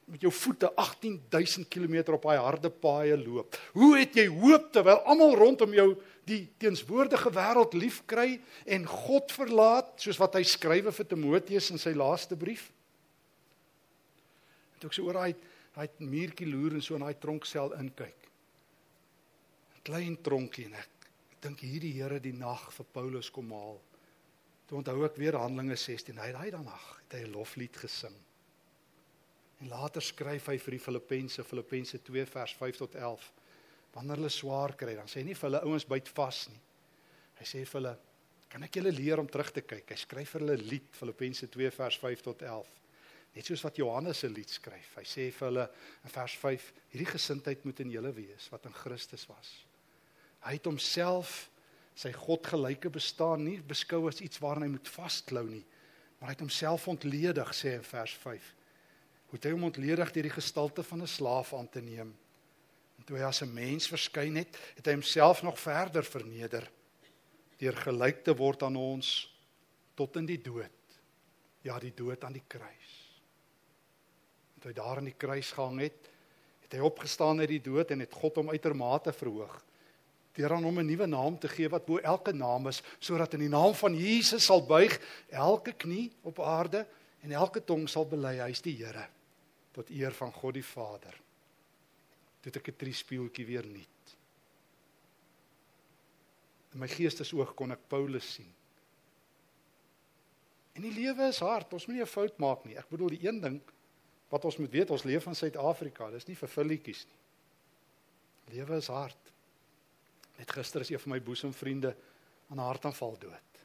met 0.05 0.21
jou 0.21 0.33
voete 0.33 0.69
18000 0.77 1.69
km 1.69 2.13
op 2.13 2.23
daai 2.23 2.37
harde 2.37 2.71
paaie 2.71 3.17
loop? 3.17 3.57
Hoe 3.73 3.99
het 3.99 4.15
jy 4.15 4.27
hoop 4.29 4.73
terwyl 4.73 5.01
almal 5.09 5.35
rondom 5.35 5.73
jou 5.73 5.97
die 6.25 6.53
teenswoordige 6.59 7.33
wêreld 7.33 7.73
liefkry 7.73 8.41
en 8.67 8.87
God 8.87 9.33
verlaat 9.33 9.97
soos 9.97 10.21
wat 10.21 10.35
hy 10.35 10.43
skrywe 10.43 10.93
vir 10.93 11.07
Timoteus 11.07 11.71
in 11.71 11.79
sy 11.79 11.95
laaste 11.97 12.37
brief? 12.37 12.71
Het 14.75 14.85
ook 14.85 14.97
so 14.97 15.07
oor 15.07 15.21
daai 15.21 15.35
daai 15.75 15.89
muurtjie 15.99 16.47
loer 16.47 16.77
en 16.77 16.83
so 16.83 16.95
in 16.95 17.03
daai 17.03 17.19
tronksel 17.19 17.75
inkyk. 17.81 18.29
'n 19.75 19.83
Klein 19.83 20.21
tronkie 20.23 20.67
en 20.67 20.75
ek, 20.79 21.09
ek 21.33 21.41
dink 21.43 21.61
hierdie 21.61 21.93
Here 21.93 22.21
die 22.21 22.33
nag 22.33 22.71
vir 22.73 22.87
Paulus 22.93 23.31
kom 23.31 23.51
haal. 23.53 23.81
Toe 24.67 24.79
onthou 24.79 25.05
ek 25.05 25.19
weer 25.21 25.37
Handelinge 25.37 25.77
16. 25.77 26.17
Hy 26.19 26.31
daai 26.33 26.51
dan 26.51 26.65
nag 26.65 26.85
het 27.01 27.19
hy 27.19 27.25
'n 27.27 27.33
loflied 27.33 27.77
gesing. 27.77 28.15
En 29.61 29.69
later 29.69 30.03
skryf 30.03 30.47
hy 30.47 30.59
vir 30.59 30.71
die 30.71 30.83
Filippense, 30.83 31.45
Filippense 31.45 31.99
2 32.03 32.27
vers 32.27 32.55
5 32.55 32.77
tot 32.77 32.95
11. 32.95 33.33
Wanneer 33.95 34.17
hulle 34.17 34.31
swaar 34.31 34.75
kry, 34.77 34.95
dan 34.95 35.07
sê 35.07 35.21
hy 35.21 35.25
nie 35.25 35.35
vir 35.35 35.51
hulle 35.51 35.63
ouens 35.65 35.87
byt 35.87 36.09
vas 36.17 36.49
nie. 36.49 36.61
Hy 37.39 37.45
sê 37.45 37.65
vir 37.65 37.81
hulle, 37.81 37.99
"Kan 38.49 38.63
ek 38.63 38.73
julle 38.77 38.93
leer 38.93 39.19
om 39.19 39.27
terug 39.27 39.53
te 39.53 39.63
kyk?" 39.63 39.91
Hy 39.91 39.97
skryf 39.97 40.31
vir 40.31 40.41
hulle 40.41 40.57
lied, 40.57 40.89
Filippense 40.93 41.47
2 41.47 41.71
vers 41.71 41.97
5 41.97 42.23
tot 42.23 42.43
11. 42.43 42.67
Net 43.35 43.49
soos 43.49 43.65
wat 43.67 43.77
Johannes 43.77 44.23
'n 44.23 44.33
lied 44.33 44.51
skryf. 44.51 44.95
Hy 44.95 45.03
sê 45.03 45.31
vir 45.33 45.49
hulle 45.49 45.71
in 46.05 46.11
vers 46.11 46.37
5: 46.39 46.73
"Hierdie 46.91 47.11
gesindheid 47.11 47.65
moet 47.65 47.81
in 47.81 47.91
julle 47.91 48.13
wees 48.15 48.49
wat 48.51 48.67
in 48.67 48.75
Christus 48.75 49.27
was." 49.27 49.67
Hy 50.45 50.53
het 50.53 50.65
homself 50.65 51.51
sy 51.95 52.13
godgelyke 52.13 52.91
bestaan 52.91 53.45
nie 53.45 53.61
beskou 53.63 54.09
as 54.09 54.21
iets 54.21 54.39
waaraan 54.39 54.63
hy 54.63 54.69
moet 54.69 54.89
vasklou 54.89 55.45
nie, 55.49 55.65
maar 56.19 56.29
hy 56.29 56.35
het 56.35 56.41
homself 56.41 56.89
ontledig 56.89 57.51
sê 57.55 57.75
in 57.75 57.83
vers 57.83 58.15
5. 58.15 58.55
Hoe 59.31 59.39
hy 59.43 59.51
hom 59.51 59.65
ontledig 59.65 60.13
deur 60.13 60.23
die 60.23 60.39
gestalte 60.39 60.83
van 60.83 61.03
'n 61.03 61.07
slaaf 61.07 61.55
aan 61.55 61.69
te 61.69 61.81
neem. 61.81 62.15
En 62.99 63.05
toe 63.05 63.17
hy 63.17 63.25
as 63.25 63.43
'n 63.43 63.53
mens 63.55 63.89
verskyn 63.89 64.37
het, 64.37 64.57
het 64.77 64.87
hy 64.87 64.93
homself 64.93 65.43
nog 65.43 65.59
verder 65.59 66.05
verneder 66.05 66.71
deur 67.59 67.77
gelyk 67.77 68.25
te 68.25 68.35
word 68.35 68.63
aan 68.63 68.77
ons 68.77 69.35
tot 69.95 70.17
in 70.17 70.27
die 70.27 70.43
dood. 70.43 70.71
Ja, 71.63 71.79
die 71.79 71.95
dood 71.95 72.25
aan 72.25 72.33
die 72.33 72.45
kruis 72.47 72.84
hy 74.65 74.73
daar 74.73 74.97
aan 74.97 75.11
die 75.11 75.19
kruis 75.19 75.53
gehang 75.53 75.81
het, 75.81 76.11
het 76.65 76.73
hy 76.73 76.81
opgestaan 76.81 77.41
uit 77.41 77.49
die 77.49 77.63
dood 77.63 77.91
en 77.91 78.01
het 78.01 78.13
God 78.13 78.37
hom 78.37 78.51
uitermate 78.51 79.13
verhoog 79.13 79.63
deur 80.35 80.53
aan 80.53 80.65
hom 80.67 80.81
'n 80.81 80.87
nuwe 80.87 81.07
naam 81.07 81.39
te 81.39 81.49
gee 81.49 81.69
wat 81.69 81.87
bo 81.87 81.99
elke 81.99 82.33
naam 82.33 82.67
is 82.67 82.83
sodat 82.99 83.35
in 83.35 83.41
die 83.41 83.49
naam 83.49 83.75
van 83.75 83.95
Jesus 83.95 84.45
sal 84.45 84.67
buig 84.67 84.99
elke 85.31 85.73
knie 85.73 86.11
op 86.23 86.41
aarde 86.41 86.87
en 87.23 87.33
elke 87.33 87.65
tong 87.65 87.89
sal 87.89 88.05
bely 88.05 88.39
hy 88.41 88.51
is 88.51 88.63
die 88.63 88.77
Here 88.77 89.07
tot 89.73 89.91
eer 89.91 90.13
van 90.13 90.33
God 90.33 90.55
die 90.55 90.65
Vader. 90.65 91.15
Dit 92.43 92.57
ek 92.57 92.69
'n 92.69 92.77
triespieeltjie 92.77 93.47
weer 93.47 93.67
nuut. 93.67 94.17
In 96.73 96.79
my 96.79 96.89
geestesoog 96.89 97.55
kon 97.55 97.73
ek 97.73 97.89
Paulus 97.89 98.35
sien. 98.35 98.53
En 100.75 100.83
die 100.83 100.93
lewe 100.93 101.29
is 101.29 101.39
hard, 101.39 101.73
ons 101.73 101.87
moet 101.87 101.97
nie 101.97 102.03
'n 102.03 102.07
fout 102.07 102.39
maak 102.39 102.65
nie. 102.65 102.77
Ek 102.77 102.89
bedoel 102.89 103.09
die 103.09 103.27
een 103.29 103.41
ding 103.41 103.63
wat 104.35 104.49
ons 104.49 104.59
moet 104.59 104.73
weet, 104.73 104.91
ons 104.91 105.07
leef 105.07 105.29
in 105.31 105.39
Suid-Afrika. 105.39 106.11
Dis 106.11 106.27
nie 106.27 106.39
vir 106.39 106.51
filletjies 106.51 107.05
nie. 107.07 107.21
Lewe 108.55 108.81
is 108.83 108.91
hard. 108.93 109.31
Net 110.41 110.51
gister 110.51 110.83
is 110.83 110.91
een 110.91 111.03
van 111.05 111.15
my 111.15 111.21
boesemvriende 111.23 111.95
aan 112.51 112.59
'n 112.59 112.67
hartaanval 112.67 113.15
dood. 113.19 113.61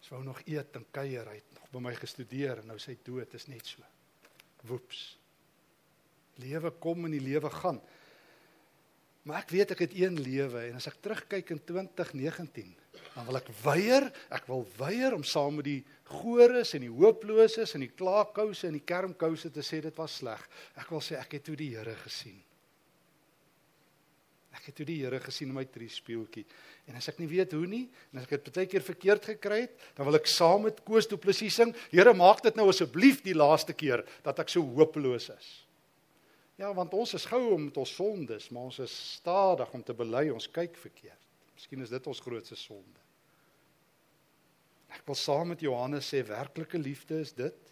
Sy 0.00 0.14
wou 0.14 0.22
nog 0.24 0.40
eet 0.46 0.76
en 0.76 0.86
kuier, 0.90 1.26
hy 1.26 1.34
het 1.34 1.52
nog 1.54 1.70
by 1.70 1.78
my 1.78 1.94
gestudeer 1.94 2.58
en 2.58 2.66
nou 2.66 2.78
sy 2.78 2.96
dood 3.04 3.34
is 3.34 3.46
net 3.46 3.66
so. 3.66 3.82
Woeps. 4.62 5.18
Lewe 6.36 6.70
kom 6.70 7.04
en 7.04 7.10
die 7.10 7.20
lewe 7.20 7.50
gaan. 7.50 7.80
Maar 9.22 9.42
ek 9.42 9.50
weet 9.50 9.70
ek 9.70 9.78
het 9.78 9.94
een 9.94 10.20
lewe 10.20 10.68
en 10.68 10.74
as 10.74 10.86
ek 10.86 11.00
terugkyk 11.00 11.50
in 11.50 11.64
2019 11.64 12.74
dan 13.12 13.26
wil 13.28 13.38
ek 13.38 13.50
weier, 13.62 14.06
ek 14.32 14.46
wil 14.48 14.64
weier 14.78 15.16
om 15.16 15.24
saam 15.26 15.58
met 15.60 15.68
die 15.68 15.80
gores 16.12 16.72
en 16.76 16.86
die 16.86 16.92
hooploses 16.92 17.74
en 17.76 17.84
die 17.84 17.92
klaakkouse 17.92 18.68
en 18.68 18.78
die 18.78 18.86
kermkouse 18.88 19.50
te 19.52 19.64
sê 19.64 19.82
dit 19.84 19.98
was 20.00 20.20
sleg. 20.22 20.40
Ek 20.80 20.88
wil 20.92 21.02
sê 21.04 21.18
ek 21.20 21.38
het 21.38 21.46
toe 21.48 21.56
die 21.58 21.72
Here 21.74 21.94
gesien. 22.04 22.40
Ek 24.52 24.68
het 24.68 24.76
toe 24.78 24.86
die 24.88 24.98
Here 25.00 25.20
gesien 25.20 25.50
in 25.52 25.56
my 25.56 25.64
triespieeltjie. 25.68 26.44
En 26.88 26.96
as 26.98 27.08
ek 27.12 27.20
nie 27.22 27.30
weet 27.30 27.54
hoe 27.56 27.66
nie, 27.68 27.84
en 28.12 28.20
as 28.20 28.28
ek 28.28 28.36
dit 28.38 28.52
baie 28.56 28.70
keer 28.70 28.84
verkeerd 28.84 29.28
gekry 29.34 29.62
het, 29.64 29.76
dan 29.96 30.08
wil 30.08 30.18
ek 30.18 30.28
saam 30.30 30.66
met 30.68 30.80
Koos 30.86 31.08
Du 31.08 31.18
Plessis 31.20 31.56
sing, 31.60 31.74
Here 31.92 32.12
maak 32.16 32.42
dit 32.44 32.56
nou 32.58 32.68
asseblief 32.72 33.22
die 33.24 33.36
laaste 33.36 33.76
keer 33.76 34.04
dat 34.24 34.40
ek 34.44 34.52
so 34.52 34.64
hopeloos 34.76 35.30
is. 35.36 35.50
Ja, 36.60 36.70
want 36.76 36.92
ons 36.94 37.14
is 37.16 37.24
gou 37.26 37.40
om 37.54 37.66
met 37.66 37.76
ons 37.80 37.94
sondes, 37.96 38.50
maar 38.52 38.68
ons 38.68 38.82
is 38.84 38.92
stadig 39.16 39.72
om 39.74 39.82
te 39.82 39.96
bely 39.96 40.28
ons 40.30 40.50
kyk 40.52 40.76
verkeerd. 40.78 41.21
Miskien 41.62 41.84
is 41.84 41.92
dit 41.94 42.06
ons 42.10 42.20
grootste 42.24 42.56
sonde. 42.58 43.02
Ek 44.90 45.04
wil 45.06 45.14
saam 45.14 45.52
met 45.52 45.60
Johannes 45.62 46.08
sê 46.10 46.24
werklike 46.26 46.80
liefde 46.80 47.20
is 47.22 47.30
dit. 47.38 47.68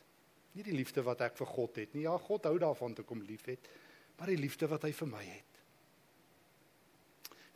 Nie 0.54 0.62
die 0.62 0.76
liefde 0.76 1.02
wat 1.02 1.24
ek 1.26 1.34
vir 1.40 1.50
God 1.50 1.80
het 1.82 1.96
nie. 1.96 2.04
Ja, 2.04 2.14
God 2.22 2.46
hou 2.46 2.54
daarvan 2.62 2.94
te 2.94 3.02
kom 3.06 3.18
liefhet, 3.26 3.66
maar 4.14 4.30
die 4.30 4.38
liefde 4.38 4.68
wat 4.70 4.86
hy 4.86 4.92
vir 4.94 5.10
my 5.10 5.24
het. 5.26 5.58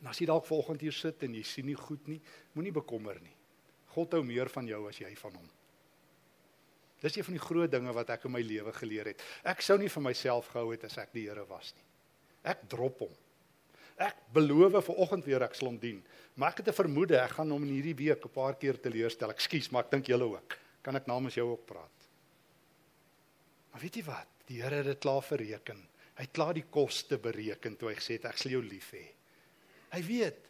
En 0.03 0.11
as 0.11 0.19
jy 0.19 0.27
dalk 0.27 0.43
volgende 0.47 0.83
hier 0.83 0.95
sit 0.95 1.23
en 1.23 1.39
jy 1.39 1.43
sien 1.47 1.69
nie 1.71 1.79
goed 1.79 2.03
nie, 2.11 2.19
moenie 2.53 2.75
bekommer 2.75 3.15
nie. 3.23 3.33
God 3.95 4.19
hou 4.19 4.23
meer 4.27 4.51
van 4.51 4.67
jou 4.67 4.83
as 4.91 4.99
jy 4.99 5.15
van 5.15 5.39
hom. 5.39 5.49
Dis 6.99 7.15
een 7.15 7.27
van 7.29 7.39
die 7.39 7.45
groot 7.47 7.71
dinge 7.71 7.95
wat 7.95 8.11
ek 8.11 8.27
in 8.27 8.35
my 8.35 8.43
lewe 8.43 8.75
geleer 8.75 9.13
het. 9.13 9.23
Ek 9.47 9.63
sou 9.63 9.79
nie 9.79 9.91
vir 9.91 10.03
myself 10.03 10.51
gehou 10.51 10.73
het 10.73 10.83
as 10.83 10.99
ek 10.99 11.15
die 11.15 11.29
Here 11.29 11.47
was 11.47 11.71
nie. 11.79 11.87
Ek 12.51 12.67
drop 12.67 13.07
hom. 13.07 13.21
Ek 13.97 14.17
beloof 14.35 14.75
vir 14.85 14.97
oggend 14.99 15.25
weer 15.25 15.43
ek 15.45 15.55
sal 15.55 15.69
hom 15.69 15.79
dien. 15.79 16.01
Maar 16.35 16.51
ek 16.51 16.57
het 16.57 16.67
'n 16.67 16.81
vermoede 16.81 17.17
ek 17.17 17.37
gaan 17.39 17.51
hom 17.51 17.63
in 17.63 17.75
hierdie 17.75 17.95
week 17.95 18.25
'n 18.25 18.29
paar 18.29 18.55
keer 18.55 18.79
teleurstel. 18.79 19.31
Ekskuus, 19.31 19.71
maar 19.71 19.85
ek 19.85 19.91
dink 19.91 20.05
julle 20.07 20.25
ook. 20.25 20.57
Kan 20.83 20.95
ek 20.95 21.07
namens 21.07 21.35
jou 21.35 21.51
ook 21.51 21.65
praat? 21.65 22.09
Maar 23.71 23.81
weet 23.81 23.95
jy 23.95 24.03
wat? 24.03 24.27
Die 24.47 24.61
Here 24.61 24.75
het 24.75 24.85
dit 24.85 24.99
klaar 24.99 25.25
bereken. 25.29 25.87
Hy 26.15 26.23
het 26.23 26.31
klaar 26.31 26.53
die 26.53 26.69
koste 26.69 27.17
bereken 27.17 27.75
toe 27.77 27.89
hy 27.89 27.95
gesê 27.95 28.13
het 28.13 28.25
ek 28.25 28.37
sal 28.37 28.51
jou 28.51 28.61
lief 28.63 28.91
hê. 28.91 29.05
Hy 29.91 30.01
weet 30.01 30.45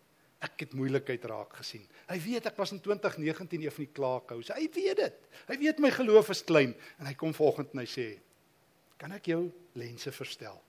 ek 0.45 0.60
het 0.60 0.73
moeilikheid 0.77 1.25
raak 1.25 1.55
gesien. 1.58 1.88
Hy 2.10 2.19
weet 2.19 2.45
ek 2.45 2.58
was 2.58 2.71
in 2.75 2.81
2019 2.84 3.63
een 3.63 3.71
van 3.71 3.86
die 3.86 3.93
klaarkouse. 3.93 4.53
Hy 4.53 4.69
weet 4.75 4.97
dit. 4.97 5.27
Hy 5.47 5.58
weet 5.58 5.79
my 5.79 5.91
geloof 5.95 6.29
is 6.29 6.43
klein 6.43 6.75
en 6.99 7.05
hy 7.10 7.13
kom 7.17 7.34
volgende 7.34 7.71
en 7.73 7.79
hy 7.79 7.89
sê: 7.89 8.19
"Kan 8.97 9.12
ek 9.12 9.25
jou 9.25 9.51
lense 9.73 10.12
verstel?" 10.12 10.62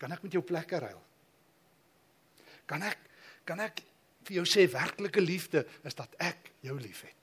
Kan 0.00 0.12
ek 0.12 0.24
met 0.26 0.36
jou 0.36 0.42
plekke 0.44 0.80
ruil? 0.82 1.02
Kan 2.66 2.84
ek 2.86 3.02
kan 3.46 3.60
ek 3.62 3.78
vir 4.26 4.40
jou 4.40 4.46
sê 4.48 4.64
werklike 4.70 5.22
liefde 5.22 5.62
is 5.86 5.94
dat 5.94 6.16
ek 6.18 6.50
jou 6.66 6.74
liefhet. 6.80 7.14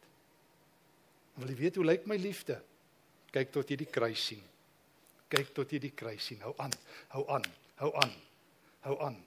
Wil 1.41 1.51
jy 1.51 1.57
weet 1.59 1.79
hoe 1.79 1.87
lyk 1.89 2.07
my 2.07 2.17
liefde? 2.21 2.55
Kyk 3.33 3.51
tot 3.51 3.69
jy 3.73 3.77
die 3.81 3.89
kruis 3.91 4.23
sien. 4.29 4.43
Kyk 5.27 5.51
tot 5.57 5.71
jy 5.73 5.81
die 5.83 5.93
kruis 5.97 6.29
sien. 6.29 6.39
Hou 6.45 6.53
aan. 6.61 6.73
Hou 7.15 7.25
aan. 7.33 7.47
Hou 7.81 7.91
aan. 7.99 8.13
Hou 8.85 8.97
aan. 9.03 9.17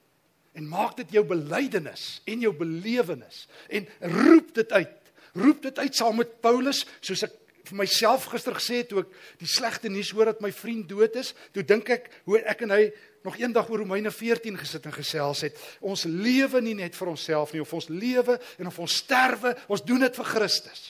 En 0.57 0.69
maak 0.71 0.95
dit 1.03 1.19
jou 1.19 1.25
belydenis 1.29 2.23
en 2.25 2.45
jou 2.47 2.53
belewenis 2.57 3.45
en 3.69 3.89
roep 4.15 4.55
dit 4.57 4.73
uit. 4.73 5.11
Roep 5.37 5.67
dit 5.67 5.83
uit 5.83 5.99
saam 5.99 6.17
met 6.23 6.39
Paulus 6.41 6.87
soos 7.05 7.27
ek 7.27 7.35
vir 7.67 7.81
myself 7.83 8.29
gister 8.31 8.55
gesê 8.57 8.81
het 8.81 8.91
toe 8.93 9.03
ek 9.03 9.13
die 9.43 9.51
slegte 9.51 9.91
nuus 9.93 10.13
hoor 10.15 10.31
dat 10.31 10.43
my 10.45 10.53
vriend 10.55 10.87
dood 10.89 11.19
is, 11.19 11.33
toe 11.53 11.65
dink 11.67 11.91
ek 11.93 12.09
hoe 12.29 12.39
ek 12.47 12.63
en 12.65 12.73
hy 12.77 12.85
nog 13.27 13.39
eendag 13.41 13.69
oor 13.71 13.83
Romeine 13.83 14.11
14 14.15 14.59
gesit 14.61 14.87
en 14.87 14.95
gesels 14.95 15.43
het. 15.47 15.59
Ons 15.85 16.07
lewe 16.09 16.61
nie 16.65 16.77
net 16.79 16.95
vir 16.97 17.11
onsself 17.13 17.53
nie, 17.55 17.63
of 17.65 17.73
ons 17.75 17.89
lewe 17.91 18.39
en 18.57 18.71
of 18.71 18.79
ons 18.83 19.01
sterwe, 19.03 19.55
ons 19.73 19.83
doen 19.87 20.07
dit 20.07 20.21
vir 20.21 20.31
Christus. 20.31 20.85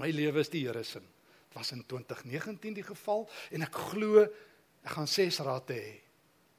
My 0.00 0.08
lewe 0.12 0.40
is 0.40 0.50
die 0.52 0.64
Here 0.64 0.84
se. 0.84 1.02
Dit 1.02 1.58
was 1.58 1.72
in 1.74 1.84
2019 1.84 2.78
die 2.78 2.86
geval 2.86 3.26
en 3.52 3.66
ek 3.66 3.76
glo 3.92 4.24
ek 4.24 4.94
gaan 4.96 5.10
ses 5.10 5.38
rate 5.44 5.76
hê 5.76 5.92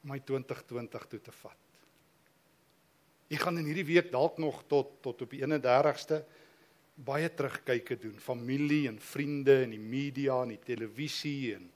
om 0.04 0.12
my 0.12 0.20
2020 0.22 1.08
toe 1.10 1.20
te 1.26 1.34
vat. 1.42 1.60
Ek 3.34 3.42
gaan 3.42 3.58
in 3.58 3.66
hierdie 3.66 3.88
week 3.88 4.12
dalk 4.12 4.38
nog 4.38 4.62
tot 4.70 5.00
tot 5.02 5.24
op 5.26 5.34
die 5.34 5.42
31ste 5.42 6.22
baie 6.94 7.26
terugkyke 7.34 7.96
doen, 7.98 8.14
familie 8.22 8.84
en 8.86 9.00
vriende 9.02 9.64
en 9.64 9.74
die 9.74 9.82
media 9.82 10.36
en 10.44 10.52
die 10.54 10.62
televisie 10.62 11.56
en 11.56 11.66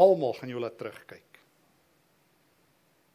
almal 0.00 0.32
gaan 0.38 0.54
jou 0.54 0.62
laat 0.62 0.78
terugkyk. 0.80 1.31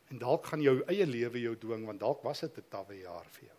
En 0.08 0.18
dalk 0.18 0.46
gaan 0.46 0.62
jou 0.62 0.82
eie 0.88 1.06
lewe 1.06 1.42
jou 1.42 1.56
dwing 1.60 1.86
want 1.86 2.00
dalk 2.00 2.24
was 2.24 2.40
dit 2.40 2.58
'n 2.58 2.70
tawwe 2.70 3.00
jaar 3.00 3.26
vir 3.26 3.44
jou. 3.44 3.58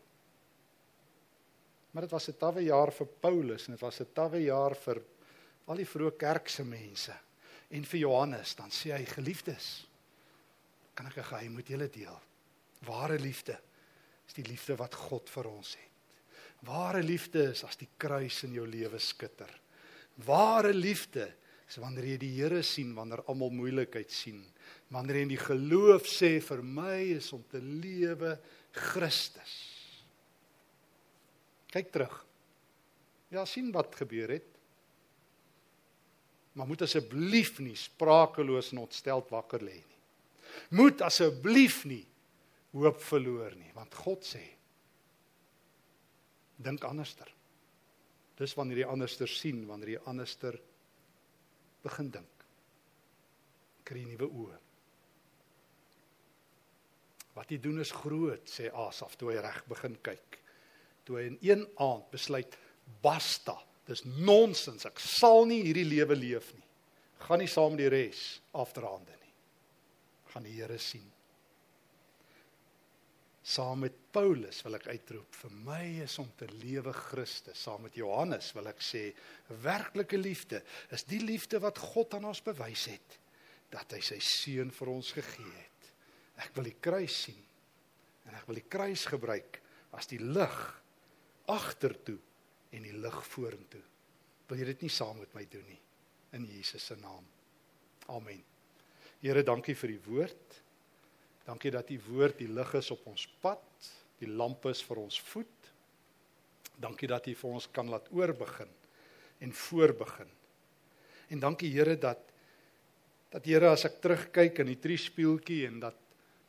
Maar 1.91 2.03
dit 2.03 2.11
was 2.11 2.29
'n 2.29 2.39
tawwe 2.39 2.63
jaar 2.63 2.93
vir 2.93 3.07
Paulus 3.07 3.67
en 3.67 3.73
dit 3.73 3.81
was 3.81 4.01
'n 4.01 4.13
tawwe 4.13 4.43
jaar 4.43 4.75
vir 4.75 5.03
al 5.67 5.77
die 5.77 5.87
vroeë 5.87 6.17
kerkse 6.17 6.65
mense. 6.65 7.15
En 7.71 7.85
vir 7.85 8.01
Johannes 8.01 8.55
dan 8.55 8.71
sê 8.71 8.93
hy 8.97 9.05
geliefdes, 9.05 9.87
kan 10.95 11.07
ek 11.07 11.19
'n 11.19 11.23
geheim 11.23 11.55
met 11.55 11.69
julle 11.69 11.89
deel? 11.89 12.21
Ware 12.87 13.19
liefde 13.19 13.59
is 14.27 14.35
die 14.35 14.45
liefde 14.45 14.77
wat 14.77 14.95
God 14.95 15.31
vir 15.31 15.47
ons 15.47 15.75
het. 15.75 15.89
Ware 16.67 17.03
liefde 17.03 17.51
is 17.51 17.65
as 17.65 17.77
die 17.77 17.89
kruis 17.97 18.43
in 18.45 18.53
jou 18.53 18.67
lewe 18.67 18.99
skitter. 18.99 19.51
Ware 20.27 20.73
liefde 20.75 21.35
is 21.69 21.77
wanneer 21.77 22.05
jy 22.05 22.17
die 22.17 22.33
Here 22.41 22.63
sien 22.63 22.95
wanneer 22.95 23.23
almal 23.29 23.51
moeilikheid 23.51 24.11
sien. 24.11 24.43
Wanneer 24.95 25.21
jy 25.21 25.25
in 25.27 25.33
die 25.35 25.41
geloof 25.41 26.07
sê 26.09 26.39
vir 26.41 26.63
my 26.65 26.97
is 27.19 27.29
om 27.37 27.43
te 27.51 27.61
lewe 27.61 28.37
Christus. 28.73 29.57
Kyk 31.69 31.91
terug. 31.93 32.15
Ja, 33.35 33.45
sien 33.45 33.69
wat 33.75 33.97
gebeur 33.99 34.33
het. 34.33 34.47
Maar 36.57 36.67
moet 36.67 36.83
asseblief 36.87 37.59
nie 37.63 37.77
sprakeloos 37.79 38.73
en 38.73 38.83
ontsteld 38.87 39.29
wakker 39.31 39.63
lê 39.63 39.77
nie. 39.77 39.99
Moet 40.81 41.05
asseblief 41.05 41.85
nie 41.87 42.05
hoop 42.73 43.01
verloor 43.05 43.55
nie, 43.57 43.71
want 43.77 43.95
God 43.95 44.25
sê 44.27 44.43
dink 46.59 46.83
anderster. 46.85 47.29
Dis 48.39 48.55
wanneer 48.59 48.83
jy 48.83 48.89
anderster 48.91 49.31
sien, 49.31 49.61
wanneer 49.69 49.95
jy 49.97 50.01
anderster 50.11 50.59
begin 51.85 52.11
dink. 52.15 52.47
Kry 53.87 54.03
nuwe 54.07 54.27
oë. 54.27 54.59
Wat 57.39 57.53
hy 57.55 57.61
doen 57.63 57.79
is 57.83 57.95
groot, 57.95 58.51
sê 58.51 58.73
Asaf 58.75 59.15
toe 59.19 59.31
hy 59.31 59.43
reg 59.43 59.61
begin 59.71 59.95
kyk. 60.03 60.41
Toe 61.07 61.21
hy 61.21 61.27
in 61.31 61.37
een 61.45 61.67
aand 61.81 62.09
besluit, 62.11 62.57
basta, 63.05 63.55
dis 63.87 64.03
nonsens, 64.19 64.89
ek 64.89 64.99
sal 65.01 65.47
nie 65.47 65.61
hierdie 65.63 65.87
lewe 65.87 66.17
leef 66.19 66.51
nie. 66.57 66.67
Gaan 67.23 67.43
nie 67.43 67.51
saam 67.51 67.77
met 67.77 67.85
die 67.85 67.93
res 67.93 68.25
afdraande 68.59 69.15
nie. 69.15 69.33
Gaan 70.33 70.47
die 70.47 70.57
Here 70.59 70.81
sien. 70.83 71.07
Saam 73.49 73.81
met 73.87 73.95
Paulus 74.13 74.59
wil 74.67 74.77
ek 74.77 74.91
uitroep, 74.91 75.31
vir 75.41 75.55
my 75.65 75.85
is 76.05 76.19
om 76.21 76.29
te 76.37 76.51
lewe 76.61 76.93
Christus. 76.93 77.63
Saam 77.65 77.87
met 77.87 77.97
Johannes 77.97 78.51
wil 78.57 78.69
ek 78.69 78.83
sê, 78.85 79.07
werklike 79.65 80.21
liefde 80.21 80.61
is 80.93 81.07
die 81.09 81.23
liefde 81.23 81.63
wat 81.65 81.81
God 81.95 82.19
aan 82.19 82.29
ons 82.29 82.45
bewys 82.45 82.91
het 82.93 83.17
dat 83.73 83.93
hy 83.93 84.03
sy 84.05 84.19
seun 84.25 84.71
vir 84.73 84.91
ons 84.93 85.11
gegee 85.17 85.55
het. 85.55 85.78
Ek 86.39 86.55
wil 86.57 86.69
die 86.71 86.79
kruis 86.81 87.17
sien. 87.27 87.41
En 88.29 88.37
ek 88.39 88.47
wil 88.49 88.61
die 88.61 88.69
kruis 88.71 89.07
gebruik 89.09 89.61
as 89.97 90.11
die 90.11 90.21
lig 90.21 90.59
agtertoe 91.49 92.19
en 92.77 92.85
die 92.85 92.97
lig 92.97 93.19
vorentoe. 93.33 93.83
Wil 94.49 94.61
jy 94.61 94.71
dit 94.73 94.87
nie 94.87 94.93
saam 94.93 95.19
met 95.21 95.33
my 95.37 95.45
doen 95.51 95.65
nie 95.69 95.81
in 96.37 96.45
Jesus 96.45 96.85
se 96.85 96.97
naam. 97.01 97.25
Amen. 98.13 98.43
Here, 99.23 99.43
dankie 99.43 99.75
vir 99.77 99.95
die 99.95 100.03
woord. 100.05 100.59
Dankie 101.49 101.73
dat 101.73 101.89
u 101.91 101.97
woord 102.11 102.43
die 102.43 102.51
lig 102.53 102.75
is 102.77 102.91
op 102.93 103.07
ons 103.09 103.25
pad, 103.41 103.65
die 104.21 104.29
lamp 104.29 104.67
is 104.69 104.83
vir 104.85 105.01
ons 105.01 105.17
voet. 105.31 105.71
Dankie 106.79 107.09
dat 107.09 107.27
u 107.27 107.35
vir 107.35 107.57
ons 107.57 107.69
kan 107.73 107.89
laat 107.89 108.11
oorbegin 108.15 108.71
en 109.45 109.55
voorbegin. 109.55 110.29
En 111.33 111.41
dankie 111.41 111.71
Here 111.73 111.97
dat 111.97 112.25
dat 113.29 113.45
Here 113.45 113.69
as 113.75 113.85
ek 113.85 113.99
terugkyk 114.01 114.63
in 114.63 114.71
die 114.71 114.81
triespieeltjie 114.81 115.67
en 115.69 115.81
dat 115.83 115.97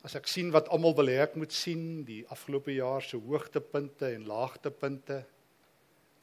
As 0.00 0.16
ek 0.16 0.30
sien 0.32 0.48
wat 0.54 0.70
almal 0.72 0.94
wil 0.96 1.10
hê 1.12 1.18
ek 1.26 1.36
moet 1.36 1.52
sien, 1.52 2.00
die 2.08 2.22
afgelope 2.32 2.72
jaar 2.72 3.04
se 3.04 3.18
hoogtepunte 3.20 4.08
en 4.14 4.24
laagtepunte. 4.30 5.18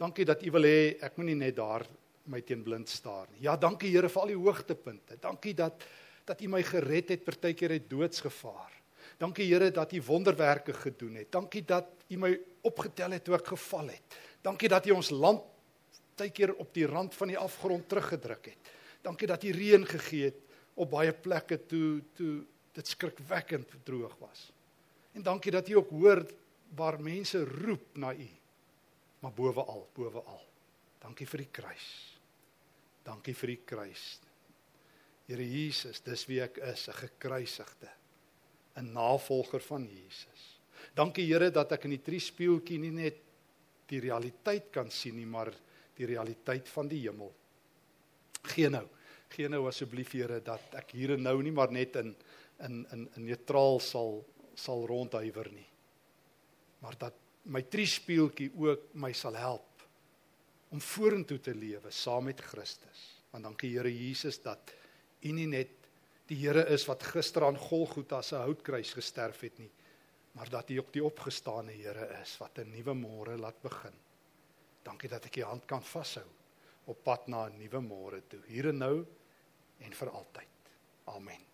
Dankie 0.02 0.26
dat 0.26 0.42
U 0.42 0.54
wil 0.56 0.66
hê 0.66 0.80
ek 1.06 1.20
moenie 1.20 1.38
net 1.38 1.58
daar 1.60 1.86
my 2.28 2.42
teen 2.42 2.64
blind 2.66 2.90
staar 2.90 3.28
nie. 3.32 3.44
Ja, 3.46 3.56
dankie 3.56 3.92
Here 3.94 4.10
vir 4.10 4.24
al 4.24 4.34
die 4.34 4.40
hoogtepunte. 4.40 5.20
Dankie 5.22 5.54
dat 5.58 5.86
dat 6.28 6.42
U 6.44 6.50
my 6.52 6.60
gered 6.66 7.14
het 7.14 7.24
partykeer 7.24 7.78
uit 7.78 7.86
doodsgevaar. 7.88 8.74
Dankie 9.22 9.46
Here 9.48 9.70
dat 9.72 9.94
U 9.94 10.02
wonderwerke 10.10 10.74
gedoen 10.76 11.22
het. 11.22 11.32
Dankie 11.32 11.64
dat 11.64 12.04
U 12.10 12.18
my 12.20 12.34
opgetel 12.68 13.16
het 13.16 13.24
toe 13.24 13.38
ek 13.38 13.54
geval 13.54 13.94
het. 13.94 14.18
Dankie 14.44 14.68
dat 14.74 14.90
U 14.90 14.98
ons 14.98 15.14
land 15.14 15.46
partykeer 16.18 16.56
op 16.58 16.74
die 16.74 16.88
rand 16.90 17.14
van 17.14 17.30
die 17.30 17.38
afgrond 17.38 17.86
teruggedruk 17.88 18.50
het. 18.50 18.76
Dankie 19.06 19.30
dat 19.30 19.44
U 19.46 19.54
reën 19.54 19.86
gegee 19.86 20.32
het 20.32 20.42
op 20.74 20.90
baie 20.92 21.14
plekke 21.14 21.62
toe 21.70 22.02
toe 22.18 22.42
dit 22.78 22.88
skrikwekkend 22.88 23.74
droog 23.88 24.14
was. 24.22 24.52
En 25.18 25.26
dankie 25.26 25.52
dat 25.52 25.70
U 25.70 25.80
ook 25.82 25.90
hoor 25.90 26.22
waar 26.78 27.02
mense 27.02 27.42
roep 27.44 27.98
na 27.98 28.14
U. 28.14 28.30
Maar 29.20 29.34
boweal, 29.34 29.88
boweal. 29.96 30.42
Dankie 31.02 31.28
vir 31.28 31.46
die 31.46 31.52
kruis. 31.52 31.88
Dankie 33.08 33.34
vir 33.38 33.54
die 33.56 33.62
kruis. 33.66 34.06
Here 35.28 35.44
Jesus, 35.44 36.00
dis 36.06 36.26
wie 36.30 36.40
ek 36.42 36.58
is, 36.58 36.88
'n 36.88 36.94
gekruisigde, 36.94 37.90
'n 38.78 38.94
navolger 38.94 39.60
van 39.60 39.84
Jesus. 39.84 40.60
Dankie 40.94 41.26
Here 41.26 41.50
dat 41.52 41.72
ek 41.72 41.84
in 41.84 41.98
die 41.98 42.04
triespieeltjie 42.04 42.80
nie 42.80 42.92
net 42.92 43.18
die 43.88 44.00
realiteit 44.00 44.72
kan 44.72 44.92
sien 44.92 45.16
nie, 45.16 45.26
maar 45.26 45.52
die 45.96 46.06
realiteit 46.06 46.70
van 46.70 46.88
die 46.88 47.02
hemel. 47.02 47.34
Geen 48.44 48.72
nou. 48.72 48.88
Geen 49.30 49.52
nou 49.52 49.68
asseblief 49.68 50.12
Here 50.12 50.40
dat 50.40 50.76
ek 50.76 50.92
hier 50.92 51.12
en 51.12 51.24
nou 51.24 51.42
nie 51.44 51.52
maar 51.52 51.72
net 51.72 51.96
in 51.96 52.16
in 52.66 52.86
in 52.92 53.10
in 53.16 53.26
neutraal 53.26 53.80
sal 53.80 54.26
sal 54.58 54.86
rondhuiwer 54.90 55.52
nie. 55.54 55.68
Maar 56.80 56.98
dat 56.98 57.14
my 57.44 57.62
triespieeltjie 57.62 58.52
ook 58.58 58.94
my 58.94 59.14
sal 59.14 59.36
help 59.36 59.86
om 60.70 60.82
vorentoe 60.82 61.40
te 61.40 61.54
lewe 61.56 61.92
saam 61.92 62.28
met 62.28 62.42
Christus. 62.42 63.04
Want 63.32 63.44
dankie 63.44 63.72
Here 63.76 63.92
Jesus 63.92 64.42
dat 64.42 64.74
U 65.22 65.32
nie 65.34 65.48
net 65.48 65.74
die 66.28 66.38
Here 66.42 66.66
is 66.74 66.86
wat 66.90 67.04
gister 67.04 67.46
aan 67.48 67.58
Golgotha 67.58 68.22
se 68.22 68.36
houtkruis 68.36 68.94
gesterf 68.94 69.42
het 69.46 69.60
nie, 69.60 69.72
maar 70.36 70.50
dat 70.50 70.70
U 70.70 70.82
ook 70.82 70.92
die 70.94 71.04
opgestane 71.04 71.72
Here 71.72 72.10
is 72.22 72.38
wat 72.42 72.60
'n 72.60 72.72
nuwe 72.72 72.94
môre 72.94 73.38
laat 73.38 73.62
begin. 73.62 73.96
Dankie 74.84 75.10
dat 75.10 75.26
ek 75.26 75.38
U 75.38 75.44
hand 75.44 75.66
kan 75.66 75.84
vashou 75.84 76.28
op 76.86 77.04
pad 77.04 77.28
na 77.28 77.48
'n 77.48 77.58
nuwe 77.58 77.82
môre 77.82 78.22
toe, 78.28 78.42
hier 78.48 78.70
en 78.70 78.78
nou 78.78 79.06
en 79.80 79.94
vir 79.94 80.10
altyd. 80.10 80.56
Amen. 81.06 81.47